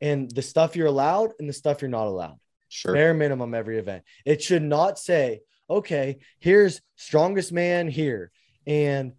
and 0.01 0.29
the 0.31 0.41
stuff 0.41 0.75
you're 0.75 0.87
allowed 0.87 1.31
and 1.39 1.47
the 1.47 1.53
stuff 1.53 1.81
you're 1.81 1.89
not 1.89 2.07
allowed 2.07 2.37
Sure. 2.69 2.93
bare 2.93 3.13
minimum 3.13 3.53
every 3.53 3.77
event. 3.77 4.03
It 4.25 4.41
should 4.41 4.63
not 4.63 4.99
say, 4.99 5.41
okay, 5.69 6.17
here's 6.39 6.81
strongest 6.95 7.51
man 7.53 7.87
here, 7.87 8.31
and 8.65 9.13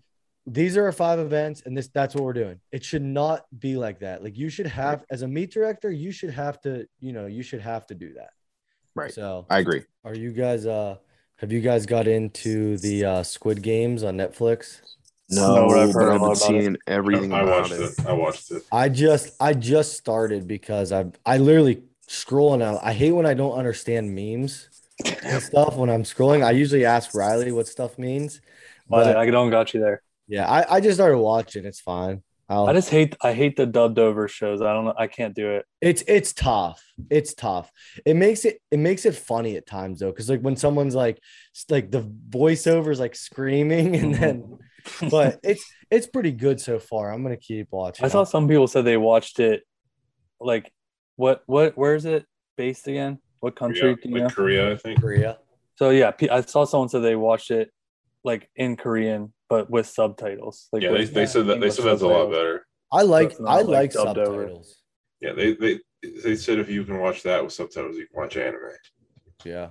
these 0.47 0.77
are 0.77 0.85
our 0.85 0.93
five 0.93 1.19
events, 1.19 1.63
and 1.65 1.77
this 1.77 1.89
that's 1.89 2.15
what 2.15 2.25
we're 2.25 2.33
doing. 2.33 2.59
It 2.73 2.85
should 2.85 3.03
not 3.03 3.45
be 3.59 3.77
like 3.77 4.01
that. 4.01 4.23
Like 4.25 4.37
you 4.37 4.49
should 4.49 4.67
have, 4.67 5.05
as 5.11 5.23
a 5.23 5.29
meet 5.29 5.53
director, 5.53 5.91
you 5.91 6.11
should 6.11 6.31
have 6.31 6.61
to, 6.63 6.87
you 7.01 7.13
know, 7.13 7.27
you 7.27 7.43
should 7.43 7.61
have 7.61 7.87
to 7.89 7.95
do 7.95 8.15
that. 8.15 8.31
Right. 8.95 9.13
So, 9.13 9.47
I 9.49 9.59
agree. 9.61 9.83
are 10.05 10.15
you 10.15 10.33
guys? 10.33 10.67
uh 10.67 10.97
Have 11.39 11.53
you 11.53 11.61
guys 11.61 11.87
got 11.87 12.07
into 12.09 12.77
the 12.79 13.05
uh 13.05 13.23
Squid 13.23 13.63
Games 13.63 14.03
on 14.03 14.17
Netflix? 14.17 14.83
No, 15.31 15.67
but 15.67 15.79
I've 15.79 15.93
heard 15.93 16.09
but 16.09 16.11
a 16.11 16.15
I've 16.15 16.23
lot 16.23 16.33
been 16.33 16.35
about 16.37 16.57
it. 16.57 16.65
seeing 16.65 16.77
everything 16.87 17.33
I 17.33 17.43
about 17.43 17.45
watched 17.45 17.79
it. 17.81 17.93
it. 17.93 17.95
I 18.05 18.13
watched 18.15 18.51
it. 18.51 18.63
I 18.73 18.89
just 18.91 19.31
I 19.41 19.55
just 19.55 19.97
started 19.97 20.49
because 20.49 20.93
I've 20.93 21.15
I 21.27 21.39
literally 21.39 21.85
scrolling 22.09 22.63
out. 22.63 22.81
I 22.83 22.93
hate 22.93 23.13
when 23.13 23.27
I 23.27 23.35
don't 23.35 23.59
understand 23.59 24.15
memes 24.15 24.71
and 25.23 25.43
stuff 25.43 25.77
when 25.77 25.91
I'm 25.91 26.05
scrolling. 26.05 26.45
I 26.45 26.53
usually 26.53 26.85
ask 26.87 27.15
Riley 27.15 27.53
what 27.53 27.69
stuff 27.69 27.99
means. 27.99 28.41
But 28.89 29.07
But 29.07 29.17
I 29.17 29.31
don't 29.31 29.51
got 29.51 29.75
you 29.75 29.81
there. 29.81 30.03
yeah, 30.27 30.49
I, 30.49 30.77
I 30.77 30.81
just 30.81 30.97
started 30.97 31.19
watching. 31.19 31.65
It's 31.65 31.81
fine. 31.81 32.23
I'll, 32.51 32.67
I 32.67 32.73
just 32.73 32.89
hate 32.89 33.15
I 33.23 33.35
hate 33.35 33.57
the 33.57 33.67
dubbed 33.67 33.99
over 33.99 34.27
shows. 34.27 34.63
I 34.63 34.73
don't 34.73 34.87
know. 34.87 34.95
I 34.97 35.07
can't 35.07 35.35
do 35.35 35.51
it. 35.51 35.67
it's 35.83 36.03
it's 36.09 36.33
tough. 36.33 36.83
It's 37.11 37.35
tough. 37.35 37.71
It 38.07 38.17
makes 38.17 38.47
it 38.47 38.61
it 38.71 38.79
makes 38.79 39.05
it 39.05 39.15
funny 39.15 39.57
at 39.57 39.67
times 39.67 40.01
though, 40.01 40.11
because 40.11 40.31
like 40.31 40.41
when 40.41 40.57
someone's 40.57 40.95
like 40.95 41.21
like 41.69 41.91
the 41.91 42.11
voiceover 42.31 42.91
is 42.91 43.01
like 43.01 43.17
screaming 43.17 43.97
and 43.97 44.15
then 44.15 44.43
mm-hmm. 44.43 45.09
but 45.11 45.39
it's 45.43 45.65
it's 45.91 46.07
pretty 46.07 46.33
good 46.33 46.61
so 46.61 46.79
far. 46.79 47.13
I'm 47.13 47.23
gonna 47.23 47.37
keep 47.37 47.69
watching. 47.71 48.05
I 48.05 48.09
saw 48.09 48.25
some 48.25 48.49
people 48.49 48.67
said 48.67 48.85
they 48.85 48.97
watched 48.97 49.41
it. 49.41 49.63
Like, 50.41 50.73
what 51.17 51.43
what 51.47 51.77
where 51.77 51.95
is 51.95 52.07
it 52.07 52.25
based 52.57 52.89
again? 52.89 53.19
What 53.41 53.57
country? 53.57 53.95
Korea, 53.95 53.97
you 54.05 54.15
like 54.15 54.23
know? 54.23 54.31
Korea, 54.31 54.73
I 54.73 54.77
think. 54.77 55.01
Korea. 55.01 55.39
So 55.77 55.91
yeah, 55.91 56.13
I 56.31 56.41
saw 56.41 56.65
someone 56.65 56.89
said 56.89 57.01
they 57.01 57.17
watched 57.17 57.51
it 57.51 57.71
like 58.25 58.49
in 58.57 58.77
Korean 58.77 59.33
but 59.49 59.71
with 59.71 59.87
subtitles. 59.87 60.69
Like 60.73 60.83
Yeah, 60.83 60.93
they, 60.93 60.99
with 61.01 61.15
they 61.15 61.27
said 61.27 61.47
that 61.47 61.61
they 61.61 61.71
said 61.71 61.85
that's 61.85 62.03
a 62.03 62.07
lot 62.09 62.31
better. 62.31 62.67
I 62.93 63.03
like 63.03 63.31
it's 63.33 63.41
not, 63.41 63.51
I 63.51 63.57
like, 63.63 63.67
like 63.67 63.93
dubbed 63.93 64.19
over. 64.19 64.43
subtitles. 64.43 64.83
Yeah, 65.21 65.33
they 65.33 65.55
they 65.55 65.79
they 66.23 66.37
said 66.37 66.59
if 66.59 66.69
you 66.71 66.85
can 66.85 66.99
watch 67.01 67.23
that 67.25 67.43
with 67.43 67.53
subtitles, 67.53 67.97
you 67.97 68.07
can 68.07 68.21
watch 68.21 68.37
anime. 68.37 68.61
Yeah. 69.45 69.71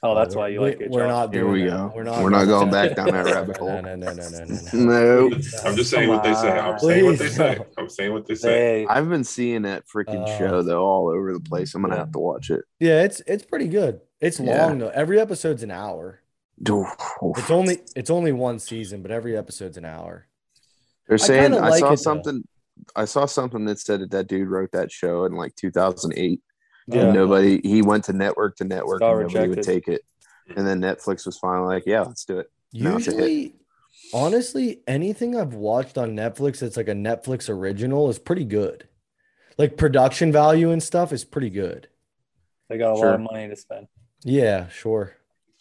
Oh, 0.00 0.14
that's 0.14 0.36
why 0.36 0.46
you 0.48 0.60
we- 0.60 0.68
like 0.70 0.80
it. 0.80 0.90
We're 0.90 1.08
not 1.08 1.34
Here 1.34 1.46
we 1.48 1.64
go. 1.64 1.92
We're 1.94 2.04
not, 2.04 2.22
We're 2.22 2.30
not 2.30 2.44
going 2.44 2.70
back 2.70 2.94
down 2.94 3.08
that 3.10 3.24
rabbit 3.34 3.56
hole. 3.56 3.82
No, 3.82 3.96
no, 3.96 3.96
no, 3.96 4.12
no, 4.12 4.28
no, 4.28 4.44
no, 4.44 4.58
no. 4.72 5.28
No, 5.28 5.36
I'm 5.64 5.74
just 5.74 5.90
saying 5.90 6.06
Come 6.06 6.16
what 6.16 6.22
they 6.22 6.34
say. 6.34 6.50
I'm 6.56 6.78
saying 6.78 7.04
what 7.04 7.18
they 7.18 7.28
say. 7.28 7.58
I'm 7.78 7.88
saying 7.88 8.12
what 8.12 8.26
they 8.26 8.34
say. 8.36 8.48
Hey, 8.52 8.86
I've 8.88 9.08
been 9.08 9.24
seeing 9.24 9.62
that 9.62 9.84
freaking 9.92 10.22
Uh, 10.22 10.38
show 10.38 10.62
though 10.62 10.84
all 10.84 11.08
over 11.08 11.32
the 11.32 11.40
place. 11.40 11.74
I'm 11.74 11.82
gonna 11.82 11.94
yeah. 11.94 12.00
have 12.00 12.12
to 12.12 12.20
watch 12.20 12.50
it. 12.50 12.64
Yeah, 12.78 13.02
it's 13.02 13.20
it's 13.26 13.44
pretty 13.44 13.66
good. 13.66 14.00
It's 14.20 14.38
Yeah. 14.38 14.66
long 14.66 14.78
though. 14.78 14.88
Every 14.90 15.18
episode's 15.18 15.64
an 15.64 15.72
hour. 15.72 16.20
It's 16.60 17.50
only 17.50 17.80
it's 17.94 18.10
only 18.10 18.32
one 18.32 18.58
season, 18.58 19.02
but 19.02 19.10
every 19.10 19.36
episode's 19.36 19.76
an 19.76 19.84
hour. 19.84 20.26
They're 21.08 21.18
saying 21.18 21.52
kinda 21.52 21.58
I, 21.58 21.68
like 21.70 21.80
saw 21.80 21.86
it, 21.86 21.90
though. 21.90 21.94
something. 21.96 22.44
I 22.94 23.04
saw 23.06 23.26
something 23.26 23.64
that 23.66 23.78
said 23.80 24.00
that 24.00 24.10
that 24.12 24.26
dude 24.28 24.48
wrote 24.48 24.72
that 24.72 24.90
show 24.92 25.24
in 25.24 25.32
like 25.32 25.54
2008. 25.56 26.40
Yeah. 26.86 27.00
And 27.02 27.14
nobody. 27.14 27.60
He 27.62 27.82
went 27.82 28.04
to 28.04 28.12
network 28.12 28.56
to 28.56 28.64
network, 28.64 29.02
and 29.02 29.20
nobody 29.32 29.48
would 29.48 29.62
take 29.62 29.88
it. 29.88 30.02
And 30.56 30.66
then 30.66 30.80
Netflix 30.80 31.26
was 31.26 31.38
finally 31.38 31.74
like, 31.74 31.84
"Yeah, 31.86 32.00
let's 32.02 32.24
do 32.24 32.38
it." 32.38 32.50
No, 32.72 32.96
it's 32.96 33.06
a 33.08 33.10
hit. 33.12 33.20
Usually, 33.20 33.54
honestly, 34.14 34.80
anything 34.86 35.36
I've 35.36 35.52
watched 35.54 35.98
on 35.98 36.12
Netflix 36.16 36.60
that's 36.60 36.76
like 36.78 36.88
a 36.88 36.92
Netflix 36.94 37.50
original 37.50 38.08
is 38.08 38.18
pretty 38.18 38.44
good. 38.44 38.88
Like 39.58 39.76
production 39.76 40.32
value 40.32 40.70
and 40.70 40.82
stuff 40.82 41.12
is 41.12 41.24
pretty 41.24 41.50
good. 41.50 41.88
they 42.70 42.78
got 42.78 42.94
a 42.94 42.96
Sure. 42.96 43.06
lot 43.06 43.14
of 43.14 43.20
money 43.20 43.48
to 43.48 43.56
spend. 43.56 43.88
Yeah, 44.24 44.68
sure. 44.68 45.16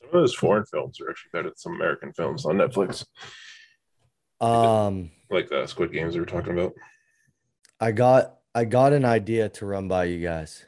Some 0.08 0.20
of 0.20 0.24
those 0.24 0.36
foreign 0.36 0.66
films 0.66 1.02
are 1.02 1.10
actually 1.10 1.30
better 1.34 1.50
than 1.50 1.58
some 1.58 1.76
American 1.76 2.14
films 2.14 2.46
on 2.46 2.56
Netflix, 2.56 3.06
Um, 4.40 5.12
like 5.30 5.50
the 5.50 5.68
Squid 5.68 5.92
Games 5.92 6.14
we 6.14 6.22
were 6.22 6.26
talking 6.26 6.54
about. 6.54 6.74
I 7.82 7.92
got 7.92 8.38
I 8.56 8.64
got 8.64 8.94
an 8.94 9.04
idea 9.04 9.50
to 9.50 9.66
run 9.66 9.90
by 9.90 10.06
you 10.06 10.22
guys. 10.26 10.66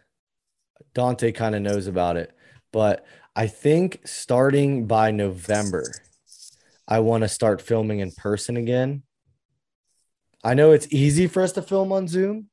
Dante 0.94 1.32
kind 1.32 1.56
of 1.56 1.62
knows 1.62 1.88
about 1.88 2.18
it, 2.18 2.36
but 2.74 3.06
I 3.34 3.48
think 3.48 4.02
starting 4.06 4.88
by 4.88 5.12
November, 5.12 5.86
I 6.86 7.00
want 7.00 7.24
to 7.24 7.30
start 7.30 7.62
filming 7.62 8.00
in 8.00 8.12
person 8.12 8.58
again. 8.58 9.04
I 10.44 10.54
know 10.54 10.72
it's 10.74 10.92
easy 10.92 11.28
for 11.28 11.44
us 11.44 11.54
to 11.54 11.62
film 11.62 11.94
on 11.94 12.10
Zoom, 12.10 12.48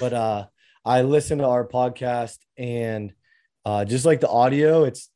but 0.00 0.12
uh 0.12 0.46
I 0.84 1.02
listen 1.02 1.38
to 1.38 1.46
our 1.46 1.66
podcast 1.66 2.38
and 2.58 3.12
uh 3.64 3.84
just 3.84 4.04
like 4.04 4.20
the 4.20 4.28
audio, 4.28 4.82
it's 4.82 5.00
it's 5.00 5.13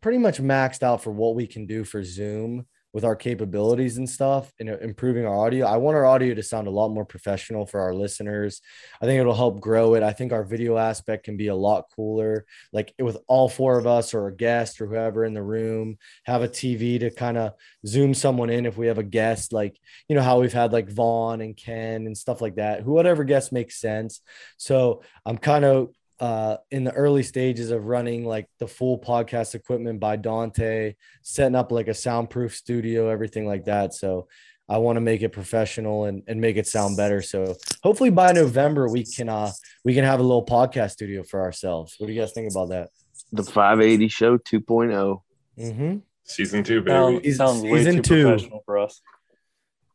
pretty 0.00 0.18
much 0.18 0.40
maxed 0.40 0.82
out 0.82 1.02
for 1.02 1.10
what 1.10 1.34
we 1.34 1.46
can 1.46 1.66
do 1.66 1.84
for 1.84 2.02
Zoom 2.02 2.66
with 2.92 3.04
our 3.04 3.16
capabilities 3.16 3.98
and 3.98 4.08
stuff 4.08 4.50
and 4.58 4.70
uh, 4.70 4.78
improving 4.78 5.26
our 5.26 5.36
audio. 5.36 5.66
I 5.66 5.76
want 5.76 5.96
our 5.96 6.06
audio 6.06 6.34
to 6.34 6.42
sound 6.42 6.66
a 6.66 6.70
lot 6.72 6.88
more 6.88 7.04
professional 7.04 7.66
for 7.66 7.80
our 7.80 7.92
listeners. 7.94 8.62
I 9.00 9.04
think 9.04 9.20
it'll 9.20 9.34
help 9.34 9.60
grow 9.60 9.94
it. 9.94 10.02
I 10.02 10.12
think 10.12 10.32
our 10.32 10.42
video 10.42 10.78
aspect 10.78 11.24
can 11.24 11.36
be 11.36 11.48
a 11.48 11.54
lot 11.54 11.84
cooler, 11.94 12.46
like 12.72 12.94
with 12.98 13.18
all 13.26 13.48
four 13.48 13.78
of 13.78 13.86
us 13.86 14.14
or 14.14 14.26
a 14.26 14.34
guest 14.34 14.80
or 14.80 14.86
whoever 14.86 15.24
in 15.24 15.34
the 15.34 15.42
room, 15.42 15.98
have 16.24 16.42
a 16.42 16.48
TV 16.48 16.98
to 17.00 17.10
kind 17.10 17.36
of 17.36 17.52
zoom 17.86 18.14
someone 18.14 18.48
in 18.50 18.64
if 18.64 18.78
we 18.78 18.86
have 18.86 18.98
a 18.98 19.02
guest, 19.02 19.52
like, 19.52 19.78
you 20.08 20.16
know, 20.16 20.22
how 20.22 20.40
we've 20.40 20.52
had 20.52 20.72
like 20.72 20.90
Vaughn 20.90 21.42
and 21.42 21.56
Ken 21.56 22.06
and 22.06 22.16
stuff 22.16 22.40
like 22.40 22.56
that, 22.56 22.82
who 22.82 22.92
whatever 22.92 23.22
guest 23.22 23.52
makes 23.52 23.78
sense. 23.78 24.22
So 24.56 25.02
I'm 25.26 25.36
kind 25.36 25.64
of 25.64 25.90
uh, 26.20 26.56
in 26.70 26.84
the 26.84 26.92
early 26.92 27.22
stages 27.22 27.70
of 27.70 27.86
running 27.86 28.24
like 28.24 28.48
the 28.58 28.66
full 28.66 28.98
podcast 28.98 29.54
equipment 29.54 30.00
by 30.00 30.16
Dante, 30.16 30.94
setting 31.22 31.54
up 31.54 31.70
like 31.70 31.88
a 31.88 31.94
soundproof 31.94 32.54
studio, 32.54 33.08
everything 33.08 33.46
like 33.46 33.66
that. 33.66 33.94
So 33.94 34.28
I 34.68 34.78
want 34.78 34.96
to 34.96 35.00
make 35.00 35.22
it 35.22 35.30
professional 35.30 36.04
and, 36.04 36.22
and 36.26 36.40
make 36.40 36.56
it 36.56 36.66
sound 36.66 36.96
better. 36.96 37.22
So 37.22 37.56
hopefully 37.82 38.10
by 38.10 38.32
November 38.32 38.88
we 38.88 39.04
can 39.04 39.28
uh 39.28 39.52
we 39.84 39.94
can 39.94 40.04
have 40.04 40.20
a 40.20 40.22
little 40.22 40.44
podcast 40.44 40.90
studio 40.92 41.22
for 41.22 41.40
ourselves. 41.40 41.94
What 41.98 42.08
do 42.08 42.12
you 42.12 42.20
guys 42.20 42.32
think 42.32 42.50
about 42.50 42.70
that? 42.70 42.90
The 43.32 43.44
580 43.44 44.08
Show 44.08 44.34
oh. 44.34 44.38
2.0. 44.38 45.22
Mm-hmm. 45.58 45.98
Season 46.24 46.62
two, 46.62 46.82
baby. 46.82 46.90
Sounds, 46.90 47.22
Season- 47.22 47.46
sounds 47.46 47.62
way 47.62 47.78
season 47.78 47.96
too 47.96 48.02
two. 48.02 48.22
professional 48.24 48.62
for 48.66 48.78
us. 48.78 49.00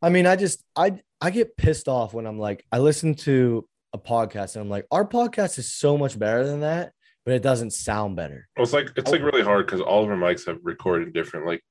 I 0.02 0.10
mean, 0.10 0.26
I 0.26 0.36
just 0.36 0.64
I 0.76 1.00
I 1.22 1.30
get 1.30 1.56
pissed 1.56 1.88
off 1.88 2.14
when 2.14 2.26
I'm 2.26 2.40
like 2.40 2.66
I 2.72 2.80
listen 2.80 3.16
to 3.16 3.68
a 3.94 3.98
podcast 3.98 4.56
and 4.56 4.64
I'm 4.64 4.70
like, 4.70 4.86
our 4.92 5.06
podcast 5.08 5.58
is 5.60 5.72
so 5.72 5.98
much 5.98 6.18
better 6.18 6.46
than 6.46 6.62
that, 6.62 6.92
but 7.26 7.34
it 7.34 7.42
doesn't 7.44 7.72
sound 7.72 8.16
better. 8.16 8.48
Well, 8.58 8.64
it's 8.64 8.74
like 8.74 8.90
it's 8.96 9.12
like 9.12 9.22
really 9.22 9.44
hard 9.44 9.66
because 9.66 9.82
all 9.82 10.04
of 10.04 10.10
our 10.10 10.18
mics 10.18 10.46
have 10.48 10.58
recorded 10.64 11.14
different 11.14 11.46
like 11.46 11.62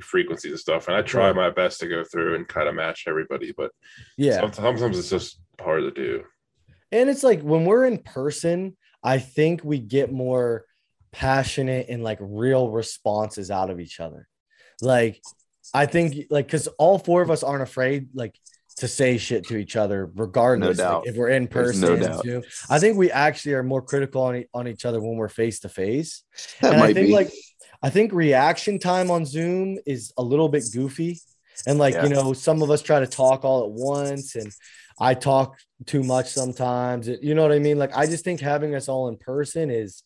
frequencies 0.00 0.52
and 0.52 0.60
stuff, 0.60 0.88
and 0.88 0.96
I 0.96 1.02
try 1.02 1.32
my 1.32 1.50
best 1.50 1.80
to 1.80 1.88
go 1.88 2.02
through 2.04 2.36
and 2.36 2.46
kind 2.48 2.68
of 2.68 2.74
match 2.74 3.04
everybody, 3.06 3.52
but 3.56 3.70
Yeah. 4.16 4.40
sometimes 4.40 4.82
it's 4.82 5.10
just 5.10 5.40
hard 5.60 5.82
to 5.82 5.90
do. 5.90 6.24
And 6.92 7.10
it's 7.10 7.22
like 7.24 7.42
when 7.42 7.64
we're 7.64 7.84
in 7.84 7.98
person, 7.98 8.76
I 9.02 9.18
think 9.18 9.62
we 9.64 9.78
get 9.78 10.12
more 10.12 10.64
passionate 11.12 11.86
and 11.88 12.02
like 12.02 12.18
real 12.20 12.70
responses 12.70 13.50
out 13.50 13.70
of 13.70 13.80
each 13.80 14.00
other. 14.00 14.28
Like, 14.80 15.20
I 15.74 15.86
think 15.86 16.26
like 16.30 16.46
because 16.46 16.68
all 16.78 16.98
four 16.98 17.22
of 17.22 17.30
us 17.30 17.42
aren't 17.42 17.62
afraid 17.62 18.08
like 18.14 18.38
to 18.76 18.86
say 18.88 19.16
shit 19.18 19.46
to 19.48 19.56
each 19.56 19.74
other, 19.76 20.10
regardless. 20.14 20.78
No 20.78 20.98
like, 20.98 21.08
if 21.08 21.16
we're 21.16 21.30
in 21.30 21.48
person, 21.48 21.80
no 21.80 21.96
doubt. 21.96 22.24
Zoom. 22.24 22.42
I 22.68 22.78
think 22.78 22.96
we 22.96 23.10
actually 23.10 23.54
are 23.54 23.62
more 23.62 23.82
critical 23.82 24.22
on, 24.22 24.36
e- 24.36 24.46
on 24.52 24.68
each 24.68 24.84
other 24.84 25.00
when 25.00 25.16
we're 25.16 25.28
face 25.28 25.60
to 25.60 25.68
face. 25.68 26.22
That 26.60 26.72
and 26.72 26.80
might 26.80 26.90
I 26.90 26.92
think 26.94 27.06
be. 27.08 27.12
like 27.12 27.30
I 27.82 27.90
think 27.90 28.12
reaction 28.12 28.78
time 28.78 29.10
on 29.10 29.24
Zoom 29.24 29.78
is 29.86 30.12
a 30.18 30.22
little 30.22 30.48
bit 30.48 30.64
goofy. 30.72 31.20
And 31.66 31.78
like, 31.78 31.94
Yeah. 31.94 32.04
you 32.04 32.08
know, 32.10 32.32
some 32.34 32.62
of 32.62 32.70
us 32.70 32.82
try 32.82 33.00
to 33.00 33.06
talk 33.06 33.44
all 33.44 33.64
at 33.64 33.70
once 33.70 34.34
and 34.36 34.52
I 35.00 35.14
talk 35.14 35.58
too 35.86 36.02
much 36.02 36.28
sometimes. 36.30 37.08
You 37.08 37.34
know 37.34 37.42
what 37.42 37.52
I 37.52 37.58
mean? 37.58 37.78
Like 37.78 37.96
I 37.96 38.06
just 38.06 38.24
think 38.24 38.40
having 38.40 38.74
us 38.74 38.88
all 38.88 39.08
in 39.08 39.16
person 39.16 39.70
is 39.70 40.02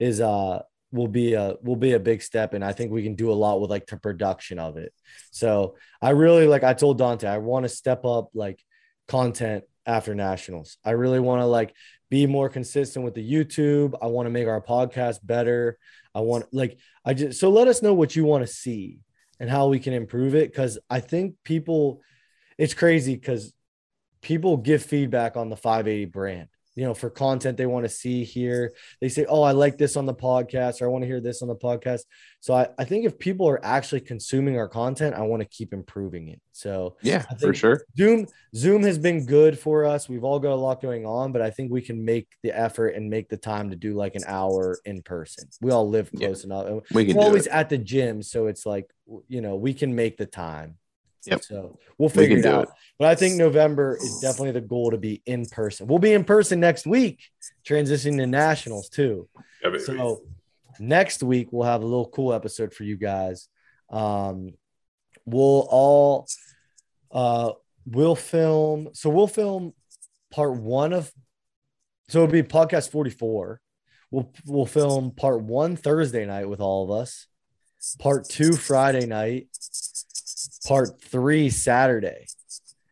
is 0.00 0.20
uh 0.20 0.60
will 0.94 1.08
be 1.08 1.34
a 1.34 1.56
will 1.62 1.76
be 1.76 1.92
a 1.92 2.00
big 2.00 2.22
step 2.22 2.54
and 2.54 2.64
I 2.64 2.72
think 2.72 2.92
we 2.92 3.02
can 3.02 3.16
do 3.16 3.32
a 3.32 3.34
lot 3.34 3.60
with 3.60 3.68
like 3.68 3.86
the 3.86 3.96
production 3.96 4.58
of 4.60 4.76
it. 4.76 4.94
So 5.32 5.76
I 6.00 6.10
really 6.10 6.46
like 6.46 6.62
I 6.62 6.72
told 6.72 6.98
Dante 6.98 7.26
I 7.26 7.38
want 7.38 7.64
to 7.64 7.68
step 7.68 8.04
up 8.04 8.30
like 8.32 8.62
content 9.08 9.64
after 9.84 10.14
nationals. 10.14 10.78
I 10.84 10.92
really 10.92 11.20
want 11.20 11.42
to 11.42 11.46
like 11.46 11.74
be 12.10 12.26
more 12.26 12.48
consistent 12.48 13.04
with 13.04 13.14
the 13.14 13.28
YouTube. 13.28 13.94
I 14.00 14.06
want 14.06 14.26
to 14.26 14.30
make 14.30 14.46
our 14.46 14.62
podcast 14.62 15.18
better. 15.24 15.78
I 16.14 16.20
want 16.20 16.46
like 16.52 16.78
I 17.04 17.12
just 17.12 17.40
so 17.40 17.50
let 17.50 17.66
us 17.66 17.82
know 17.82 17.92
what 17.92 18.14
you 18.14 18.24
want 18.24 18.46
to 18.46 18.52
see 18.52 19.00
and 19.40 19.50
how 19.50 19.66
we 19.66 19.80
can 19.80 19.92
improve 19.92 20.36
it 20.36 20.54
cuz 20.54 20.78
I 20.88 21.00
think 21.00 21.34
people 21.42 22.02
it's 22.56 22.72
crazy 22.72 23.16
cuz 23.16 23.52
people 24.22 24.58
give 24.58 24.82
feedback 24.82 25.36
on 25.36 25.48
the 25.48 25.56
580 25.56 26.04
brand. 26.04 26.48
You 26.76 26.84
know, 26.84 26.94
for 26.94 27.08
content 27.08 27.56
they 27.56 27.66
want 27.66 27.84
to 27.84 27.88
see 27.88 28.24
here. 28.24 28.74
They 29.00 29.08
say, 29.08 29.26
"Oh, 29.28 29.42
I 29.42 29.52
like 29.52 29.78
this 29.78 29.96
on 29.96 30.06
the 30.06 30.14
podcast," 30.14 30.82
or 30.82 30.86
"I 30.86 30.88
want 30.88 31.02
to 31.02 31.06
hear 31.06 31.20
this 31.20 31.40
on 31.40 31.48
the 31.48 31.54
podcast." 31.56 32.00
So 32.40 32.52
I, 32.52 32.68
I 32.78 32.84
think 32.84 33.04
if 33.06 33.18
people 33.18 33.48
are 33.48 33.64
actually 33.64 34.00
consuming 34.00 34.58
our 34.58 34.68
content, 34.68 35.14
I 35.14 35.22
want 35.22 35.40
to 35.42 35.48
keep 35.48 35.72
improving 35.72 36.28
it. 36.28 36.40
So 36.52 36.96
Yeah, 37.02 37.24
for 37.40 37.54
sure. 37.54 37.84
Zoom 37.96 38.26
Zoom 38.56 38.82
has 38.82 38.98
been 38.98 39.24
good 39.24 39.58
for 39.58 39.84
us. 39.84 40.08
We've 40.08 40.24
all 40.24 40.38
got 40.40 40.52
a 40.52 40.56
lot 40.56 40.82
going 40.82 41.06
on, 41.06 41.32
but 41.32 41.42
I 41.42 41.50
think 41.50 41.70
we 41.72 41.80
can 41.80 42.04
make 42.04 42.28
the 42.42 42.50
effort 42.56 42.88
and 42.88 43.08
make 43.08 43.28
the 43.28 43.36
time 43.36 43.70
to 43.70 43.76
do 43.76 43.94
like 43.94 44.14
an 44.16 44.24
hour 44.26 44.76
in 44.84 45.02
person. 45.02 45.48
We 45.62 45.70
all 45.70 45.88
live 45.88 46.10
Yeah. 46.12 46.26
close 46.26 46.44
enough. 46.44 46.82
We 46.92 47.06
can 47.06 47.16
We're 47.16 47.24
always 47.24 47.46
it. 47.46 47.52
at 47.52 47.68
the 47.68 47.78
gym, 47.78 48.22
so 48.22 48.46
it's 48.48 48.66
like 48.66 48.90
you 49.28 49.40
know 49.40 49.54
we 49.56 49.74
can 49.74 49.94
make 49.94 50.16
the 50.16 50.26
time. 50.26 50.76
Yep. 51.26 51.44
So 51.44 51.78
we'll 51.98 52.08
figure 52.08 52.36
can 52.36 52.46
it 52.46 52.50
do 52.50 52.56
out. 52.56 52.68
But 52.98 53.08
I 53.08 53.14
think 53.14 53.36
November 53.36 53.96
is 53.96 54.20
definitely 54.20 54.52
the 54.52 54.60
goal 54.60 54.90
to 54.90 54.98
be 54.98 55.22
in 55.26 55.46
person. 55.46 55.86
We'll 55.86 55.98
be 55.98 56.12
in 56.12 56.24
person 56.24 56.60
next 56.60 56.86
week, 56.86 57.22
transitioning 57.66 58.18
to 58.18 58.26
nationals 58.26 58.88
too. 58.88 59.28
Yeah. 59.62 59.78
So 59.78 60.22
next 60.78 61.22
week 61.22 61.48
we'll 61.50 61.66
have 61.66 61.82
a 61.82 61.86
little 61.86 62.08
cool 62.08 62.32
episode 62.32 62.74
for 62.74 62.84
you 62.84 62.96
guys. 62.96 63.48
Um, 63.90 64.54
we'll 65.26 65.66
all 65.70 66.26
uh 67.10 67.52
we'll 67.86 68.16
film 68.16 68.88
so 68.92 69.08
we'll 69.08 69.26
film 69.26 69.72
part 70.30 70.54
one 70.54 70.92
of 70.92 71.10
so 72.08 72.22
it'll 72.22 72.32
be 72.32 72.42
podcast 72.42 72.90
44. 72.90 73.60
We'll 74.10 74.30
we'll 74.46 74.66
film 74.66 75.10
part 75.12 75.42
one 75.42 75.76
Thursday 75.76 76.26
night 76.26 76.48
with 76.48 76.60
all 76.60 76.84
of 76.84 76.90
us, 76.90 77.26
part 77.98 78.28
two 78.28 78.52
Friday 78.52 79.06
night, 79.06 79.48
part 80.66 81.00
three 81.00 81.50
Saturday. 81.50 82.26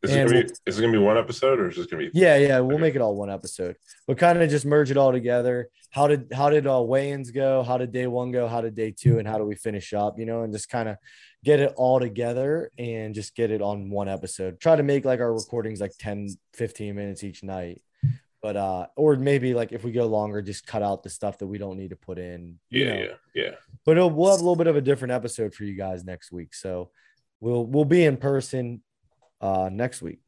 is, 0.03 0.11
it 0.11 0.11
and 0.19 0.29
gonna 0.31 0.45
be, 0.45 0.51
is 0.67 0.79
it 0.79 0.83
gonna 0.83 0.93
be 0.93 0.99
one 0.99 1.17
episode 1.19 1.61
or 1.61 1.69
is 1.69 1.79
it 1.79 1.91
gonna 1.91 2.05
be? 2.05 2.11
Yeah, 2.13 2.37
yeah, 2.37 2.61
we'll 2.61 2.77
Okay. 2.77 2.83
make 2.83 2.95
it 2.95 3.01
all 3.01 3.15
one 3.17 3.31
episode. 3.31 3.77
But 4.07 4.19
kind 4.19 4.41
of 4.43 4.51
just 4.51 4.67
merge 4.67 4.91
it 4.91 4.97
all 4.97 5.13
together. 5.13 5.69
How 5.91 6.07
did 6.07 6.29
how 6.33 6.51
did 6.51 6.67
uh, 6.67 6.83
weigh-ins 6.83 7.31
go? 7.31 7.63
How 7.63 7.79
did 7.79 7.93
day 7.93 8.07
one 8.07 8.33
go? 8.33 8.49
How 8.49 8.61
did 8.61 8.75
day 8.75 8.91
two? 8.97 9.19
And 9.19 9.29
how 9.29 9.39
do 9.39 9.45
we 9.45 9.55
finish 9.55 9.93
up? 9.93 10.19
You 10.19 10.27
know, 10.27 10.43
and 10.43 10.53
just 10.53 10.69
kind 10.69 10.89
of 10.89 10.97
get 11.45 11.61
it 11.61 11.73
all 11.77 12.01
together 12.01 12.71
and 12.79 13.15
just 13.15 13.35
get 13.35 13.51
it 13.51 13.61
on 13.61 13.91
one 13.91 14.09
episode. 14.09 14.61
Try 14.61 14.77
to 14.77 14.83
make 14.83 15.05
like 15.05 15.21
our 15.21 15.33
recordings 15.35 15.81
like 15.81 15.91
10, 15.99 16.29
15 16.55 16.95
minutes 16.95 17.25
each 17.25 17.43
night. 17.43 17.83
But 18.41 18.57
uh, 18.57 18.87
or 18.97 19.17
maybe 19.17 19.55
like 19.55 19.71
if 19.71 19.85
we 19.85 19.93
go 19.93 20.07
longer, 20.07 20.43
just 20.43 20.67
cut 20.67 20.83
out 20.83 21.03
the 21.05 21.11
stuff 21.11 21.39
that 21.39 21.47
we 21.47 21.59
don't 21.59 21.77
need 21.79 21.91
to 21.91 21.97
put 21.97 22.19
in. 22.19 22.59
Yeah, 22.71 22.87
know. 22.87 23.01
yeah, 23.01 23.15
yeah. 23.35 23.51
But 23.85 23.97
we'll 23.97 24.31
have 24.31 24.41
a 24.41 24.43
little 24.43 24.57
bit 24.57 24.67
of 24.67 24.75
a 24.77 24.81
different 24.81 25.13
episode 25.13 25.55
for 25.55 25.63
you 25.65 25.75
guys 25.75 26.05
next 26.05 26.33
week. 26.33 26.55
So 26.55 26.91
we'll 27.43 27.67
we'll 27.67 27.85
be 27.85 28.05
in 28.05 28.17
person 28.17 28.81
uh 29.43 29.69
next 29.71 30.01
week. 30.01 30.21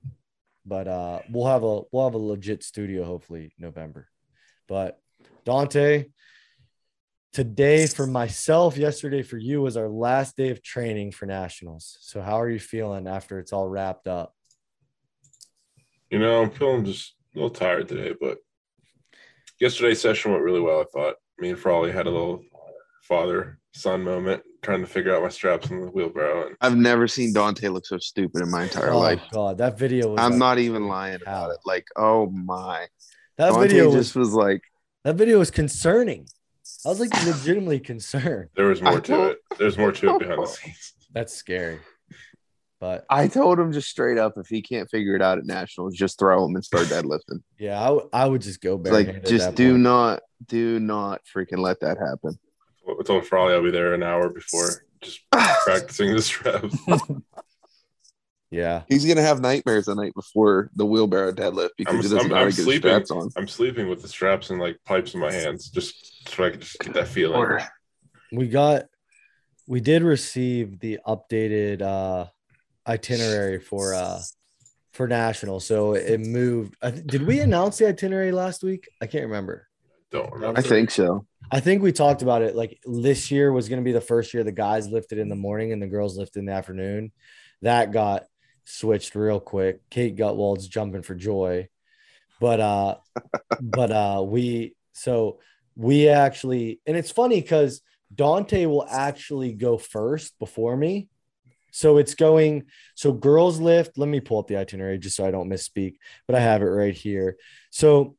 But 0.67 0.89
uh 0.89 1.21
we'll 1.31 1.47
have 1.47 1.63
a 1.63 1.83
we'll 1.91 2.05
have 2.05 2.15
a 2.15 2.19
legit 2.19 2.63
studio 2.63 3.05
hopefully 3.05 3.55
November. 3.59 4.09
But 4.69 4.99
Dante, 5.45 6.07
today 7.33 7.87
for 7.87 8.07
myself, 8.07 8.77
yesterday 8.77 9.23
for 9.23 9.39
you 9.39 9.63
was 9.63 9.77
our 9.77 9.89
last 9.89 10.37
day 10.37 10.51
of 10.51 10.63
training 10.63 11.13
for 11.13 11.27
nationals. 11.27 11.97
So 12.01 12.21
how 12.21 12.41
are 12.41 12.51
you 12.51 12.59
feeling 12.59 13.07
after 13.07 13.39
it's 13.39 13.53
all 13.53 13.69
wrapped 13.69 14.09
up? 14.09 14.35
You 16.11 16.19
know, 16.19 16.43
I'm 16.43 16.51
feeling 16.51 16.85
just 16.85 17.15
a 17.35 17.39
little 17.39 17.51
tired 17.51 17.89
today, 17.89 18.15
but 18.21 18.39
yesterday's 19.61 20.01
session 20.01 20.33
went 20.33 20.45
really 20.45 20.61
well. 20.61 20.81
I 20.81 20.85
thought 20.93 21.17
me 21.39 21.51
and 21.51 21.59
Frawley 21.59 21.93
had 21.93 22.07
a 22.07 22.11
little 22.11 22.43
father 23.03 23.59
son 23.75 24.03
moment 24.03 24.43
trying 24.65 24.81
to 24.81 24.87
figure 24.87 25.15
out 25.15 25.23
my 25.23 25.29
straps 25.29 25.71
in 25.71 25.81
the 25.81 25.87
wheelbarrow. 25.89 26.47
And 26.49 26.57
I've 26.61 26.77
never 26.77 27.07
seen 27.07 27.33
Dante 27.33 27.69
look 27.69 27.87
so 27.87 27.99
stupid 27.99 28.43
in 28.43 28.51
my 28.51 28.65
entire 28.65 28.95
life. 28.95 29.21
oh 29.21 29.23
life. 29.23 29.31
god, 29.33 29.59
that 29.59 29.79
video 29.79 30.09
was 30.11 30.21
I'm 30.21 30.33
like- 30.33 30.39
not 30.39 30.59
even 30.59 30.89
lying 30.89 31.17
about 31.23 31.51
it. 31.51 31.59
Like, 31.65 31.87
oh 31.97 32.31
my. 32.31 32.87
that 33.39 33.51
Dante 33.51 33.69
video 33.69 33.87
was 33.87 33.95
just 33.95 34.17
was 34.17 34.33
like, 34.33 34.63
that 35.05 35.15
video 35.17 35.39
was 35.39 35.51
concerning. 35.51 36.27
I 36.85 36.89
was 36.89 36.99
like 37.01 37.13
legitimately 37.27 37.81
concerned. 37.81 38.49
there 38.57 38.67
was 38.67 38.81
more 38.83 39.01
to 39.01 39.25
it. 39.31 39.39
There's 39.59 39.77
more 39.79 39.93
to 39.93 40.15
it 40.15 40.19
behind 40.19 40.43
the 40.43 40.47
scenes. 40.49 40.95
That's 41.13 41.33
scary. 41.35 41.79
But 42.81 43.07
I 43.09 43.29
told 43.29 43.59
him 43.59 43.73
just 43.73 43.89
straight 43.89 44.19
up 44.19 44.35
if 44.37 44.47
he 44.49 44.61
can't 44.61 44.91
figure 44.91 45.15
it 45.17 45.23
out 45.23 45.39
at 45.39 45.47
nationals, 45.47 45.95
just 45.95 46.19
throw 46.19 46.45
him 46.45 46.55
and 46.55 46.65
start 46.65 46.87
deadlifting. 46.89 47.43
yeah, 47.59 47.81
I, 47.81 47.87
w- 47.87 48.09
I 48.13 48.27
would 48.27 48.43
just 48.43 48.61
go 48.61 48.77
back. 48.77 48.93
like, 48.93 49.25
just 49.25 49.55
do 49.55 49.71
point. 49.73 49.83
not, 49.85 50.23
do 50.47 50.79
not 50.81 51.23
freaking 51.35 51.59
let 51.59 51.81
that 51.81 51.97
happen. 51.99 52.39
I 52.89 53.03
told 53.03 53.27
Frawley 53.27 53.55
I'll 53.55 53.63
be 53.63 53.71
there 53.71 53.95
an 53.95 54.03
hour 54.03 54.29
before, 54.29 54.85
just 55.03 55.21
practicing 55.33 56.15
the 56.15 56.23
straps. 56.23 56.77
Yeah, 58.51 58.83
He's 58.89 59.05
gonna 59.05 59.23
have 59.23 59.41
nightmares 59.41 59.87
the 59.87 59.97
night 59.97 60.15
before 60.15 60.71
the 60.77 60.87
wheelbarrow 60.87 61.33
deadlift 61.33 61.71
because 61.77 61.95
I'm, 61.95 61.97
he 61.97 62.03
doesn't 62.03 62.19
I'm, 62.21 62.29
know 62.29 62.35
how 62.37 62.43
I'm 62.43 62.51
to 62.51 62.53
get 62.53 62.57
his 62.59 62.65
sleeping. 62.67 62.89
straps 62.91 63.11
on. 63.11 63.29
I'm 63.37 63.49
sleeping 63.49 63.89
with 63.89 64.01
the 64.01 64.07
straps 64.07 64.51
and 64.51 64.61
like 64.61 64.79
pipes 64.85 65.13
in 65.15 65.19
my 65.19 65.33
hands, 65.33 65.71
just 65.71 66.29
so 66.29 66.45
I 66.45 66.51
can 66.51 66.61
just 66.61 66.79
get 66.79 66.95
that 66.95 67.09
feeling. 67.09 67.37
Or- 67.37 67.61
we 68.31 68.47
got 68.47 68.85
we 69.67 69.81
did 69.81 70.03
receive 70.05 70.79
the 70.79 71.01
updated 71.05 71.83
uh 71.83 72.27
itinerary 72.87 73.59
for 73.59 73.93
uh 73.95 74.21
for 74.93 75.09
national. 75.09 75.59
So 75.59 75.95
it 75.95 76.21
moved. 76.21 76.77
I 76.81 76.93
th- 76.93 77.07
did 77.09 77.27
we 77.27 77.41
announce 77.41 77.79
the 77.79 77.89
itinerary 77.89 78.31
last 78.31 78.63
week? 78.63 78.89
I 79.03 79.07
can't 79.07 79.25
remember. 79.25 79.67
Don't 80.15 80.33
remember. 80.33 80.61
I 80.61 80.63
think 80.63 80.93
so. 80.93 81.27
I 81.51 81.59
think 81.59 81.83
we 81.83 81.91
talked 81.91 82.23
about 82.23 82.43
it. 82.43 82.55
Like 82.55 82.79
this 82.87 83.33
year 83.33 83.51
was 83.51 83.69
going 83.69 83.81
to 83.81 83.85
be 83.85 83.91
the 83.91 84.01
first 84.01 84.33
year 84.33 84.45
the 84.45 84.53
guys 84.53 84.87
lifted 84.87 85.19
in 85.19 85.29
the 85.29 85.35
morning 85.35 85.73
and 85.73 85.83
the 85.83 85.89
girls 85.89 86.17
lifted 86.17 86.39
in 86.39 86.47
the 86.47 86.53
afternoon. 86.53 87.11
That 87.63 87.91
got 87.91 88.27
switched 88.65 89.17
real 89.17 89.41
quick. 89.41 89.81
Kate 89.91 90.15
Gutwald's 90.15 90.69
jumping 90.69 91.03
for 91.03 91.17
joy, 91.17 91.69
but 92.39 92.61
uh, 92.61 92.95
but 93.61 93.91
uh, 93.91 94.23
we 94.25 94.77
so 94.93 95.41
we 95.75 96.09
actually, 96.09 96.79
and 96.87 96.97
it's 96.97 97.11
funny 97.11 97.41
because 97.41 97.81
Dante 98.15 98.67
will 98.67 98.87
actually 98.89 99.53
go 99.53 99.79
first 99.79 100.39
before 100.39 100.77
me. 100.77 101.09
So 101.73 101.97
it's 101.97 102.15
going. 102.15 102.67
So 102.95 103.13
girls 103.13 103.59
lift. 103.59 103.99
Let 103.99 104.09
me 104.09 104.21
pull 104.21 104.39
up 104.39 104.47
the 104.47 104.59
itinerary 104.59 104.99
just 104.99 105.17
so 105.17 105.27
I 105.27 105.33
don't 105.33 105.51
misspeak, 105.51 105.97
but 106.29 106.37
I 106.37 106.41
have 106.41 106.63
it 106.63 106.67
right 106.67 106.95
here. 106.95 107.37
So 107.71 108.15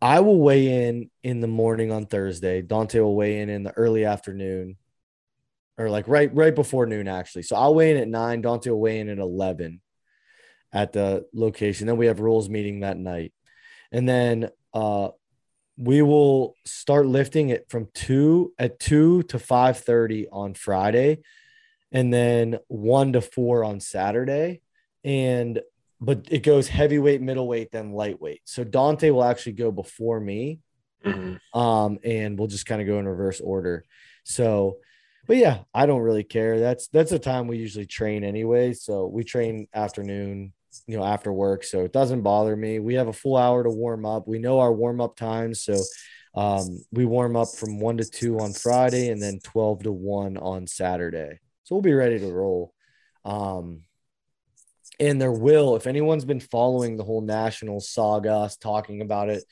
I 0.00 0.20
will 0.20 0.40
weigh 0.40 0.88
in 0.88 1.10
in 1.22 1.40
the 1.40 1.48
morning 1.48 1.90
on 1.90 2.06
Thursday. 2.06 2.62
Dante 2.62 3.00
will 3.00 3.16
weigh 3.16 3.40
in 3.40 3.48
in 3.48 3.64
the 3.64 3.72
early 3.72 4.04
afternoon, 4.04 4.76
or 5.76 5.90
like 5.90 6.06
right 6.06 6.32
right 6.34 6.54
before 6.54 6.86
noon 6.86 7.08
actually. 7.08 7.42
So 7.42 7.56
I'll 7.56 7.74
weigh 7.74 7.90
in 7.90 7.96
at 7.96 8.08
nine. 8.08 8.40
Dante 8.40 8.70
will 8.70 8.80
weigh 8.80 9.00
in 9.00 9.08
at 9.08 9.18
eleven 9.18 9.80
at 10.72 10.92
the 10.92 11.26
location. 11.32 11.86
Then 11.86 11.96
we 11.96 12.06
have 12.06 12.20
rules 12.20 12.48
meeting 12.48 12.80
that 12.80 12.96
night, 12.96 13.32
and 13.90 14.08
then 14.08 14.50
uh, 14.72 15.08
we 15.76 16.02
will 16.02 16.54
start 16.64 17.06
lifting 17.06 17.48
it 17.48 17.66
from 17.68 17.88
two 17.92 18.52
at 18.58 18.78
two 18.78 19.24
to 19.24 19.38
five 19.38 19.78
thirty 19.78 20.28
on 20.28 20.54
Friday, 20.54 21.22
and 21.90 22.12
then 22.12 22.58
one 22.68 23.14
to 23.14 23.20
four 23.20 23.64
on 23.64 23.80
Saturday, 23.80 24.60
and 25.02 25.60
but 26.00 26.26
it 26.30 26.42
goes 26.42 26.68
heavyweight, 26.68 27.20
middleweight, 27.20 27.72
then 27.72 27.92
lightweight. 27.92 28.42
So 28.44 28.64
Dante 28.64 29.10
will 29.10 29.24
actually 29.24 29.52
go 29.52 29.70
before 29.70 30.20
me, 30.20 30.60
Mhm. 31.04 31.38
um, 31.54 31.98
and 32.04 32.38
we'll 32.38 32.48
just 32.48 32.66
kind 32.66 32.80
of 32.80 32.86
go 32.86 32.98
in 32.98 33.06
reverse 33.06 33.40
order. 33.40 33.84
So, 34.24 34.78
but 35.26 35.36
yeah, 35.36 35.64
I 35.74 35.86
don't 35.86 36.02
really 36.02 36.24
care. 36.24 36.58
That's 36.60 36.88
that's 36.88 37.10
the 37.10 37.18
time 37.18 37.46
we 37.48 37.58
usually 37.58 37.86
train 37.86 38.24
anyway. 38.24 38.72
So 38.72 39.06
we 39.06 39.24
train 39.24 39.68
afternoon, 39.74 40.52
you 40.86 40.96
know, 40.96 41.04
after 41.04 41.32
work. 41.32 41.64
So 41.64 41.84
it 41.84 41.92
doesn't 41.92 42.22
bother 42.22 42.56
me. 42.56 42.78
We 42.78 42.94
have 42.94 43.08
a 43.08 43.12
full 43.12 43.36
hour 43.36 43.62
to 43.62 43.70
warm 43.70 44.06
up. 44.06 44.26
We 44.26 44.38
know 44.38 44.60
our 44.60 44.72
warm 44.72 45.00
up 45.00 45.16
times. 45.16 45.62
So 45.62 45.82
um, 46.34 46.78
we 46.92 47.04
warm 47.04 47.36
up 47.36 47.48
from 47.48 47.80
one 47.80 47.96
to 47.96 48.04
two 48.04 48.38
on 48.38 48.52
Friday 48.52 49.08
and 49.08 49.20
then 49.20 49.40
12 49.42 49.84
to 49.84 49.92
one 49.92 50.36
on 50.36 50.66
Saturday. 50.66 51.40
So 51.64 51.74
we'll 51.74 51.82
be 51.82 51.94
ready 51.94 52.18
to 52.20 52.32
roll. 52.32 52.72
Um, 53.24 53.82
and 55.00 55.20
there 55.20 55.32
will, 55.32 55.76
if 55.76 55.86
anyone's 55.86 56.24
been 56.24 56.40
following 56.40 56.96
the 56.96 57.04
whole 57.04 57.20
national 57.20 57.80
saga, 57.80 58.32
us 58.32 58.56
talking 58.56 59.00
about 59.00 59.28
it, 59.28 59.44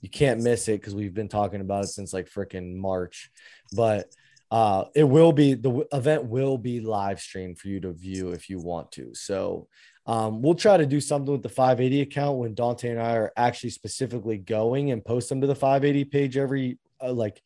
you 0.00 0.10
can't 0.10 0.42
miss 0.42 0.68
it 0.68 0.80
because 0.80 0.94
we've 0.94 1.14
been 1.14 1.28
talking 1.28 1.60
about 1.60 1.84
it 1.84 1.88
since 1.88 2.12
like 2.12 2.28
freaking 2.28 2.74
March. 2.74 3.30
But 3.72 4.06
uh, 4.50 4.84
it 4.94 5.04
will 5.04 5.32
be 5.32 5.54
the 5.54 5.86
event 5.92 6.24
will 6.24 6.58
be 6.58 6.80
live 6.80 7.20
streamed 7.20 7.58
for 7.58 7.68
you 7.68 7.80
to 7.80 7.92
view 7.92 8.32
if 8.32 8.50
you 8.50 8.58
want 8.58 8.92
to. 8.92 9.14
So 9.14 9.68
um, 10.04 10.42
we'll 10.42 10.56
try 10.56 10.76
to 10.76 10.84
do 10.84 11.00
something 11.00 11.32
with 11.32 11.42
the 11.42 11.48
580 11.48 12.02
account 12.02 12.38
when 12.38 12.54
Dante 12.54 12.90
and 12.90 13.00
I 13.00 13.16
are 13.16 13.32
actually 13.36 13.70
specifically 13.70 14.36
going 14.36 14.90
and 14.90 15.04
post 15.04 15.28
them 15.28 15.40
to 15.40 15.46
the 15.46 15.54
580 15.54 16.04
page 16.04 16.36
every 16.36 16.78
uh, 17.00 17.12
like 17.12 17.40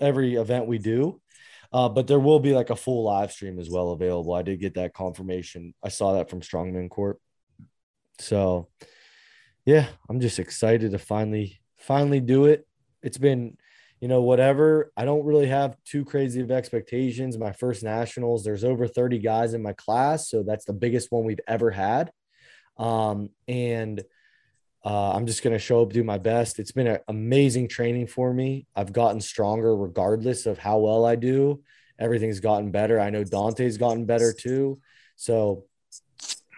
every 0.00 0.34
event 0.34 0.66
we 0.66 0.78
do. 0.78 1.20
Uh, 1.72 1.88
but 1.88 2.06
there 2.06 2.20
will 2.20 2.40
be 2.40 2.54
like 2.54 2.70
a 2.70 2.76
full 2.76 3.04
live 3.04 3.32
stream 3.32 3.58
as 3.58 3.70
well 3.70 3.90
available. 3.90 4.34
I 4.34 4.42
did 4.42 4.60
get 4.60 4.74
that 4.74 4.94
confirmation. 4.94 5.74
I 5.82 5.88
saw 5.88 6.14
that 6.14 6.30
from 6.30 6.40
Strongman 6.40 6.90
Corp. 6.90 7.20
So 8.18 8.68
yeah, 9.64 9.88
I'm 10.08 10.20
just 10.20 10.38
excited 10.38 10.92
to 10.92 10.98
finally 10.98 11.60
finally 11.76 12.20
do 12.20 12.46
it. 12.46 12.66
It's 13.02 13.18
been, 13.18 13.56
you 14.00 14.08
know, 14.08 14.22
whatever. 14.22 14.92
I 14.96 15.04
don't 15.04 15.24
really 15.24 15.48
have 15.48 15.76
too 15.84 16.04
crazy 16.04 16.40
of 16.40 16.50
expectations. 16.50 17.36
My 17.36 17.52
first 17.52 17.82
nationals, 17.82 18.44
there's 18.44 18.64
over 18.64 18.86
30 18.86 19.18
guys 19.18 19.54
in 19.54 19.62
my 19.62 19.72
class, 19.72 20.30
so 20.30 20.42
that's 20.42 20.64
the 20.64 20.72
biggest 20.72 21.10
one 21.10 21.24
we've 21.24 21.40
ever 21.46 21.70
had. 21.70 22.10
Um, 22.78 23.30
and 23.48 24.02
uh, 24.86 25.12
I'm 25.14 25.26
just 25.26 25.42
going 25.42 25.52
to 25.52 25.58
show 25.58 25.82
up, 25.82 25.92
do 25.92 26.04
my 26.04 26.16
best. 26.18 26.60
It's 26.60 26.70
been 26.70 26.86
an 26.86 27.00
amazing 27.08 27.66
training 27.68 28.06
for 28.06 28.32
me. 28.32 28.66
I've 28.76 28.92
gotten 28.92 29.20
stronger 29.20 29.76
regardless 29.76 30.46
of 30.46 30.58
how 30.58 30.78
well 30.78 31.04
I 31.04 31.16
do. 31.16 31.60
Everything's 31.98 32.38
gotten 32.38 32.70
better. 32.70 33.00
I 33.00 33.10
know 33.10 33.24
Dante's 33.24 33.78
gotten 33.78 34.04
better 34.04 34.32
too. 34.32 34.78
So, 35.16 35.64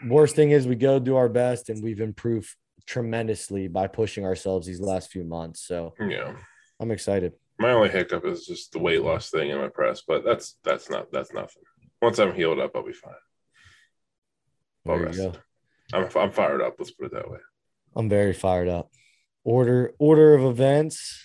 worst 0.07 0.37
thing 0.37 0.51
is 0.51 0.67
we 0.67 0.77
go 0.77 0.99
do 0.99 1.17
our 1.17 1.31
best 1.31 1.71
and 1.71 1.83
we've 1.83 2.01
improved 2.03 2.55
tremendously 2.87 3.67
by 3.67 3.87
pushing 3.87 4.27
ourselves 4.27 4.67
these 4.67 4.81
last 4.81 5.11
few 5.11 5.25
months. 5.25 5.63
So, 5.67 5.95
Yeah. 5.99 6.35
I'm 6.81 6.91
excited. 6.91 7.33
My 7.59 7.71
only 7.71 7.89
hiccup 7.89 8.25
is 8.27 8.47
just 8.47 8.73
the 8.73 8.79
weight 8.79 9.03
loss 9.03 9.31
thing 9.31 9.49
in 9.51 9.59
my 9.59 9.69
press, 9.69 10.03
but 10.07 10.23
that's 10.25 10.57
that's 10.63 10.91
not 10.91 11.11
that's 11.11 11.33
nothing. 11.33 11.63
Once 12.03 12.19
I'm 12.19 12.35
healed 12.35 12.61
up, 12.61 12.73
I'll 12.77 12.85
be 12.87 12.93
fine. 12.93 13.15
Well 14.85 14.99
There 14.99 15.09
you 15.11 15.17
go. 15.17 15.25
rested. 15.29 15.43
I'm 15.93 16.09
I'm 16.23 16.31
fired 16.31 16.61
up. 16.63 16.75
Let's 16.79 16.91
put 16.93 17.07
it 17.07 17.13
that 17.15 17.29
way. 17.31 17.39
I'm 17.97 18.09
very 18.09 18.33
fired 18.33 18.69
up. 18.69 18.91
Order 19.45 19.93
order 19.99 20.35
of 20.35 20.45
events. 20.45 21.25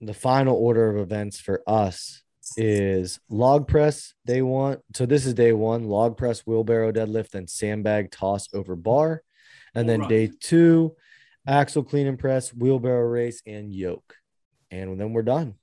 The 0.00 0.14
final 0.14 0.56
order 0.56 0.90
of 0.90 0.96
events 0.96 1.40
for 1.40 1.62
us 1.66 2.22
is 2.56 3.20
log 3.28 3.68
press 3.68 4.14
day 4.26 4.42
one. 4.42 4.78
So 4.94 5.06
this 5.06 5.26
is 5.26 5.34
day 5.34 5.52
one: 5.52 5.84
log 5.84 6.16
press, 6.16 6.40
wheelbarrow 6.40 6.92
deadlift, 6.92 7.34
and 7.34 7.48
sandbag 7.48 8.10
toss 8.10 8.48
over 8.52 8.76
bar. 8.76 9.22
And 9.74 9.88
then 9.88 10.02
Alright. 10.02 10.28
day 10.28 10.36
two, 10.40 10.96
axle 11.46 11.82
clean 11.82 12.06
and 12.06 12.18
press, 12.18 12.52
wheelbarrow 12.52 13.06
race, 13.06 13.42
and 13.46 13.72
yoke. 13.72 14.16
And 14.70 15.00
then 15.00 15.12
we're 15.12 15.22
done. 15.22 15.54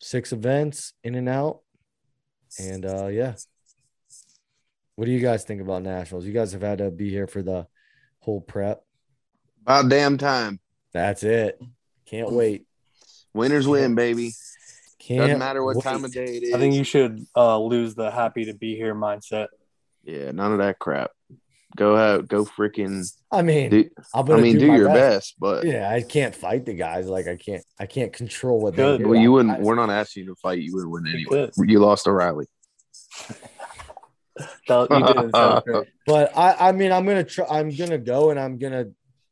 Six 0.00 0.32
events 0.32 0.94
in 1.04 1.14
and 1.14 1.28
out. 1.28 1.60
And 2.58 2.86
uh 2.86 3.06
yeah. 3.08 3.34
What 4.96 5.06
do 5.06 5.10
you 5.10 5.20
guys 5.20 5.44
think 5.44 5.60
about 5.60 5.82
nationals? 5.82 6.26
You 6.26 6.32
guys 6.32 6.52
have 6.52 6.62
had 6.62 6.78
to 6.78 6.90
be 6.90 7.10
here 7.10 7.26
for 7.26 7.42
the 7.42 7.66
whole 8.20 8.40
prep. 8.40 8.84
About 9.62 9.88
damn 9.88 10.18
time. 10.18 10.60
That's 10.92 11.22
it. 11.22 11.60
Can't 12.06 12.30
wait. 12.32 12.66
Winners 13.34 13.66
win, 13.66 13.94
baby. 13.94 14.32
Can't 14.98 15.20
Doesn't 15.20 15.38
matter 15.38 15.64
what 15.64 15.76
wait. 15.76 15.82
time 15.84 16.04
of 16.04 16.12
day 16.12 16.36
it 16.36 16.42
is. 16.44 16.54
I 16.54 16.58
think 16.58 16.74
you 16.74 16.84
should 16.84 17.24
uh, 17.36 17.58
lose 17.58 17.94
the 17.94 18.10
happy 18.10 18.44
to 18.46 18.54
be 18.54 18.76
here 18.76 18.94
mindset. 18.94 19.48
yeah, 20.04 20.30
none 20.32 20.52
of 20.52 20.58
that 20.58 20.78
crap. 20.78 21.10
Go 21.74 21.96
out, 21.96 22.28
go 22.28 22.44
freaking. 22.44 23.10
I 23.30 23.40
mean, 23.40 23.70
Do, 23.70 23.88
I'm 24.14 24.30
I 24.30 24.36
mean, 24.42 24.58
do, 24.58 24.66
do 24.66 24.72
your 24.74 24.88
best. 24.88 24.96
best, 24.98 25.34
but 25.38 25.64
Yeah, 25.64 25.88
I 25.90 26.02
can't 26.02 26.34
fight 26.34 26.66
the 26.66 26.74
guys. 26.74 27.06
Like 27.08 27.26
I 27.28 27.36
can't. 27.36 27.64
I 27.80 27.86
can't 27.86 28.12
control 28.12 28.60
what 28.60 28.76
they 28.76 28.98
do. 28.98 29.08
well, 29.08 29.18
you 29.18 29.32
wouldn't. 29.32 29.58
I- 29.58 29.60
we're 29.62 29.74
not 29.74 29.88
asking 29.88 30.24
you 30.24 30.34
to 30.34 30.34
fight. 30.36 30.58
You 30.60 30.74
would 30.74 30.86
win 30.86 31.06
anyway. 31.06 31.50
could. 31.56 31.70
You 31.70 31.78
lost 31.78 32.04
to 32.04 32.12
Riley. 32.12 32.46
That, 34.66 34.88
you 34.90 35.06
didn't 35.06 35.88
but 36.06 36.36
I. 36.36 36.68
I 36.68 36.72
mean, 36.72 36.90
I'm 36.90 37.04
gonna 37.04 37.22
try. 37.24 37.44
I'm 37.50 37.68
gonna 37.74 37.98
go 37.98 38.30
and 38.30 38.40
I'm 38.40 38.56
gonna 38.58 38.86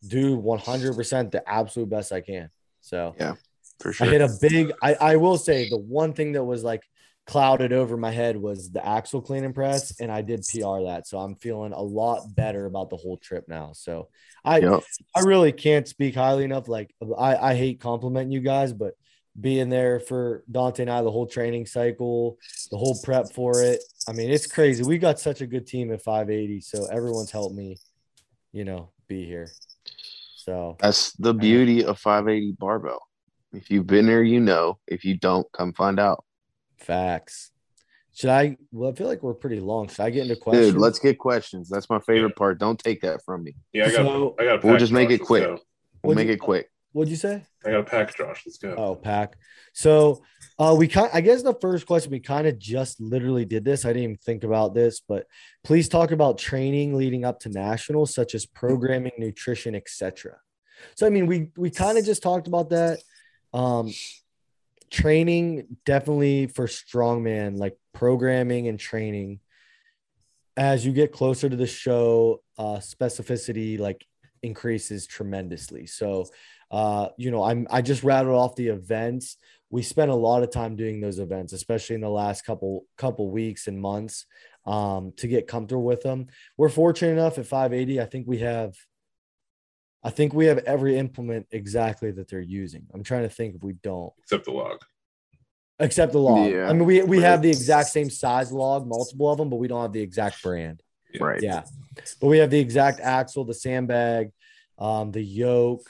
do 0.07 0.37
100 0.37 0.97
percent 0.97 1.33
the 1.33 1.49
absolute 1.49 1.89
best 1.89 2.13
I 2.13 2.21
can. 2.21 2.51
So 2.81 3.15
Yeah, 3.19 3.35
for 3.81 3.93
sure. 3.93 4.07
I 4.07 4.11
hit 4.11 4.21
a 4.21 4.31
big. 4.41 4.73
I. 4.83 4.95
I 4.95 5.17
will 5.17 5.39
say 5.39 5.69
the 5.69 5.79
one 5.79 6.13
thing 6.13 6.33
that 6.33 6.45
was 6.45 6.65
like 6.65 6.83
clouded 7.27 7.73
over 7.73 7.97
my 7.97 8.11
head 8.11 8.37
was 8.37 8.71
the 8.71 8.85
axle 8.85 9.21
clean 9.21 9.45
and 9.45 9.55
press, 9.55 10.01
and 10.01 10.11
I 10.11 10.23
did 10.23 10.45
PR 10.49 10.85
that. 10.87 11.07
So 11.07 11.19
I'm 11.19 11.37
feeling 11.37 11.73
a 11.73 11.83
lot 11.83 12.35
better 12.35 12.67
about 12.67 12.91
the 12.91 12.97
whole 12.97 13.17
trip 13.17 13.45
now. 13.49 13.73
So 13.73 14.09
I. 14.45 14.59
Yep. 14.59 14.83
I 15.15 15.21
really 15.21 15.53
can't 15.53 15.87
speak 15.87 16.15
highly 16.15 16.45
enough. 16.45 16.69
Like 16.69 16.95
I, 17.19 17.37
I 17.37 17.55
hate 17.55 17.81
complimenting 17.81 18.33
you 18.33 18.41
guys, 18.41 18.73
but 18.73 18.95
being 19.39 19.69
there 19.69 20.01
for 20.01 20.45
Dante 20.51 20.83
and 20.83 20.91
I, 20.91 21.03
the 21.03 21.11
whole 21.11 21.27
training 21.27 21.67
cycle, 21.67 22.39
the 22.71 22.77
whole 22.77 22.99
prep 23.03 23.33
for 23.33 23.63
it. 23.63 23.81
I 24.09 24.13
mean, 24.13 24.31
it's 24.31 24.47
crazy. 24.47 24.83
We 24.83 24.99
got 24.99 25.21
such 25.21 25.41
a 25.41 25.47
good 25.47 25.67
team 25.67 25.93
at 25.93 26.03
580. 26.03 26.61
So 26.61 26.87
everyone's 26.87 27.31
helped 27.31 27.55
me, 27.55 27.79
you 28.53 28.65
know, 28.65 28.91
be 29.09 29.25
here. 29.25 29.51
So 30.45 30.77
That's 30.81 31.13
the 31.15 31.35
beauty 31.35 31.85
of 31.85 31.99
580 31.99 32.53
barbell. 32.59 33.01
If 33.53 33.71
you've 33.71 33.87
been 33.87 34.07
there, 34.07 34.23
you 34.23 34.41
know. 34.41 34.79
If 34.87 35.05
you 35.05 35.17
don't, 35.19 35.47
come 35.53 35.73
find 35.75 36.01
out. 36.01 36.25
facts. 36.79 37.51
Should 38.15 38.31
I? 38.31 38.57
Well, 38.73 38.91
I 38.91 38.95
feel 38.95 39.07
like 39.07 39.23
we're 39.23 39.35
pretty 39.35 39.61
long. 39.61 39.89
Should 39.89 40.01
I 40.01 40.11
get 40.11 40.23
into 40.23 40.37
questions? 40.37 40.73
Dude, 40.73 40.81
let's 40.81 40.99
get 40.99 41.19
questions. 41.19 41.69
That's 41.69 41.89
my 41.91 42.01
favorite 42.01 42.37
part. 42.37 42.59
Don't 42.59 42.79
take 42.79 43.01
that 43.03 43.23
from 43.25 43.45
me. 43.45 43.55
Yeah, 43.73 43.85
I 43.87 43.91
got 43.91 43.97
So- 43.97 44.35
I 44.39 44.45
got. 44.45 44.65
a 44.65 44.67
We'll 44.67 44.79
just 44.79 44.93
make 44.93 45.11
it 45.11 45.19
quick. 45.19 45.45
go. 45.45 45.59
We'll 46.03 46.17
make 46.17 46.27
you- 46.29 46.35
it 46.35 46.41
quick. 46.41 46.70
What'd 46.93 47.11
you 47.11 47.17
say? 47.17 47.45
I 47.65 47.71
got 47.71 47.81
a 47.81 47.85
pack, 47.85 48.17
Josh. 48.17 48.43
Let's 48.45 48.59
go. 48.59 48.75
Oh, 48.77 48.97
pack. 48.97 49.37
So 49.73 50.23
uh 50.59 50.75
we 50.77 50.89
kind 50.89 51.11
I 51.15 51.21
guess 51.21 51.43
the 51.43 51.55
first 51.55 51.87
question 51.87 52.11
we 52.11 52.21
kind 52.21 52.47
of 52.47 52.59
just 52.59 53.01
literally 53.01 53.45
did 53.45 53.65
this. 53.65 53.85
I 53.85 53.89
didn't 53.89 54.03
even 54.03 54.17
think 54.17 54.45
about 54.45 54.75
this, 54.75 55.01
but 55.01 55.27
please 55.63 55.89
talk 55.89 56.11
about 56.11 56.39
training 56.39 56.95
leading 56.95 57.25
up 57.25 57.41
to 57.41 57.49
nationals, 57.49 58.15
such 58.15 58.35
as 58.35 58.47
programming, 58.47 59.13
nutrition, 59.19 59.75
etc. 59.75 60.39
So 60.97 61.07
I 61.07 61.11
mean, 61.11 61.27
we 61.27 61.51
we 61.57 61.71
kind 61.71 61.99
of 61.99 62.05
just 62.05 62.23
talked 62.23 62.49
about 62.49 62.71
that. 62.71 62.99
Um 63.53 63.93
training 64.91 65.77
definitely 65.87 66.49
for 66.49 66.67
strongman, 66.67 67.57
like 67.57 67.79
programming 67.95 68.67
and 68.67 68.79
training. 68.79 69.39
As 70.57 70.85
you 70.85 70.93
get 70.93 71.13
closer 71.13 71.49
to 71.49 71.57
the 71.57 71.67
show, 71.67 72.43
uh 72.59 72.79
specificity 72.79 73.79
like 73.79 74.05
increases 74.43 75.07
tremendously. 75.07 75.87
So 75.87 76.27
uh, 76.71 77.09
you 77.17 77.31
know, 77.31 77.43
I'm 77.43 77.67
I 77.71 77.83
just 77.83 78.05
rattled 78.05 78.37
off 78.37 78.57
the 78.57 78.69
events. 78.69 79.37
We 79.71 79.83
spent 79.83 80.11
a 80.11 80.15
lot 80.15 80.43
of 80.43 80.51
time 80.51 80.77
doing 80.77 81.01
those 81.01 81.19
events, 81.19 81.53
especially 81.53 81.95
in 81.95 82.01
the 82.01 82.09
last 82.11 82.45
couple 82.45 82.87
couple 82.97 83.31
weeks 83.31 83.67
and 83.67 83.81
months, 83.81 84.27
um, 84.67 85.13
to 85.17 85.29
get 85.29 85.47
comfortable 85.47 85.85
with 85.85 86.03
them. 86.03 86.29
We're 86.57 86.69
fortunate 86.69 87.13
enough 87.13 87.39
at 87.39 87.47
580. 87.47 88.01
I 88.01 88.07
think 88.07 88.27
we 88.27 88.39
have, 88.39 88.75
I 90.03 90.11
think 90.11 90.33
we 90.33 90.47
have 90.47 90.59
every 90.59 90.97
implement 90.99 91.47
exactly 91.51 92.11
that 92.13 92.29
they're 92.29 92.41
using. 92.41 92.87
I'm 92.93 93.03
trying 93.03 93.23
to 93.23 93.29
think 93.29 93.55
if 93.57 93.63
we 93.63 93.75
don't, 93.75 94.13
Except 94.23 94.45
the 94.45 94.53
log. 94.53 94.79
except 95.79 96.13
the 96.13 96.19
log. 96.19 96.51
Yeah, 96.51 96.69
I 96.69 96.73
mean, 96.73 96.85
we 96.85 97.03
we 97.03 97.19
right. 97.19 97.27
have 97.27 97.43
the 97.43 97.51
exact 97.51 97.89
same 97.89 98.11
size 98.11 98.53
log, 98.53 98.87
multiple 98.87 99.31
of 99.31 99.39
them, 99.39 99.51
but 99.51 99.57
we 99.57 99.69
don't 99.69 99.83
have 99.83 99.93
the 99.93 100.03
exact 100.03 100.43
brand. 100.43 100.83
Right. 101.21 101.43
Yeah. 101.43 101.65
But 102.21 102.29
we 102.29 102.39
have 102.39 102.51
the 102.51 102.61
exact 102.61 103.01
axle, 103.01 103.45
the 103.45 103.55
sandbag, 103.55 104.31
um, 104.79 105.11
the 105.11 105.23
yoke, 105.23 105.89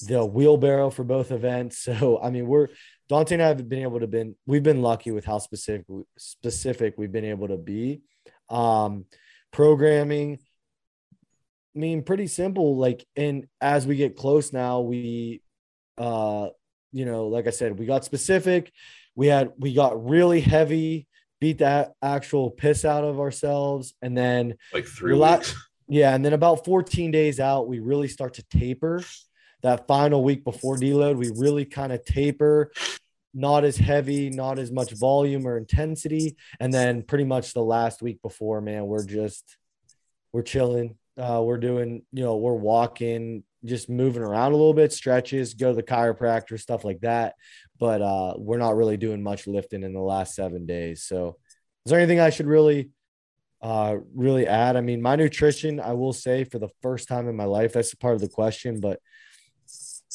the 0.00 0.24
wheelbarrow 0.24 0.90
for 0.90 1.04
both 1.04 1.30
events. 1.30 1.78
So 2.00 2.20
I 2.22 2.30
mean, 2.30 2.46
we're 2.46 2.68
Dante 3.08 3.34
and 3.34 3.42
I 3.42 3.48
have 3.48 3.68
been 3.68 3.82
able 3.82 4.00
to 4.00 4.06
been 4.06 4.34
we've 4.46 4.62
been 4.62 4.82
lucky 4.82 5.10
with 5.10 5.24
how 5.24 5.38
specific 5.38 5.84
specific 6.18 6.94
we've 6.96 7.12
been 7.12 7.24
able 7.24 7.48
to 7.48 7.56
be. 7.58 8.02
Um, 8.48 9.04
programming. 9.52 10.38
I 11.74 11.78
mean, 11.78 12.02
pretty 12.02 12.26
simple. 12.26 12.76
Like, 12.76 13.06
and 13.16 13.46
as 13.60 13.86
we 13.86 13.96
get 13.96 14.16
close 14.16 14.52
now, 14.52 14.80
we 14.80 15.42
uh, 15.98 16.48
you 16.92 17.04
know, 17.04 17.28
like 17.28 17.46
I 17.46 17.50
said, 17.50 17.78
we 17.78 17.86
got 17.86 18.04
specific. 18.04 18.72
We 19.14 19.26
had 19.28 19.52
we 19.58 19.72
got 19.74 20.02
really 20.08 20.40
heavy, 20.40 21.06
beat 21.40 21.58
that 21.58 21.92
actual 22.02 22.50
piss 22.50 22.84
out 22.84 23.04
of 23.04 23.20
ourselves, 23.20 23.94
and 24.02 24.16
then 24.16 24.54
Like 24.72 24.84
three 24.86 25.12
Relax. 25.12 25.50
weeks. 25.52 25.68
yeah, 25.88 26.14
and 26.14 26.24
then 26.24 26.32
about 26.34 26.64
14 26.64 27.10
days 27.10 27.40
out, 27.40 27.68
we 27.68 27.78
really 27.80 28.08
start 28.08 28.34
to 28.34 28.42
taper. 28.50 29.02
That 29.62 29.86
final 29.86 30.24
week 30.24 30.44
before 30.44 30.76
deload, 30.76 31.16
we 31.16 31.30
really 31.36 31.64
kind 31.64 31.92
of 31.92 32.04
taper, 32.04 32.72
not 33.34 33.64
as 33.64 33.76
heavy, 33.76 34.30
not 34.30 34.58
as 34.58 34.70
much 34.70 34.92
volume 34.92 35.46
or 35.46 35.56
intensity. 35.56 36.36
And 36.60 36.72
then 36.72 37.02
pretty 37.02 37.24
much 37.24 37.54
the 37.54 37.62
last 37.62 38.02
week 38.02 38.20
before, 38.22 38.60
man, 38.60 38.86
we're 38.86 39.04
just 39.04 39.56
we're 40.32 40.42
chilling. 40.42 40.96
Uh, 41.16 41.42
we're 41.44 41.58
doing, 41.58 42.02
you 42.12 42.24
know, 42.24 42.36
we're 42.36 42.54
walking, 42.54 43.44
just 43.64 43.90
moving 43.90 44.22
around 44.22 44.52
a 44.52 44.56
little 44.56 44.72
bit, 44.72 44.92
stretches, 44.92 45.54
go 45.54 45.68
to 45.68 45.76
the 45.76 45.82
chiropractor, 45.82 46.58
stuff 46.58 46.84
like 46.84 47.00
that. 47.00 47.34
But 47.78 48.00
uh, 48.00 48.34
we're 48.38 48.58
not 48.58 48.76
really 48.76 48.96
doing 48.96 49.22
much 49.22 49.46
lifting 49.46 49.82
in 49.82 49.92
the 49.92 50.00
last 50.00 50.34
seven 50.34 50.64
days. 50.64 51.04
So, 51.04 51.36
is 51.84 51.90
there 51.90 51.98
anything 51.98 52.20
I 52.20 52.30
should 52.30 52.46
really 52.46 52.90
uh 53.62 53.96
really 54.14 54.46
add 54.46 54.76
i 54.76 54.80
mean 54.80 55.00
my 55.00 55.14
nutrition 55.14 55.78
i 55.78 55.92
will 55.92 56.12
say 56.12 56.42
for 56.42 56.58
the 56.58 56.68
first 56.82 57.06
time 57.06 57.28
in 57.28 57.36
my 57.36 57.44
life 57.44 57.72
that's 57.72 57.94
part 57.94 58.14
of 58.14 58.20
the 58.20 58.28
question 58.28 58.80
but 58.80 58.98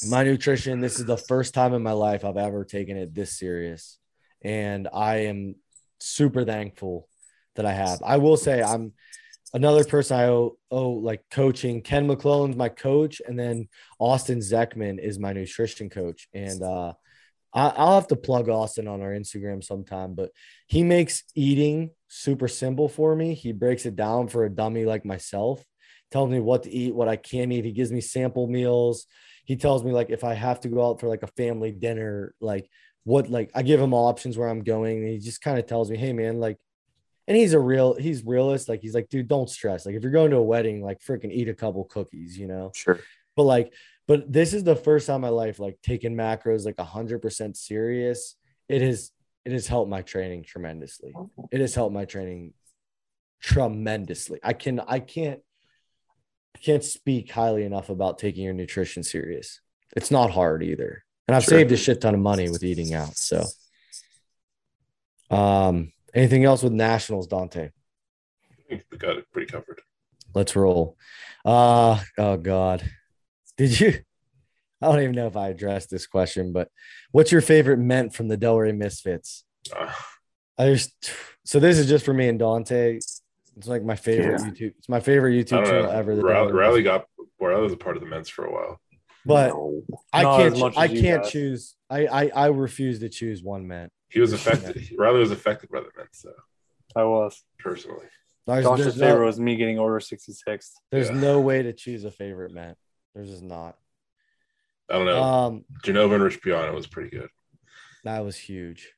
my 0.05 0.23
nutrition 0.23 0.79
this 0.79 0.99
is 0.99 1.05
the 1.05 1.17
first 1.17 1.53
time 1.53 1.73
in 1.73 1.81
my 1.81 1.91
life 1.91 2.23
i've 2.23 2.37
ever 2.37 2.63
taken 2.63 2.97
it 2.97 3.15
this 3.15 3.37
serious 3.37 3.99
and 4.41 4.87
I 4.93 5.15
am 5.25 5.55
super 5.99 6.43
thankful 6.43 7.07
that 7.55 7.65
I 7.65 7.73
have. 7.73 8.01
I 8.05 8.17
will 8.17 8.37
say 8.37 8.61
I'm 8.61 8.93
another 9.53 9.83
person 9.83 10.17
I 10.17 10.25
owe, 10.25 10.57
owe 10.69 10.91
like 10.91 11.23
coaching. 11.31 11.81
Ken 11.81 12.07
McClellan's 12.07 12.55
my 12.55 12.69
coach, 12.69 13.21
and 13.25 13.37
then 13.37 13.67
Austin 13.99 14.39
Zeckman 14.39 14.99
is 14.99 15.19
my 15.19 15.33
nutrition 15.33 15.89
coach. 15.89 16.27
And 16.33 16.61
uh, 16.61 16.93
I, 17.53 17.69
I'll 17.69 17.95
have 17.95 18.07
to 18.07 18.15
plug 18.15 18.49
Austin 18.49 18.87
on 18.87 19.01
our 19.01 19.11
Instagram 19.11 19.63
sometime, 19.63 20.13
but 20.13 20.31
he 20.67 20.83
makes 20.83 21.23
eating 21.35 21.91
super 22.07 22.47
simple 22.47 22.89
for 22.89 23.15
me. 23.15 23.33
He 23.33 23.51
breaks 23.53 23.85
it 23.85 23.95
down 23.95 24.27
for 24.27 24.45
a 24.45 24.49
dummy 24.49 24.85
like 24.85 25.05
myself, 25.05 25.63
tells 26.11 26.29
me 26.29 26.39
what 26.39 26.63
to 26.63 26.71
eat, 26.71 26.93
what 26.93 27.09
I 27.09 27.15
can't 27.15 27.51
eat. 27.51 27.65
He 27.65 27.71
gives 27.71 27.91
me 27.91 28.01
sample 28.01 28.47
meals. 28.47 29.07
He 29.47 29.55
tells 29.55 29.81
me 29.81 29.93
like 29.93 30.09
if 30.09 30.25
I 30.25 30.33
have 30.33 30.59
to 30.61 30.67
go 30.67 30.85
out 30.85 30.99
for 30.99 31.07
like 31.07 31.23
a 31.23 31.27
family 31.27 31.71
dinner, 31.71 32.35
like 32.41 32.69
what 33.05 33.29
like 33.29 33.49
I 33.55 33.61
give 33.61 33.79
him 33.79 33.93
options 33.93 34.37
where 34.37 34.49
I'm 34.49 34.61
going. 34.61 34.97
And 34.97 35.07
he 35.07 35.19
just 35.19 35.41
kind 35.41 35.57
of 35.57 35.65
tells 35.65 35.89
me, 35.89 35.95
hey 35.95 36.11
man, 36.11 36.41
like 36.41 36.57
and 37.29 37.37
he's 37.37 37.53
a 37.53 37.59
real 37.59 37.93
he's 37.93 38.25
realist 38.25 38.67
like 38.67 38.81
he's 38.81 38.93
like 38.93 39.07
dude 39.07 39.29
don't 39.29 39.49
stress. 39.49 39.85
Like 39.85 39.95
if 39.95 40.03
you're 40.03 40.11
going 40.11 40.31
to 40.31 40.37
a 40.37 40.41
wedding 40.41 40.83
like 40.83 40.99
freaking 40.99 41.31
eat 41.31 41.47
a 41.47 41.53
couple 41.53 41.85
cookies 41.85 42.37
you 42.37 42.45
know? 42.45 42.73
Sure. 42.75 42.99
but 43.37 43.43
like 43.43 43.71
but 44.05 44.31
this 44.31 44.53
is 44.53 44.65
the 44.65 44.75
first 44.75 45.07
time 45.07 45.15
in 45.15 45.21
my 45.21 45.29
life 45.29 45.59
like 45.59 45.77
taking 45.81 46.13
macros 46.13 46.65
like 46.65 46.75
a 46.77 46.83
100% 46.85 47.55
serious. 47.55 48.35
It 48.67 48.81
has 48.81 49.11
it 49.45 49.53
has 49.53 49.65
helped 49.65 49.89
my 49.89 50.01
training 50.01 50.43
tremendously. 50.43 51.13
It 51.53 51.61
has 51.61 51.73
helped 51.73 51.93
my 51.93 52.03
training 52.03 52.53
tremendously. 53.41 54.41
I 54.43 54.51
can 54.51 54.81
i 54.81 54.99
can't 54.99 55.39
can't 56.63 56.83
speak 56.83 57.31
highly 57.31 57.63
enough 57.63 57.89
about 57.89 58.17
taking 58.19 58.43
your 58.43 58.53
nutrition 58.53 59.03
serious 59.03 59.61
it's 59.95 60.11
not 60.11 60.31
hard 60.31 60.61
either 60.63 61.03
and 61.27 61.35
i've 61.35 61.43
Sure. 61.43 61.57
saved 61.59 61.71
a 61.71 61.77
shit 61.77 62.01
ton 62.01 62.13
of 62.13 62.19
money 62.19 62.49
with 62.49 62.63
eating 62.63 62.93
out 62.93 63.15
so 63.17 63.45
um 65.29 65.91
anything 66.13 66.45
else 66.45 66.63
with 66.63 66.73
nationals 66.73 67.27
dante 67.27 67.69
I 68.49 68.69
think 68.69 68.83
we 68.91 68.97
got 68.97 69.15
it 69.15 69.23
pretty 69.31 69.49
covered. 69.49 69.79
Let's 70.35 70.53
roll. 70.53 70.97
Uh 71.45 72.01
oh 72.17 72.35
god. 72.35 72.83
Did 73.55 73.79
you 73.79 73.93
I 74.81 74.87
don't 74.87 74.99
even 75.01 75.15
know 75.15 75.27
if 75.27 75.37
I 75.37 75.47
addressed 75.47 75.89
this 75.89 76.05
question, 76.05 76.51
but 76.51 76.69
what's 77.13 77.31
your 77.31 77.39
favorite 77.39 77.77
ment 77.77 78.13
from 78.13 78.27
the 78.27 78.37
Delray 78.37 78.75
Misfits? 78.75 79.45
Uh, 79.73 79.89
I 80.57 80.73
just 80.73 80.91
so 81.45 81.61
this 81.61 81.77
is 81.79 81.87
just 81.87 82.03
for 82.03 82.13
me 82.13 82.27
and 82.27 82.37
Dante. 82.37 82.99
It's 83.57 83.67
like 83.67 83.83
my 83.83 83.95
favorite 83.95 84.39
Yeah. 84.41 84.47
YouTube. 84.49 84.73
It's 84.77 84.89
my 84.89 84.99
favorite 84.99 85.33
YouTube 85.33 85.65
channel 85.65 85.83
know. 85.83 85.89
ever. 85.89 86.15
The 86.15 86.23
Riley, 86.23 86.51
Delray 86.51 86.83
got 86.83 87.07
Riley 87.39 87.61
was 87.63 87.73
a 87.73 87.77
part 87.77 87.97
of 87.97 88.03
the 88.03 88.09
men's 88.09 88.29
for 88.29 88.45
a 88.45 88.51
while. 88.51 88.79
but 89.25 89.49
No. 89.49 89.81
I 90.13 90.23
Not 90.23 90.37
can't 90.37 90.55
as 90.55 90.77
I 90.77 90.87
can't 90.87 91.23
guys. 91.23 91.31
choose. 91.31 91.75
I, 91.89 92.05
I 92.07 92.27
I 92.29 92.47
refuse 92.47 92.99
to 92.99 93.09
choose 93.09 93.41
one 93.43 93.67
ment. 93.67 93.91
He 94.09 94.19
was 94.19 94.31
affected. 94.33 94.89
Riley 94.97 95.19
was 95.19 95.31
affected 95.31 95.69
by 95.69 95.79
the 95.79 95.89
men's, 95.97 96.09
So 96.13 96.31
I 96.95 97.03
was. 97.03 97.43
personally. 97.59 98.05
There's, 98.45 98.63
Josh's 98.63 98.83
there's, 98.85 98.95
favorite 98.99 99.19
no, 99.21 99.25
was 99.25 99.39
me 99.41 99.55
getting 99.57 99.77
order 99.79 99.99
66. 99.99 100.73
there's 100.91 101.09
Yeah. 101.09 101.15
no 101.19 101.41
way 101.41 101.63
to 101.63 101.73
choose 101.73 102.05
a 102.05 102.11
favorite 102.11 102.53
ment. 102.53 102.77
There's 103.13 103.29
just 103.29 103.43
not. 103.43 103.75
I 104.89 104.93
don't 104.93 105.05
know. 105.05 105.21
Um 105.21 105.65
Genova 105.83 106.15
and 106.15 106.23
Rich 106.23 106.41
Piana 106.41 106.71
was 106.73 106.87
pretty 106.87 107.09
good. 107.09 107.29
That 108.05 108.23
was 108.23 108.37
huge. 108.37 108.93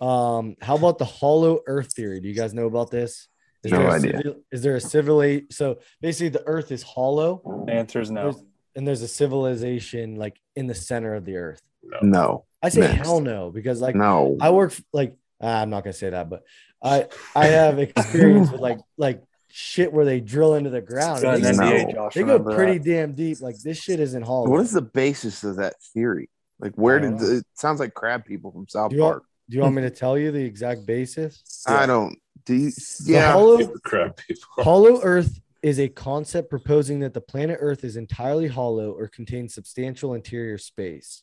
Um, 0.00 0.56
how 0.62 0.76
about 0.76 0.98
the 0.98 1.04
hollow 1.04 1.60
earth 1.66 1.92
theory? 1.92 2.20
Do 2.20 2.28
you 2.28 2.34
guys 2.34 2.54
know 2.54 2.66
about 2.66 2.90
this? 2.90 3.28
Is 3.66 3.72
No 3.72 3.78
there 3.78 3.88
a 3.88 3.92
idea. 3.92 4.16
civil- 4.18 4.40
is 4.52 4.62
there 4.62 4.76
a 4.76 4.80
civil 4.80 5.40
so 5.50 5.78
basically 6.00 6.28
the 6.30 6.46
earth 6.46 6.70
is 6.72 6.82
hollow 6.82 7.64
The 7.66 7.72
answer 7.72 8.00
is 8.00 8.10
no. 8.10 8.22
There's- 8.32 8.44
and 8.76 8.86
there's 8.86 9.02
a 9.02 9.08
civilization 9.08 10.16
like 10.16 10.36
in 10.54 10.66
the 10.66 10.74
center 10.74 11.14
of 11.14 11.24
the 11.24 11.36
earth? 11.36 11.62
No. 11.82 11.98
No. 12.02 12.44
I 12.62 12.68
say 12.68 12.80
Next. 12.82 13.06
hell 13.06 13.20
no, 13.20 13.50
because 13.50 13.80
like 13.80 13.94
No. 13.94 14.36
I 14.40 14.50
work 14.50 14.72
like 14.92 15.16
ah, 15.40 15.60
I'm 15.62 15.70
not 15.70 15.84
gonna 15.84 15.92
say 15.94 16.10
that, 16.10 16.28
but 16.28 16.42
I 16.82 17.06
I 17.34 17.46
have 17.46 17.78
experience 17.78 18.50
with 18.50 18.60
like 18.60 18.78
like 18.96 19.22
shit 19.48 19.92
where 19.92 20.04
they 20.04 20.20
drill 20.20 20.54
into 20.54 20.68
the 20.70 20.80
ground. 20.82 21.24
An 21.24 21.40
They, 21.40 21.52
No. 21.52 21.58
NBA, 21.62 21.92
Josh. 21.94 22.14
they 22.14 22.22
go 22.22 22.38
pretty 22.38 22.78
that. 22.78 22.84
damn 22.90 23.12
deep. 23.14 23.40
Like 23.40 23.56
this 23.62 23.78
shit 23.78 24.00
isn't 24.00 24.22
hollow. 24.22 24.48
What 24.50 24.60
is 24.60 24.72
the 24.72 24.82
basis 24.82 25.42
of 25.44 25.56
that 25.56 25.74
theory? 25.94 26.28
Like, 26.58 26.74
where 26.74 26.98
did 27.00 27.12
know. 27.20 27.30
it 27.38 27.44
sounds 27.54 27.80
like 27.80 27.94
crab 27.94 28.24
people 28.24 28.50
from 28.52 28.66
South 28.68 28.90
Do 28.90 28.96
you, 28.96 29.02
want, 29.02 29.12
Park? 29.14 29.22
do 29.50 29.56
you 29.56 29.62
want 29.62 29.74
me 29.74 29.82
to 29.82 29.90
tell 29.90 30.16
you 30.18 30.30
the 30.32 30.42
exact 30.44 30.86
basis? 30.86 31.42
I 31.66 31.86
don't. 31.86 32.18
Do 32.46 32.54
you? 32.54 32.70
The 32.70 33.04
Yeah. 33.12 33.32
hollow 33.32 33.66
Crap 33.84 34.16
people. 34.18 34.42
Hollow 34.64 35.00
Earth 35.02 35.40
is 35.62 35.78
a 35.80 35.88
concept 35.88 36.48
proposing 36.48 37.00
that 37.00 37.12
the 37.12 37.20
planet 37.20 37.58
Earth 37.60 37.82
is 37.84 37.96
entirely 37.96 38.46
hollow 38.46 38.92
or 38.92 39.08
contains 39.08 39.54
substantial 39.54 40.14
interior 40.14 40.56
space. 40.58 41.22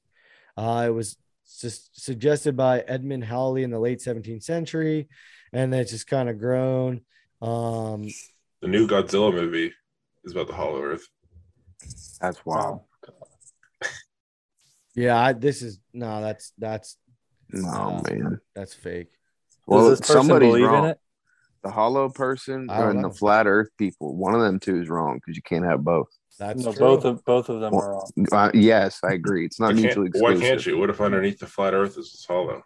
Uh, 0.58 0.84
it 0.88 0.92
was 0.92 1.18
sus- 1.46 1.90
suggested 1.94 2.58
by 2.58 2.82
Edmund 2.82 3.24
Halley 3.24 3.64
in 3.64 3.72
the 3.72 3.80
late 3.80 4.00
17th 4.00 4.44
century, 4.44 5.08
and 5.54 5.72
then 5.72 5.80
it's 5.80 5.92
just 5.92 6.08
kind 6.08 6.28
of 6.30 6.38
grown. 6.40 7.02
Um, 7.42 8.04
The 8.62 8.68
new 8.68 8.86
Godzilla 8.88 9.34
movie 9.34 9.74
is 10.26 10.34
about 10.34 10.48
the 10.48 10.54
Hollow 10.56 10.82
Earth. 10.82 11.08
That's 12.20 12.46
wild. 12.46 12.82
yeah, 14.96 15.20
I, 15.20 15.34
this 15.34 15.62
is 15.62 15.80
no, 15.94 16.22
that's 16.22 16.52
that's 16.58 16.98
No 17.50 18.02
Yeah. 18.10 18.16
man. 18.16 18.40
that's 18.56 18.74
fake. 18.74 19.10
Well, 19.66 19.90
Does 19.90 20.00
this 20.00 20.08
person 20.08 20.22
somebody's 20.24 20.50
believe 20.50 20.68
wrong. 20.68 20.84
in 20.86 20.90
it? 20.92 21.00
The 21.64 21.72
hollow 21.72 22.10
person 22.10 22.70
I 22.70 22.90
and 22.90 23.04
the 23.04 23.10
flat 23.10 23.48
Earth 23.48 23.70
people. 23.78 24.16
One 24.16 24.36
of 24.36 24.42
them 24.42 24.60
two 24.60 24.82
is 24.82 24.90
wrong 24.90 25.16
because 25.16 25.36
you 25.38 25.42
can't 25.44 25.64
have 25.66 25.84
both. 25.84 26.08
That's 26.38 26.64
no, 26.66 26.72
true. 26.74 26.80
both 26.80 27.06
of 27.06 27.24
both 27.24 27.48
of 27.50 27.62
them 27.62 27.72
Well, 27.74 27.82
are 27.82 27.92
wrong. 27.94 28.12
Uh, 28.32 28.52
yes, 28.54 29.00
I 29.04 29.14
agree. 29.14 29.46
It's 29.46 29.60
not 29.60 29.68
Why 29.76 29.82
mutually 29.82 30.10
can't, 30.12 30.24
why 30.24 30.36
can't 30.36 30.66
you? 30.66 30.78
What 30.78 30.90
if 30.90 31.00
underneath 31.00 31.40
the 31.40 31.48
flat 31.48 31.74
Earth 31.74 31.98
is 31.98 32.26
hollow? 32.28 32.64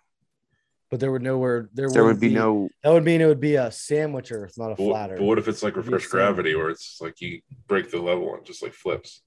but 0.90 1.02
there 1.02 1.12
would 1.12 1.22
nowhere 1.22 1.70
there, 1.74 1.90
There 1.90 2.04
would 2.06 2.16
wouldn't 2.16 2.22
be 2.22 2.34
no. 2.34 2.70
that 2.82 2.92
would 2.94 3.04
mean 3.04 3.20
it 3.20 3.26
would 3.28 3.42
be 3.42 3.56
a 3.56 3.70
sandwich 3.70 4.32
Earth, 4.32 4.54
not 4.58 4.72
a 4.72 4.76
But, 4.76 4.84
flat 4.90 5.12
Earth. 5.12 5.20
but 5.20 5.26
what 5.26 5.38
if 5.38 5.48
it's 5.50 5.62
like 5.62 5.74
It'd 5.74 5.86
reverse 5.86 6.08
gravity, 6.08 6.56
where 6.56 6.70
it's 6.70 6.98
like 7.02 7.20
you 7.22 7.42
break 7.68 7.92
the 7.92 8.02
level 8.02 8.34
and 8.36 8.46
just 8.46 8.64
like 8.64 8.74
flips? 8.74 9.22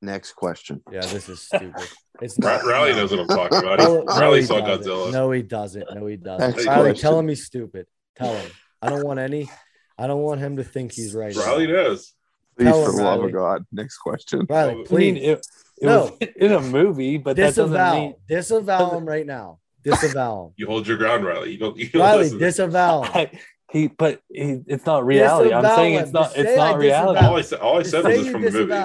Next 0.00 0.32
question. 0.34 0.82
Yeah, 0.92 1.00
this 1.00 1.28
is 1.28 1.40
stupid. 1.46 1.88
It's 2.22 2.38
Ra- 2.38 2.58
not. 2.58 2.64
Riley 2.64 2.92
no. 2.92 2.98
knows 2.98 3.10
what 3.10 3.20
I'm 3.20 3.26
talking 3.28 3.58
about. 3.58 3.78
No, 3.80 3.98
He- 3.98 4.04
no, 4.04 4.20
Riley 4.20 4.40
he 4.40 4.46
saw 4.46 4.60
doesn't. 4.60 4.86
Godzilla. 4.90 5.12
No, 5.12 5.30
he 5.32 5.42
doesn't. 5.42 5.94
No, 5.94 6.06
he 6.06 6.16
doesn't. 6.16 6.50
Next 6.56 6.66
Riley, 6.66 6.90
question. 6.90 7.02
tell 7.02 7.18
him 7.18 7.28
he's 7.28 7.44
stupid. 7.44 7.86
Tell 8.16 8.34
him. 8.34 8.50
I 8.82 8.88
don't 8.90 9.04
want 9.04 9.18
any. 9.20 9.50
I 9.98 10.06
don't 10.06 10.22
want 10.22 10.40
him 10.40 10.56
to 10.56 10.64
think 10.64 10.92
he's 10.92 11.14
right. 11.14 11.34
Riley 11.34 11.66
does. 11.66 12.12
Please, 12.58 12.64
Tell 12.66 12.84
for 12.84 12.90
him, 12.90 12.96
the 12.96 13.02
love 13.04 13.18
Riley. 13.20 13.30
of 13.32 13.34
God. 13.34 13.66
Next 13.72 13.98
question. 13.98 14.46
Riley, 14.48 14.70
I 14.70 14.72
I 14.72 14.76
mean, 14.76 14.86
please 14.86 15.16
it, 15.22 15.46
it 15.80 15.86
No. 15.86 16.16
was 16.20 16.28
in 16.36 16.52
a 16.52 16.60
movie, 16.60 17.18
but 17.18 17.36
that 17.36 17.54
doesn't 17.54 17.64
disavow. 17.70 17.94
mean 17.94 18.14
Disavow 18.28 18.90
him 18.96 19.04
right 19.08 19.26
now. 19.26 19.58
Disavow 19.84 20.52
You 20.56 20.66
hold 20.66 20.86
your 20.86 20.96
ground, 20.96 21.24
Riley. 21.24 21.52
You 21.52 21.58
don't. 21.58 21.76
You 21.76 21.84
him. 21.86 21.90
don't 21.92 22.02
Riley, 22.02 22.22
listen. 22.24 22.38
disavow. 22.38 23.02
him. 23.04 23.10
I, 23.14 23.40
he. 23.70 23.86
But 23.88 24.20
he, 24.30 24.60
it's 24.66 24.86
not 24.86 25.04
reality. 25.06 25.52
I'm 25.52 25.64
saying 25.76 25.94
him. 25.94 26.02
it's 26.04 26.12
not. 26.12 26.24
Just 26.26 26.36
It's 26.38 26.48
say 26.48 26.58
I 26.58 26.70
not 26.72 26.78
reality. 26.78 27.14
disavow. 27.20 27.30
all 27.30 27.36
I 27.38 27.42
said, 27.42 27.58
all 27.60 27.78
I 27.78 27.82
said 27.82 27.90
say 27.90 28.08
was 28.08 28.16
this 28.16 28.26
you 28.26 28.32
from 28.32 28.42
the 28.42 28.50
movie. 28.50 28.84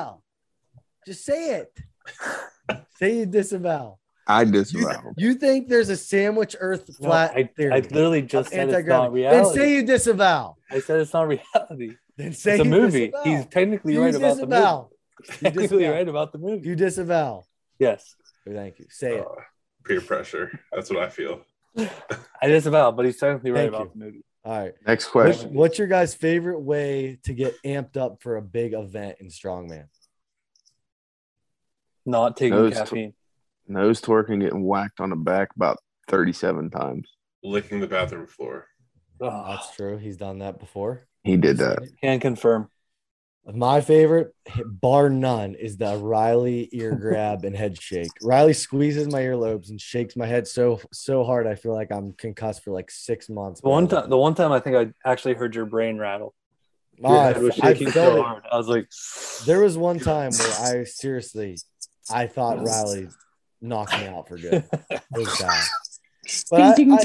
Just 1.08 1.26
say 1.26 1.56
it. 1.56 1.80
say 2.98 3.18
you 3.20 3.26
disavow. 3.26 3.98
I 4.28 4.44
You, 4.44 4.52
disavow. 4.52 5.14
you 5.18 5.34
think 5.34 5.68
there's 5.68 5.90
a 5.90 5.98
sandwich 5.98 6.56
Earth 6.60 6.88
No, 7.00 7.08
flat 7.08 7.32
I, 7.36 7.44
theory? 7.46 7.74
I 7.74 7.80
literally 7.80 8.22
just 8.22 8.48
of 8.50 8.54
said 8.54 8.70
it's 8.70 8.88
not 8.88 9.06
anti-gravity? 9.06 9.24
Then 9.24 9.46
say 9.54 9.74
you 9.76 9.84
disavow. 9.84 10.56
I 10.70 10.80
said 10.80 11.00
it's 11.02 11.14
not 11.14 11.28
reality. 11.28 11.96
Then 12.18 12.34
say 12.34 12.52
It's 12.54 12.62
a 12.62 12.66
movie. 12.66 13.08
disavow. 13.08 13.24
He's 13.24 13.46
technically 13.48 13.94
you 13.94 14.04
right 14.04 14.16
about 14.16 14.38
the 14.38 14.46
movie. 14.46 14.56
disavow. 14.56 14.90
Technically 15.40 15.86
right 15.86 16.08
about 16.08 16.32
the 16.32 16.38
movie. 16.40 16.68
You 16.68 16.76
disavow. 16.76 17.44
Yes, 17.80 18.16
Thank 18.48 18.80
you. 18.80 18.86
Say 18.90 19.18
it. 19.18 19.26
Uh, 19.26 19.42
peer 19.86 20.02
pressure. 20.02 20.60
That's 20.72 20.90
what 20.90 21.00
I 21.04 21.10
feel. 21.10 21.42
I 21.78 22.48
disavow, 22.48 22.92
but 22.92 23.06
he's 23.06 23.18
technically 23.18 23.52
right 23.52 23.62
Thank 23.62 23.70
about 23.76 23.82
you. 23.84 23.92
the 24.00 24.06
movie. 24.06 24.26
All 24.44 24.60
right. 24.60 24.74
Next 24.88 25.14
What's, 25.14 25.38
question. 25.40 25.54
what's 25.54 25.78
your 25.78 25.88
guys' 25.88 26.14
favorite 26.16 26.60
way 26.60 27.20
to 27.26 27.34
get 27.34 27.54
amped 27.64 27.98
up 27.98 28.22
for 28.24 28.38
a 28.38 28.42
big 28.42 28.74
event 28.74 29.18
in 29.20 29.28
strongman? 29.28 29.86
Not 32.06 32.38
taking 32.38 32.56
Those- 32.56 32.74
caffeine. 32.74 33.14
Nose 33.72 34.02
twerking 34.02 34.42
getting 34.42 34.64
whacked 34.64 35.00
on 35.00 35.10
the 35.10 35.16
back 35.16 35.50
about 35.56 35.78
37 36.08 36.70
times. 36.70 37.08
Licking 37.44 37.80
the 37.80 37.88
bathroom 37.88 38.28
floor. 38.28 38.68
Ugh, 39.22 39.46
That's 39.48 39.76
true. 39.76 39.98
He's 39.98 40.18
done 40.18 40.40
that 40.40 40.60
before. 40.60 41.08
He 41.24 41.38
did 41.38 41.58
that. 41.58 41.80
can 42.02 42.20
confirm. 42.20 42.70
My 43.46 43.82
favorite, 43.82 44.36
bar 44.66 45.10
none, 45.10 45.56
is 45.56 45.78
the 45.78 45.98
Riley 45.98 46.70
ear 46.74 46.96
grab 46.96 47.44
and 47.44 47.56
head 47.56 47.82
shake. 47.82 48.12
Riley 48.22 48.54
squeezes 48.54 49.08
my 49.08 49.22
earlobes 49.22 49.70
and 49.70 49.82
shakes 49.82 50.16
my 50.16 50.28
head 50.28 50.48
so 50.48 50.80
so 50.92 51.24
hard 51.24 51.48
I 51.48 51.56
feel 51.56 51.74
like 51.74 51.92
I'm 51.92 52.14
concussed 52.14 52.64
for 52.64 52.70
like 52.72 52.92
six 52.92 53.30
months. 53.30 53.62
The 53.62 53.70
one 53.70 53.88
time, 53.88 54.10
the 54.12 54.18
one 54.18 54.36
time 54.36 54.52
I 54.52 54.60
think 54.60 54.76
I 54.76 55.10
actually 55.10 55.34
heard 55.34 55.56
your 55.56 55.66
brain 55.66 55.98
rattle. 55.98 56.36
Oh, 57.04 57.12
Your 57.12 57.20
I, 57.20 57.40
was 57.40 57.60
I 57.60 57.74
shaking 57.74 57.92
felt 57.92 58.14
so 58.18 58.22
hard. 58.24 58.44
I 58.52 58.58
was 58.58 58.68
like, 58.68 58.88
There 59.48 59.62
was 59.62 59.76
one 59.76 59.98
time 59.98 60.32
where 60.34 60.80
I 60.82 60.84
seriously, 60.84 61.58
I 62.12 62.28
thought 62.28 62.64
Riley 62.64 63.08
knocked 63.62 63.94
me 64.00 64.08
out 64.08 64.28
for 64.28 64.38
good. 64.38 64.64
It 64.92 65.02
was 65.12 65.40
bad. 65.40 65.64
But 66.50 66.60
I- 66.62 66.76
I- 66.96 66.98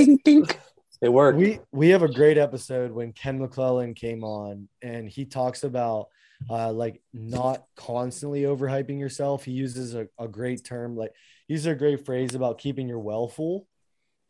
it 1.02 1.08
worked. 1.12 1.38
we 1.38 1.60
we 1.72 1.88
have 1.90 2.02
a 2.02 2.12
great 2.12 2.38
episode 2.38 2.90
when 2.92 3.12
Ken 3.12 3.38
McClellan 3.38 3.94
came 3.94 4.24
on 4.24 4.68
and 4.82 5.08
he 5.08 5.24
talks 5.26 5.62
about 5.64 6.08
uh 6.50 6.72
like 6.72 7.00
not 7.14 7.64
constantly 7.76 8.42
overhyping 8.42 8.98
yourself. 8.98 9.44
He 9.44 9.52
uses 9.52 9.94
a, 9.94 10.06
a 10.18 10.28
great 10.28 10.64
term 10.64 10.96
like 10.96 11.12
he 11.48 11.54
uses 11.54 11.66
a 11.66 11.74
great 11.74 12.04
phrase 12.06 12.34
about 12.34 12.58
keeping 12.58 12.88
your 12.88 12.98
well 12.98 13.28
full. 13.28 13.66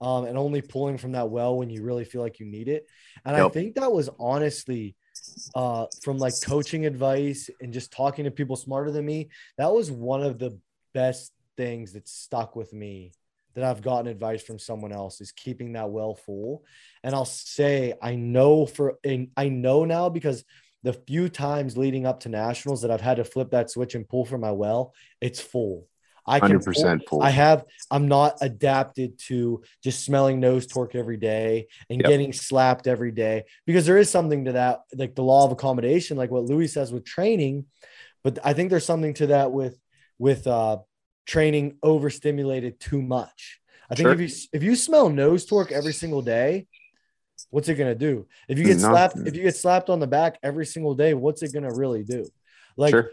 um, 0.01 0.25
and 0.27 0.37
only 0.37 0.61
pulling 0.61 0.99
from 0.99 1.13
that 1.13 1.31
well 1.31 1.57
when 1.57 1.71
you 1.71 1.83
really 1.83 2.05
feel 2.05 2.21
like 2.21 2.39
you 2.41 2.47
need 2.47 2.69
it. 2.69 2.87
And 3.25 3.35
I 3.35 3.49
think 3.49 3.77
that 3.77 3.91
was 3.93 4.11
honestly 4.19 4.95
uh, 5.55 5.87
from 6.03 6.19
like 6.19 6.35
coaching 6.45 6.85
advice 6.87 7.49
and 7.63 7.73
just 7.73 7.93
talking 7.93 8.25
to 8.27 8.31
people 8.31 8.57
smarter 8.57 8.91
than 8.91 9.07
me. 9.07 9.31
That 9.57 9.73
was 9.73 9.91
one 9.91 10.23
of 10.23 10.39
the 10.39 10.59
best 10.93 11.33
things 11.57 11.93
that 11.93 12.09
stuck 12.09 12.57
with 12.57 12.73
me 12.73 13.13
that 13.55 13.65
I've 13.65 13.83
gotten 13.83 14.07
advice 14.07 14.43
from 14.43 14.59
someone 14.59 14.93
else 14.93 15.21
is 15.21 15.33
keeping 15.33 15.73
that 15.73 15.91
well 15.91 16.15
full. 16.15 16.65
And 17.03 17.15
I'll 17.15 17.25
say, 17.25 17.95
I 18.03 18.15
know 18.15 18.67
for, 18.67 18.99
and 19.03 19.29
I 19.37 19.49
know 19.49 19.85
now 19.85 20.09
because 20.11 20.45
the 20.83 20.93
few 20.93 21.29
times 21.29 21.77
leading 21.77 22.07
up 22.07 22.21
to 22.21 22.29
nationals 22.29 22.83
that 22.83 22.91
I've 22.91 23.01
had 23.01 23.17
to 23.17 23.25
flip 23.25 23.51
that 23.53 23.71
switch 23.71 23.95
and 23.95 24.09
pull 24.09 24.25
from 24.27 24.43
my 24.43 24.53
well, 24.53 24.95
it's 25.21 25.41
full. 25.41 25.89
I 26.29 26.39
can 26.41 26.49
Hundred 26.49 26.59
pull- 26.59 26.65
percent 26.65 27.09
full. 27.09 27.23
I 27.23 27.31
have 27.31 27.65
I'm 27.91 28.09
not 28.09 28.37
adapted 28.41 29.19
to 29.29 29.63
just 29.83 30.05
smelling 30.05 30.39
Nose 30.41 30.67
Tork 30.67 30.95
every 30.95 31.17
day 31.17 31.69
and 31.89 32.01
Yep. 32.01 32.09
getting 32.11 32.33
slapped 32.33 32.87
every 32.87 33.13
day 33.13 33.45
because 33.65 33.87
there 33.87 33.97
is 33.97 34.11
something 34.11 34.45
to 34.47 34.53
that, 34.53 34.81
like 34.95 35.15
the 35.15 35.23
law 35.23 35.45
of 35.47 35.53
accommodation, 35.53 36.17
like 36.17 36.31
what 36.31 36.45
Louis 36.45 36.67
says 36.67 36.93
with 36.93 37.05
training. 37.05 37.67
But 38.25 38.41
I 38.45 38.53
think 38.55 38.71
there's 38.71 38.85
something 38.85 39.15
to 39.15 39.29
that 39.29 39.53
with 39.53 39.79
with 40.19 40.47
uh 40.47 40.79
training 41.27 41.77
overstimulated 41.83 42.81
too 42.81 43.03
much. 43.03 43.61
I 43.91 43.95
think 43.95 44.07
Sure. 44.07 44.13
if 44.15 44.21
you 44.21 44.29
if 44.53 44.63
you 44.63 44.77
smell 44.77 45.09
Nose 45.11 45.45
Tork 45.45 45.71
every 45.73 45.93
single 45.93 46.23
day, 46.23 46.67
what's 47.51 47.69
it 47.69 47.75
gonna 47.75 47.95
do? 47.95 48.27
If 48.49 48.59
you 48.59 48.65
get 48.65 48.81
slapped, 48.81 49.17
if 49.19 49.37
you 49.37 49.43
get 49.43 49.57
slapped 49.57 49.91
on 49.91 50.01
the 50.01 50.07
back 50.07 50.39
every 50.43 50.67
single 50.67 50.95
day, 50.95 51.15
what's 51.15 51.43
it 51.43 51.53
gonna 51.53 51.73
really 51.75 52.03
do? 52.03 52.27
Like 52.77 52.91
sure. 52.91 53.11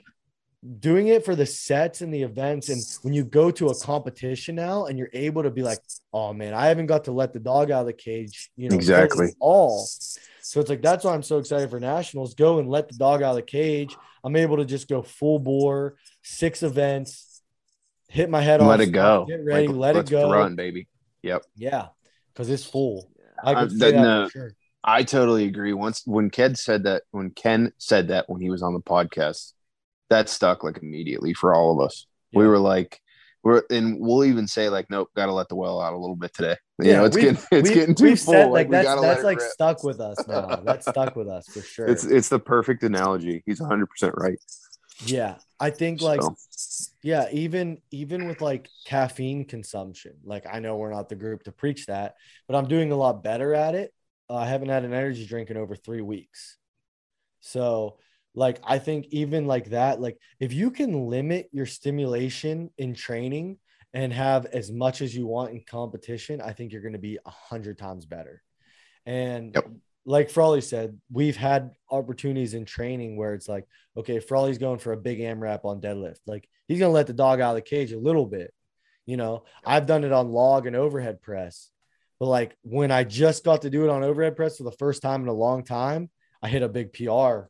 doing 0.80 1.08
it 1.10 1.26
for 1.26 1.36
the 1.36 1.46
sets 1.46 2.02
and 2.02 2.14
the 2.14 2.24
events 2.24 2.70
and 2.70 2.82
when 3.04 3.14
you 3.14 3.24
go 3.24 3.52
to 3.52 3.68
a 3.68 3.76
competition 3.76 4.56
now 4.56 4.86
and 4.86 4.98
you're 4.98 5.10
able 5.14 5.44
to 5.44 5.52
be 5.52 5.62
like 5.62 5.78
oh 6.14 6.32
man 6.34 6.54
i 6.54 6.68
haven't 6.68 6.86
got 6.86 7.04
to 7.04 7.12
let 7.12 7.34
the 7.34 7.40
dog 7.40 7.70
out 7.70 7.82
of 7.82 7.86
the 7.88 7.94
cage 7.94 8.50
you 8.56 8.70
know 8.70 8.76
Exactly. 8.76 9.34
all 9.42 9.86
so 10.42 10.62
it's 10.62 10.70
like 10.70 10.82
that's 10.82 11.04
why 11.04 11.14
i'm 11.14 11.22
so 11.24 11.38
excited 11.38 11.70
for 11.70 11.82
nationals 11.82 12.34
go 12.34 12.60
and 12.60 12.70
let 12.70 12.88
the 12.88 12.96
dog 12.96 13.22
out 13.22 13.32
of 13.32 13.36
the 13.36 13.42
cage 13.42 13.94
i'm 14.24 14.38
able 14.38 14.56
to 14.58 14.64
just 14.66 14.88
go 14.88 15.02
full 15.02 15.38
bore 15.38 15.96
six 16.22 16.64
events 16.64 17.33
hit 18.14 18.30
my 18.30 18.42
head 18.42 18.60
Let 18.62 18.66
off 18.66 18.70
Let 18.70 18.80
it 18.88 18.92
go. 18.92 19.26
get 19.28 19.44
ready 19.44 19.68
Like, 19.68 19.76
let 19.76 19.96
it 19.98 20.10
go 20.10 20.32
Run, 20.32 20.56
baby. 20.56 20.88
Yep. 21.24 21.44
yeah 21.56 21.88
because 22.34 22.50
it's 22.50 22.66
full 22.66 23.10
i 23.44 23.54
Uh, 23.54 23.60
can 23.68 23.70
say 23.80 23.92
that- 23.92 24.02
no, 24.02 24.26
for 24.26 24.32
sure 24.32 24.56
I 24.86 25.04
totally 25.04 25.46
agree. 25.46 25.72
Once 25.72 26.02
when 26.06 26.30
Ken 26.30 26.56
said 26.56 26.84
that, 26.84 27.04
when 27.12 27.30
Ken 27.32 27.72
said 27.78 28.10
that 28.10 28.26
when 28.30 28.42
he 28.42 28.50
was 28.50 28.62
on 28.62 28.74
the 28.74 28.82
podcast, 28.82 29.54
that 30.10 30.28
stuck 30.28 30.62
like 30.62 30.78
immediately 30.84 31.34
for 31.34 31.56
all 31.56 31.72
of 31.72 31.80
us. 31.86 32.06
We 32.34 32.46
were 32.46 32.60
like, 32.60 33.00
we're 33.46 33.64
and 33.70 33.98
we'll 34.02 34.26
even 34.26 34.46
say 34.46 34.68
like, 34.68 34.90
nope, 34.90 35.08
got 35.16 35.28
to 35.28 35.32
let 35.32 35.48
the 35.48 35.56
well 35.56 35.80
out 35.80 35.94
a 35.94 35.98
little 35.98 36.18
bit 36.18 36.34
today. 36.34 36.58
You 36.80 36.90
Yeah, 36.90 36.98
know, 36.98 37.06
it's 37.06 37.16
getting 37.16 37.38
it's 37.52 37.70
getting 37.70 37.96
too 37.96 38.14
full. 38.18 38.34
said, 38.34 38.46
like, 38.50 38.68
like 38.68 38.84
that's 38.84 39.02
that's 39.02 39.24
like 39.24 39.40
rip. 39.40 39.52
stuck 39.52 39.84
with 39.86 40.02
us 40.02 40.18
now 40.28 40.58
that's 40.66 40.86
stuck 40.86 41.16
with 41.16 41.30
us 41.30 41.48
for 41.48 41.62
sure 41.74 41.88
It's 41.88 42.04
it's 42.04 42.28
the 42.28 42.40
perfect 42.40 42.84
analogy. 42.84 43.42
He's 43.46 43.62
100 43.62 43.86
percent 43.90 44.14
right. 44.18 44.38
Yeah, 45.00 45.36
I 45.60 45.70
think 45.70 46.02
like 46.02 46.22
So, 46.22 46.36
yeah, 47.02 47.28
even 47.32 47.82
even 47.92 48.26
with 48.26 48.42
like 48.42 48.70
caffeine 48.86 49.46
consumption, 49.46 50.14
like 50.24 50.46
I 50.52 50.60
know 50.60 50.78
we're 50.78 50.92
not 50.92 51.10
the 51.10 51.16
group 51.16 51.44
to 51.44 51.52
preach 51.52 51.88
that, 51.88 52.16
but 52.48 52.56
I'm 52.56 52.68
doing 52.68 52.92
a 52.92 52.96
lot 52.96 53.24
better 53.24 53.54
at 53.54 53.76
it. 53.76 53.94
Uh, 54.30 54.36
I 54.36 54.48
haven't 54.48 54.70
had 54.70 54.86
an 54.86 54.94
energy 54.94 55.26
drink 55.26 55.50
in 55.50 55.58
over 55.58 55.76
three 55.76 56.02
weeks, 56.02 56.58
so 57.42 57.98
like 58.36 58.60
I 58.64 58.80
think 58.80 59.08
even 59.12 59.46
like 59.46 59.72
that, 59.72 60.02
like 60.02 60.18
if 60.40 60.54
you 60.54 60.72
can 60.72 61.08
limit 61.10 61.50
your 61.52 61.66
stimulation 61.66 62.70
in 62.78 62.94
training 62.96 63.58
and 63.94 64.12
have 64.14 64.46
as 64.48 64.72
much 64.72 65.02
as 65.02 65.16
you 65.16 65.28
want 65.28 65.52
in 65.52 65.64
competition, 65.68 66.42
I 66.42 66.54
think 66.54 66.72
you're 66.72 66.82
going 66.82 66.94
to 66.94 67.00
be 67.00 67.20
a 67.26 67.30
hundred 67.30 67.78
times 67.78 68.06
better. 68.06 68.42
And 69.06 69.54
Yep. 69.54 69.68
Like 70.06 70.30
Frawley 70.30 70.62
said, 70.62 71.00
we've 71.12 71.38
had 71.38 71.72
opportunities 71.90 72.54
in 72.54 72.66
training 72.66 73.16
where 73.16 73.34
it's 73.34 73.48
like, 73.48 73.66
okay, 73.96 74.20
Frawley's 74.20 74.58
going 74.58 74.80
for 74.80 74.92
a 74.92 74.98
big 74.98 75.20
AMRAP 75.20 75.66
on 75.66 75.82
deadlift. 75.82 76.20
Like 76.26 76.48
he's 76.68 76.80
going 76.80 76.90
to 76.90 76.94
let 76.94 77.08
the 77.08 77.14
dog 77.14 77.40
out 77.40 77.52
of 77.52 77.56
the 77.56 77.62
cage 77.62 77.92
a 77.92 78.00
little 78.00 78.26
bit. 78.26 78.54
You 79.06 79.18
know, 79.18 79.44
I've 79.66 79.86
done 79.86 80.04
it 80.04 80.12
on 80.12 80.32
log 80.32 80.68
and 80.68 80.76
overhead 80.76 81.22
press. 81.22 81.70
But 82.20 82.28
like 82.28 82.56
when 82.64 82.92
I 82.92 83.04
just 83.04 83.44
got 83.44 83.64
to 83.64 83.70
do 83.70 83.84
it 83.84 83.90
on 83.90 84.04
overhead 84.04 84.36
press 84.36 84.58
for 84.58 84.64
the 84.64 84.72
first 84.72 85.02
time 85.02 85.24
in 85.24 85.28
a 85.28 85.34
long 85.34 85.64
time, 85.64 86.10
I 86.42 86.50
hit 86.50 86.64
a 86.64 86.70
big 86.70 86.94
PR. 86.94 87.48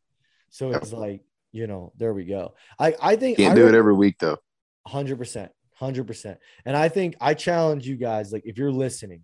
So 0.50 0.72
it's 0.72 0.94
like, 0.94 1.22
you 1.52 1.68
know, 1.68 1.94
there 1.98 2.14
we 2.14 2.26
go. 2.26 2.54
I, 2.80 2.96
I 3.02 3.16
think 3.16 3.38
can't 3.38 3.54
I 3.54 3.56
do 3.56 3.68
it 3.68 3.76
every 3.76 3.94
week 3.94 4.16
though. 4.20 4.38
Hundred 4.86 5.18
percent, 5.18 5.52
hundred 5.74 6.06
percent. 6.06 6.40
And 6.66 6.76
I 6.76 6.90
think 6.90 7.16
I 7.22 7.34
challenge 7.34 7.88
you 7.88 7.96
guys, 7.96 8.34
like 8.34 8.44
if 8.46 8.58
you're 8.58 8.72
listening, 8.72 9.22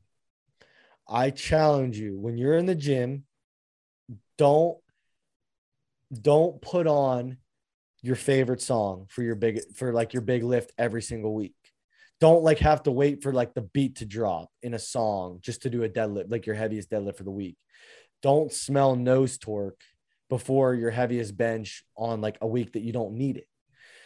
I 1.09 1.31
challenge 1.31 1.97
you 1.97 2.17
when 2.17 2.37
you're 2.37 2.57
in 2.57 2.67
the 2.67 2.75
gym, 2.75 3.25
don't 4.37 4.77
don't 6.21 6.61
put 6.61 6.87
on 6.87 7.37
your 8.01 8.15
favorite 8.15 8.61
song 8.61 9.05
for 9.09 9.21
your 9.21 9.35
big 9.35 9.59
for 9.75 9.91
like 9.93 10.13
your 10.13 10.21
big 10.21 10.43
lift 10.43 10.71
every 10.77 11.01
single 11.01 11.33
week. 11.33 11.55
Don't 12.19 12.43
like 12.43 12.59
have 12.59 12.83
to 12.83 12.91
wait 12.91 13.23
for 13.23 13.33
like 13.33 13.53
the 13.53 13.61
beat 13.61 13.97
to 13.97 14.05
drop 14.05 14.49
in 14.61 14.73
a 14.73 14.79
song 14.79 15.39
just 15.41 15.63
to 15.63 15.69
do 15.69 15.83
a 15.83 15.89
deadlift, 15.89 16.31
like 16.31 16.45
your 16.45 16.55
heaviest 16.55 16.89
deadlift 16.89 17.17
for 17.17 17.23
the 17.23 17.31
week. 17.31 17.57
Don't 18.21 18.51
smell 18.51 18.95
Nose 18.95 19.37
Tork 19.37 19.79
before 20.29 20.75
your 20.75 20.91
heaviest 20.91 21.35
bench 21.35 21.83
on 21.97 22.21
like 22.21 22.37
a 22.41 22.47
week 22.47 22.73
that 22.73 22.83
you 22.83 22.91
don't 22.91 23.13
need 23.13 23.37
it. 23.37 23.47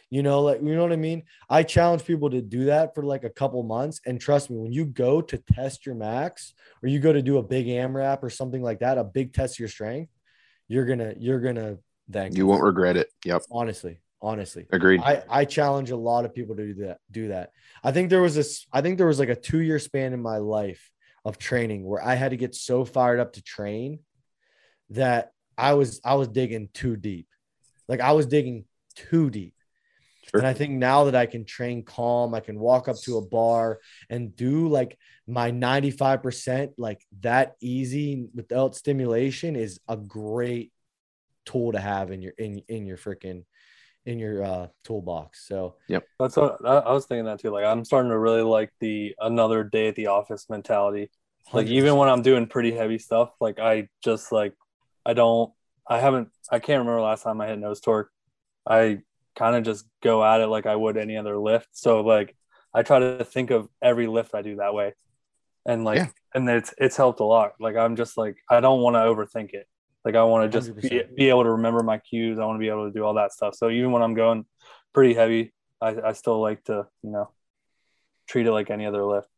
You 0.09 0.21
know, 0.21 0.41
like 0.41 0.61
you 0.61 0.75
know 0.75 0.83
what 0.83 0.91
I 0.93 0.97
mean? 0.97 1.23
I 1.49 1.63
challenge 1.63 2.05
people 2.05 2.29
to 2.29 2.41
do 2.41 2.65
that 2.65 2.93
for 2.93 3.03
like 3.03 3.23
a 3.23 3.29
couple 3.29 3.63
months. 3.63 3.99
And 4.05 4.21
trust 4.21 4.49
me, 4.51 4.57
when 4.57 4.71
you 4.71 4.85
go 4.85 5.21
to 5.21 5.37
test 5.37 5.85
your 5.85 5.95
max 5.95 6.53
or 6.83 6.89
you 6.89 6.99
go 6.99 7.11
to 7.11 7.21
do 7.21 7.37
a 7.37 7.43
big 7.43 7.67
AMRAP 7.67 8.21
or 8.21 8.29
something 8.29 8.61
like 8.61 8.79
that, 8.79 8.97
a 8.97 9.03
big 9.03 9.33
test 9.33 9.55
of 9.55 9.59
your 9.59 9.69
strength, 9.69 10.11
you're 10.67 10.85
gonna, 10.85 11.13
you're 11.17 11.39
gonna 11.39 11.77
thank 12.11 12.37
You 12.37 12.45
us. 12.45 12.49
won't 12.49 12.63
regret 12.63 12.95
it. 12.95 13.07
Yep. 13.25 13.43
honestly, 13.51 13.99
honestly. 14.21 14.67
Agreed. 14.71 15.01
I, 15.01 15.23
I 15.29 15.45
challenge 15.45 15.89
a 15.89 15.97
lot 15.97 16.25
of 16.25 16.33
people 16.35 16.55
to 16.57 16.73
do 16.73 16.85
that. 16.85 16.99
Do 17.09 17.29
that. 17.29 17.51
I 17.83 17.91
think 17.91 18.09
there 18.11 18.21
was 18.21 18.35
this. 18.35 18.67
I 18.71 18.81
think 18.81 18.97
there 18.99 19.07
was 19.07 19.17
like 19.19 19.29
a 19.29 19.35
two 19.35 19.59
year 19.61 19.79
span 19.79 20.13
in 20.13 20.21
my 20.21 20.37
life 20.37 20.91
of 21.25 21.39
training 21.39 21.85
where 21.85 22.03
I 22.03 22.15
had 22.15 22.31
to 22.31 22.37
get 22.37 22.53
so 22.53 22.85
fired 22.85 23.19
up 23.19 23.33
to 23.33 23.41
train 23.41 23.99
that 24.91 25.31
I 25.57 25.73
was 25.73 26.01
I 26.05 26.15
was 26.15 26.27
digging 26.27 26.69
too 26.73 26.97
deep. 26.97 27.27
Like 27.87 27.99
I 27.99 28.11
was 28.11 28.25
digging 28.27 28.65
too 28.95 29.29
deep. 29.29 29.55
Sure. 30.33 30.39
And 30.39 30.47
I 30.47 30.53
think 30.53 30.71
now 30.71 31.03
that 31.03 31.15
I 31.15 31.27
can 31.27 31.45
train 31.45 31.83
calm, 31.83 32.33
I 32.33 32.39
can 32.39 32.57
walk 32.57 32.87
up 32.87 32.97
to 33.01 33.17
a 33.17 33.21
bar 33.21 33.79
and 34.09 34.35
do 34.35 34.67
like 34.67 34.97
my 35.27 35.51
95% 35.51 36.71
like 36.77 37.05
that 37.21 37.55
easy 37.61 38.25
without 38.33 38.75
stimulation 38.75 39.55
is 39.55 39.79
a 39.87 39.95
great 39.95 40.71
tool 41.45 41.71
to 41.73 41.79
have 41.79 42.11
in 42.11 42.21
your 42.21 42.33
in 42.37 42.59
in 42.67 42.85
your 42.85 42.97
freaking 42.97 43.43
in 44.07 44.17
your 44.17 44.43
uh 44.43 44.67
toolbox. 44.83 45.47
So 45.47 45.75
yep, 45.87 46.03
That's 46.19 46.35
what 46.35 46.57
I, 46.65 46.77
I 46.77 46.93
was 46.93 47.05
thinking 47.05 47.25
that 47.25 47.39
too. 47.39 47.51
Like 47.51 47.65
I'm 47.65 47.85
starting 47.85 48.09
to 48.09 48.17
really 48.17 48.41
like 48.41 48.71
the 48.79 49.15
another 49.19 49.63
day 49.63 49.89
at 49.89 49.95
the 49.95 50.07
office 50.07 50.49
mentality. 50.49 51.11
Like 51.51 51.67
even 51.67 51.95
when 51.97 52.09
I'm 52.09 52.23
doing 52.23 52.47
pretty 52.47 52.71
heavy 52.71 52.97
stuff, 52.97 53.29
like 53.39 53.59
I 53.59 53.87
just 54.03 54.31
like 54.31 54.55
I 55.05 55.13
don't 55.13 55.53
I 55.87 55.99
haven't 55.99 56.29
I 56.49 56.57
can't 56.57 56.79
remember 56.79 57.01
last 57.01 57.21
time 57.21 57.39
I 57.39 57.47
hit 57.47 57.59
Nose 57.59 57.81
Tork. 57.81 58.09
I 58.67 59.01
kind 59.35 59.55
of 59.55 59.63
just 59.63 59.85
go 60.01 60.23
at 60.23 60.41
it 60.41 60.47
like 60.47 60.65
I 60.65 60.75
would 60.75 60.97
any 60.97 61.17
other 61.17 61.37
lift. 61.37 61.69
So 61.71 62.01
like 62.01 62.35
I 62.73 62.83
try 62.83 62.99
to 62.99 63.23
think 63.23 63.51
of 63.51 63.67
every 63.81 64.07
lift 64.07 64.35
I 64.35 64.41
do 64.41 64.57
that 64.57 64.73
way. 64.73 64.93
And 65.65 65.83
like 65.83 65.99
Yeah. 65.99 66.07
and 66.35 66.49
it's 66.49 66.73
it's 66.77 66.97
helped 66.97 67.19
a 67.19 67.25
lot. 67.25 67.53
Like 67.59 67.75
I'm 67.75 67.95
just 67.95 68.17
like 68.17 68.37
I 68.49 68.59
don't 68.59 68.81
want 68.81 68.95
to 68.95 68.99
overthink 68.99 69.53
it. 69.53 69.67
Like 70.05 70.15
I 70.15 70.23
want 70.23 70.51
to 70.51 70.57
just 70.57 70.75
be, 70.75 71.01
be 71.15 71.29
able 71.29 71.43
to 71.43 71.51
remember 71.51 71.81
my 71.81 71.97
cues. 71.97 72.37
I 72.37 72.45
want 72.45 72.57
to 72.57 72.59
be 72.59 72.69
able 72.69 72.87
to 72.87 72.93
do 72.93 73.05
all 73.05 73.13
that 73.13 73.31
stuff. 73.31 73.55
So 73.55 73.69
even 73.69 73.91
when 73.91 74.01
I'm 74.01 74.13
going 74.15 74.45
pretty 74.93 75.13
heavy, 75.13 75.53
I, 75.81 76.09
I 76.09 76.11
still 76.11 76.41
like 76.41 76.63
to, 76.65 76.87
you 77.01 77.09
know, 77.09 77.29
treat 78.27 78.45
it 78.45 78.51
like 78.51 78.69
any 78.69 78.85
other 78.85 79.03
lift. 79.05 79.29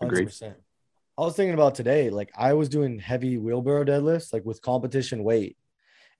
100%. 0.00 0.54
I 1.18 1.20
was 1.22 1.34
thinking 1.34 1.54
about 1.54 1.74
today, 1.74 2.10
like 2.10 2.30
I 2.36 2.52
was 2.52 2.68
doing 2.68 3.00
heavy 3.00 3.38
wheelbarrow 3.38 3.84
deadlifts, 3.84 4.32
like 4.32 4.44
with 4.44 4.62
competition 4.62 5.24
weight, 5.24 5.56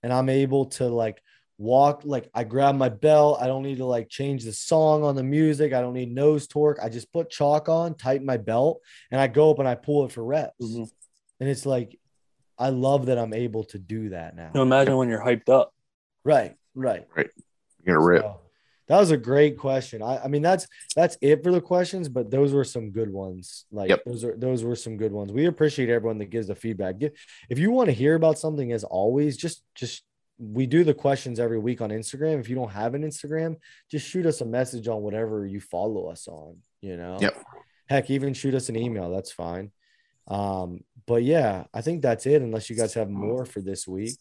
and 0.03 0.11
I'm 0.11 0.27
able 0.27 0.65
to 0.71 0.89
like 0.89 1.21
walk, 1.59 2.01
like 2.05 2.29
I 2.33 2.43
grab 2.45 2.75
my 2.75 2.89
belt. 2.89 3.37
I 3.39 3.45
don't 3.45 3.61
need 3.63 3.77
to 3.77 3.85
like 3.85 4.09
change 4.09 4.43
the 4.45 4.53
song 4.53 5.03
on 5.03 5.15
the 5.15 5.23
music. 5.23 5.73
I 5.73 5.81
don't 5.81 5.93
need 5.93 6.11
Nose 6.11 6.47
Tork. 6.47 6.79
I 6.81 6.89
just 6.89 7.11
put 7.13 7.29
chalk 7.29 7.69
on, 7.69 7.93
tighten 7.93 8.25
my 8.25 8.37
belt, 8.37 8.81
and 9.11 9.21
I 9.21 9.27
go 9.27 9.51
up 9.51 9.59
and 9.59 9.67
I 9.67 9.75
pull 9.75 10.05
it 10.05 10.11
for 10.11 10.23
reps. 10.23 10.55
Mhm. 10.61 10.89
And 11.39 11.49
it's 11.49 11.65
like, 11.65 11.99
I 12.57 12.69
love 12.69 13.05
that 13.07 13.17
I'm 13.19 13.33
able 13.33 13.65
to 13.65 13.77
do 13.77 14.09
that 14.09 14.35
now. 14.35 14.51
Now 14.55 14.61
imagine 14.63 14.97
when 14.97 15.09
you're 15.09 15.21
hyped 15.23 15.49
up. 15.49 15.73
Right, 16.23 16.55
right. 16.73 17.05
Right. 17.15 17.29
You're 17.85 17.95
gonna 17.97 18.05
rip. 18.07 18.21
So, 18.23 18.39
that 18.87 18.97
was 18.99 19.11
a 19.11 19.17
great 19.17 19.57
question. 19.57 20.01
I, 20.01 20.17
I 20.23 20.27
mean, 20.27 20.41
that's 20.41 20.65
that's 20.95 21.15
it 21.21 21.43
for 21.43 21.51
the 21.51 21.61
questions, 21.61 22.09
but 22.09 22.31
those 22.31 22.53
were 22.53 22.63
some 22.63 22.89
good 22.91 23.11
ones. 23.13 23.65
Like 23.71 23.89
Yep. 23.89 24.03
those 24.05 24.23
are 24.23 24.35
those 24.35 24.63
were 24.63 24.75
some 24.75 24.97
good 24.97 25.11
ones. 25.11 25.31
We 25.31 25.45
appreciate 25.45 25.89
everyone 25.89 26.17
that 26.17 26.31
gives 26.31 26.47
the 26.47 26.55
feedback. 26.55 26.95
If 27.49 27.59
you 27.59 27.69
want 27.71 27.87
to 27.87 27.93
hear 27.93 28.15
about 28.15 28.39
something, 28.39 28.71
as 28.71 28.83
always, 28.83 29.37
just 29.37 29.63
just 29.75 30.03
we 30.39 30.65
do 30.65 30.83
the 30.83 30.93
questions 30.93 31.39
every 31.39 31.59
week 31.59 31.81
on 31.81 31.89
Instagram. 31.89 32.39
If 32.39 32.47
you 32.49 32.55
don't 32.55 32.71
have 32.71 32.95
an 32.95 33.03
Instagram, 33.03 33.57
just 33.91 34.07
shoot 34.07 34.25
us 34.25 34.39
a 34.41 34.45
message 34.45 34.87
on 34.87 35.01
whatever 35.01 35.45
you 35.45 35.59
follow 35.59 36.07
us 36.07 36.27
on. 36.27 36.57
You 36.81 36.95
know. 36.97 37.17
Yep. 37.19 37.43
Heck, 37.89 38.09
even 38.09 38.33
shoot 38.33 38.53
us 38.55 38.69
an 38.69 38.75
email. 38.77 39.11
That's 39.11 39.31
fine. 39.31 39.71
Um, 40.27 40.81
but 41.05 41.23
yeah, 41.23 41.65
I 41.73 41.81
think 41.81 42.01
that's 42.01 42.25
it. 42.25 42.41
Unless 42.41 42.69
you 42.69 42.75
guys 42.75 42.93
have 42.93 43.09
more 43.09 43.45
for 43.45 43.61
this 43.61 43.87
week, 43.87 44.17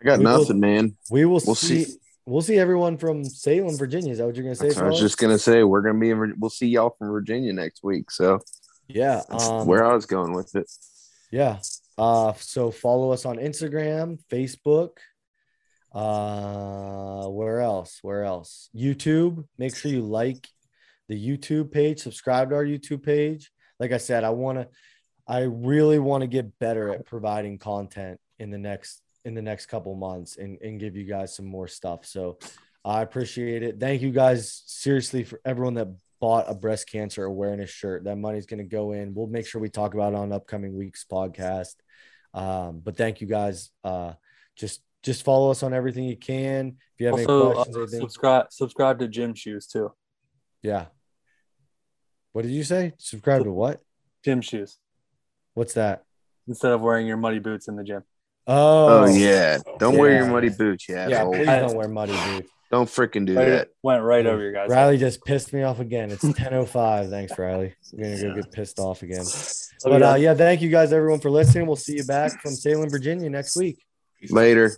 I 0.00 0.04
got 0.04 0.18
We 0.18 0.24
will- 0.24 0.38
nothing, 0.40 0.60
man. 0.60 0.96
we 1.10 1.24
will 1.24 1.40
We'll 1.46 1.54
see. 1.54 1.84
see. 1.84 1.96
We'll 2.26 2.42
see 2.42 2.58
everyone 2.58 2.98
from 2.98 3.24
Salem, 3.24 3.76
Virginia. 3.78 4.12
Is 4.12 4.18
that 4.18 4.26
what 4.26 4.36
you're 4.36 4.44
gonna 4.44 4.54
say? 4.54 4.78
I 4.78 4.86
was 4.88 5.00
just 5.00 5.16
gonna 5.18 5.38
say 5.38 5.62
we're 5.64 5.80
gonna 5.80 5.98
be 5.98 6.10
in. 6.10 6.34
We'll 6.38 6.50
see 6.50 6.66
y'all 6.68 6.94
from 6.98 7.08
Virginia 7.10 7.52
next 7.54 7.82
week. 7.82 8.10
So 8.10 8.40
yeah. 8.86 9.22
Um, 9.30 9.66
where 9.66 9.84
I 9.84 9.94
was 9.94 10.04
going 10.06 10.32
with 10.34 10.54
it. 10.54 10.70
Yeah. 11.30 11.58
Uh, 11.98 12.32
so 12.34 12.70
follow 12.70 13.12
us 13.12 13.24
on 13.24 13.36
Instagram, 13.36 14.18
Facebook. 14.30 14.98
Uh, 15.92 17.26
where 17.28 17.60
else? 17.60 17.98
Where 18.02 18.24
else? 18.24 18.70
YouTube. 18.74 19.44
Make 19.58 19.74
sure 19.74 19.90
you 19.90 20.02
like 20.02 20.48
the 21.08 21.16
YouTube 21.16 21.72
page, 21.72 22.00
subscribe 22.00 22.50
to 22.50 22.56
our 22.56 22.64
YouTube 22.64 23.02
page. 23.02 23.50
Like 23.80 23.92
I 23.92 23.96
said, 23.96 24.24
I 24.24 24.30
want 24.30 24.58
to, 24.58 24.68
I 25.26 25.40
really 25.40 25.98
want 25.98 26.20
to 26.22 26.26
get 26.26 26.58
better 26.58 26.90
at 26.92 27.06
providing 27.06 27.58
content 27.58 28.20
in 28.38 28.50
the 28.50 28.58
next 28.58 29.02
in 29.24 29.34
the 29.34 29.42
next 29.42 29.66
couple 29.66 29.94
months 29.94 30.36
and, 30.36 30.58
and 30.62 30.80
give 30.80 30.96
you 30.96 31.04
guys 31.04 31.34
some 31.34 31.46
more 31.46 31.68
stuff. 31.68 32.06
So 32.06 32.38
I 32.84 33.02
appreciate 33.02 33.62
it. 33.62 33.80
Thank 33.80 34.00
you 34.00 34.10
guys 34.10 34.62
seriously 34.66 35.24
for 35.24 35.40
everyone 35.44 35.74
that 35.74 35.88
bought 36.20 36.46
a 36.48 36.54
breast 36.54 36.88
cancer 36.90 37.24
awareness 37.24 37.70
shirt. 37.70 38.04
That 38.04 38.16
money's 38.16 38.46
going 38.46 38.58
to 38.58 38.64
go 38.64 38.92
in. 38.92 39.14
We'll 39.14 39.26
make 39.26 39.46
sure 39.46 39.60
we 39.60 39.68
talk 39.68 39.94
about 39.94 40.12
it 40.12 40.16
on 40.16 40.32
upcoming 40.32 40.76
week's 40.76 41.04
podcast. 41.04 41.74
Um, 42.38 42.80
but 42.84 42.96
thank 42.96 43.20
you 43.20 43.26
guys. 43.26 43.70
Uh, 43.82 44.12
just 44.56 44.80
just 45.02 45.24
follow 45.24 45.50
us 45.50 45.62
on 45.62 45.72
everything 45.74 46.04
you 46.04 46.16
can. 46.16 46.76
If 46.94 47.00
you 47.00 47.06
have 47.06 47.14
Also, 47.14 47.40
any 47.40 47.50
uh, 47.50 47.54
questions, 47.54 47.76
or 47.76 47.82
anything, 47.82 48.00
subscribe 48.00 48.46
subscribe 48.50 48.98
to 49.00 49.08
Gym 49.08 49.34
Shoes 49.34 49.66
too. 49.66 49.92
yeah. 50.62 50.86
What 52.32 52.42
did 52.42 52.52
you 52.52 52.62
say? 52.64 52.92
Subscribe 52.98 53.42
to 53.44 53.50
what? 53.52 53.80
Gym 54.24 54.40
Shoes 54.40 54.78
What's 55.54 55.74
that? 55.74 56.04
instead 56.46 56.72
of 56.72 56.80
wearing 56.80 57.06
your 57.06 57.16
muddy 57.16 57.38
boots 57.40 57.68
in 57.68 57.76
the 57.76 57.84
gym. 57.84 58.02
Oh, 58.46 59.04
Oh, 59.04 59.06
yeah, 59.06 59.58
don't 59.78 59.96
wear 59.98 60.14
your 60.14 60.26
muddy 60.26 60.48
boots, 60.48 60.88
yeah. 60.88 61.08
yeah. 61.08 61.16
asshole. 61.18 61.32
Please 61.34 61.46
don't 61.46 61.74
wear 61.76 61.88
muddy 61.88 62.12
boots. 62.12 62.50
Don't 62.70 62.86
freaking 62.88 63.24
do 63.24 63.34
Right, 63.34 63.46
that. 63.48 63.68
went 63.82 64.02
right 64.02 64.26
over 64.26 64.42
your 64.42 64.52
guys. 64.52 64.68
Riley 64.68 64.98
just 64.98 65.24
pissed 65.24 65.52
me 65.54 65.62
off 65.62 65.80
again. 65.80 66.10
It's 66.10 66.22
10:05. 66.24 67.08
Thanks, 67.08 67.38
Riley. 67.38 67.74
I'm 67.94 68.02
gonna 68.02 68.20
go 68.20 68.34
get 68.34 68.52
pissed 68.52 68.78
off 68.78 69.02
again. 69.02 69.24
But 69.84 70.02
uh, 70.02 70.14
yeah, 70.16 70.34
thank 70.34 70.60
you 70.60 70.68
guys, 70.68 70.92
everyone, 70.92 71.20
for 71.20 71.30
listening. 71.30 71.66
We'll 71.66 71.76
see 71.76 71.96
you 71.96 72.04
back 72.04 72.42
from 72.42 72.52
Salem, 72.54 72.90
Virginia 72.90 73.30
next 73.30 73.56
week. 73.56 73.78
Later. 74.30 74.76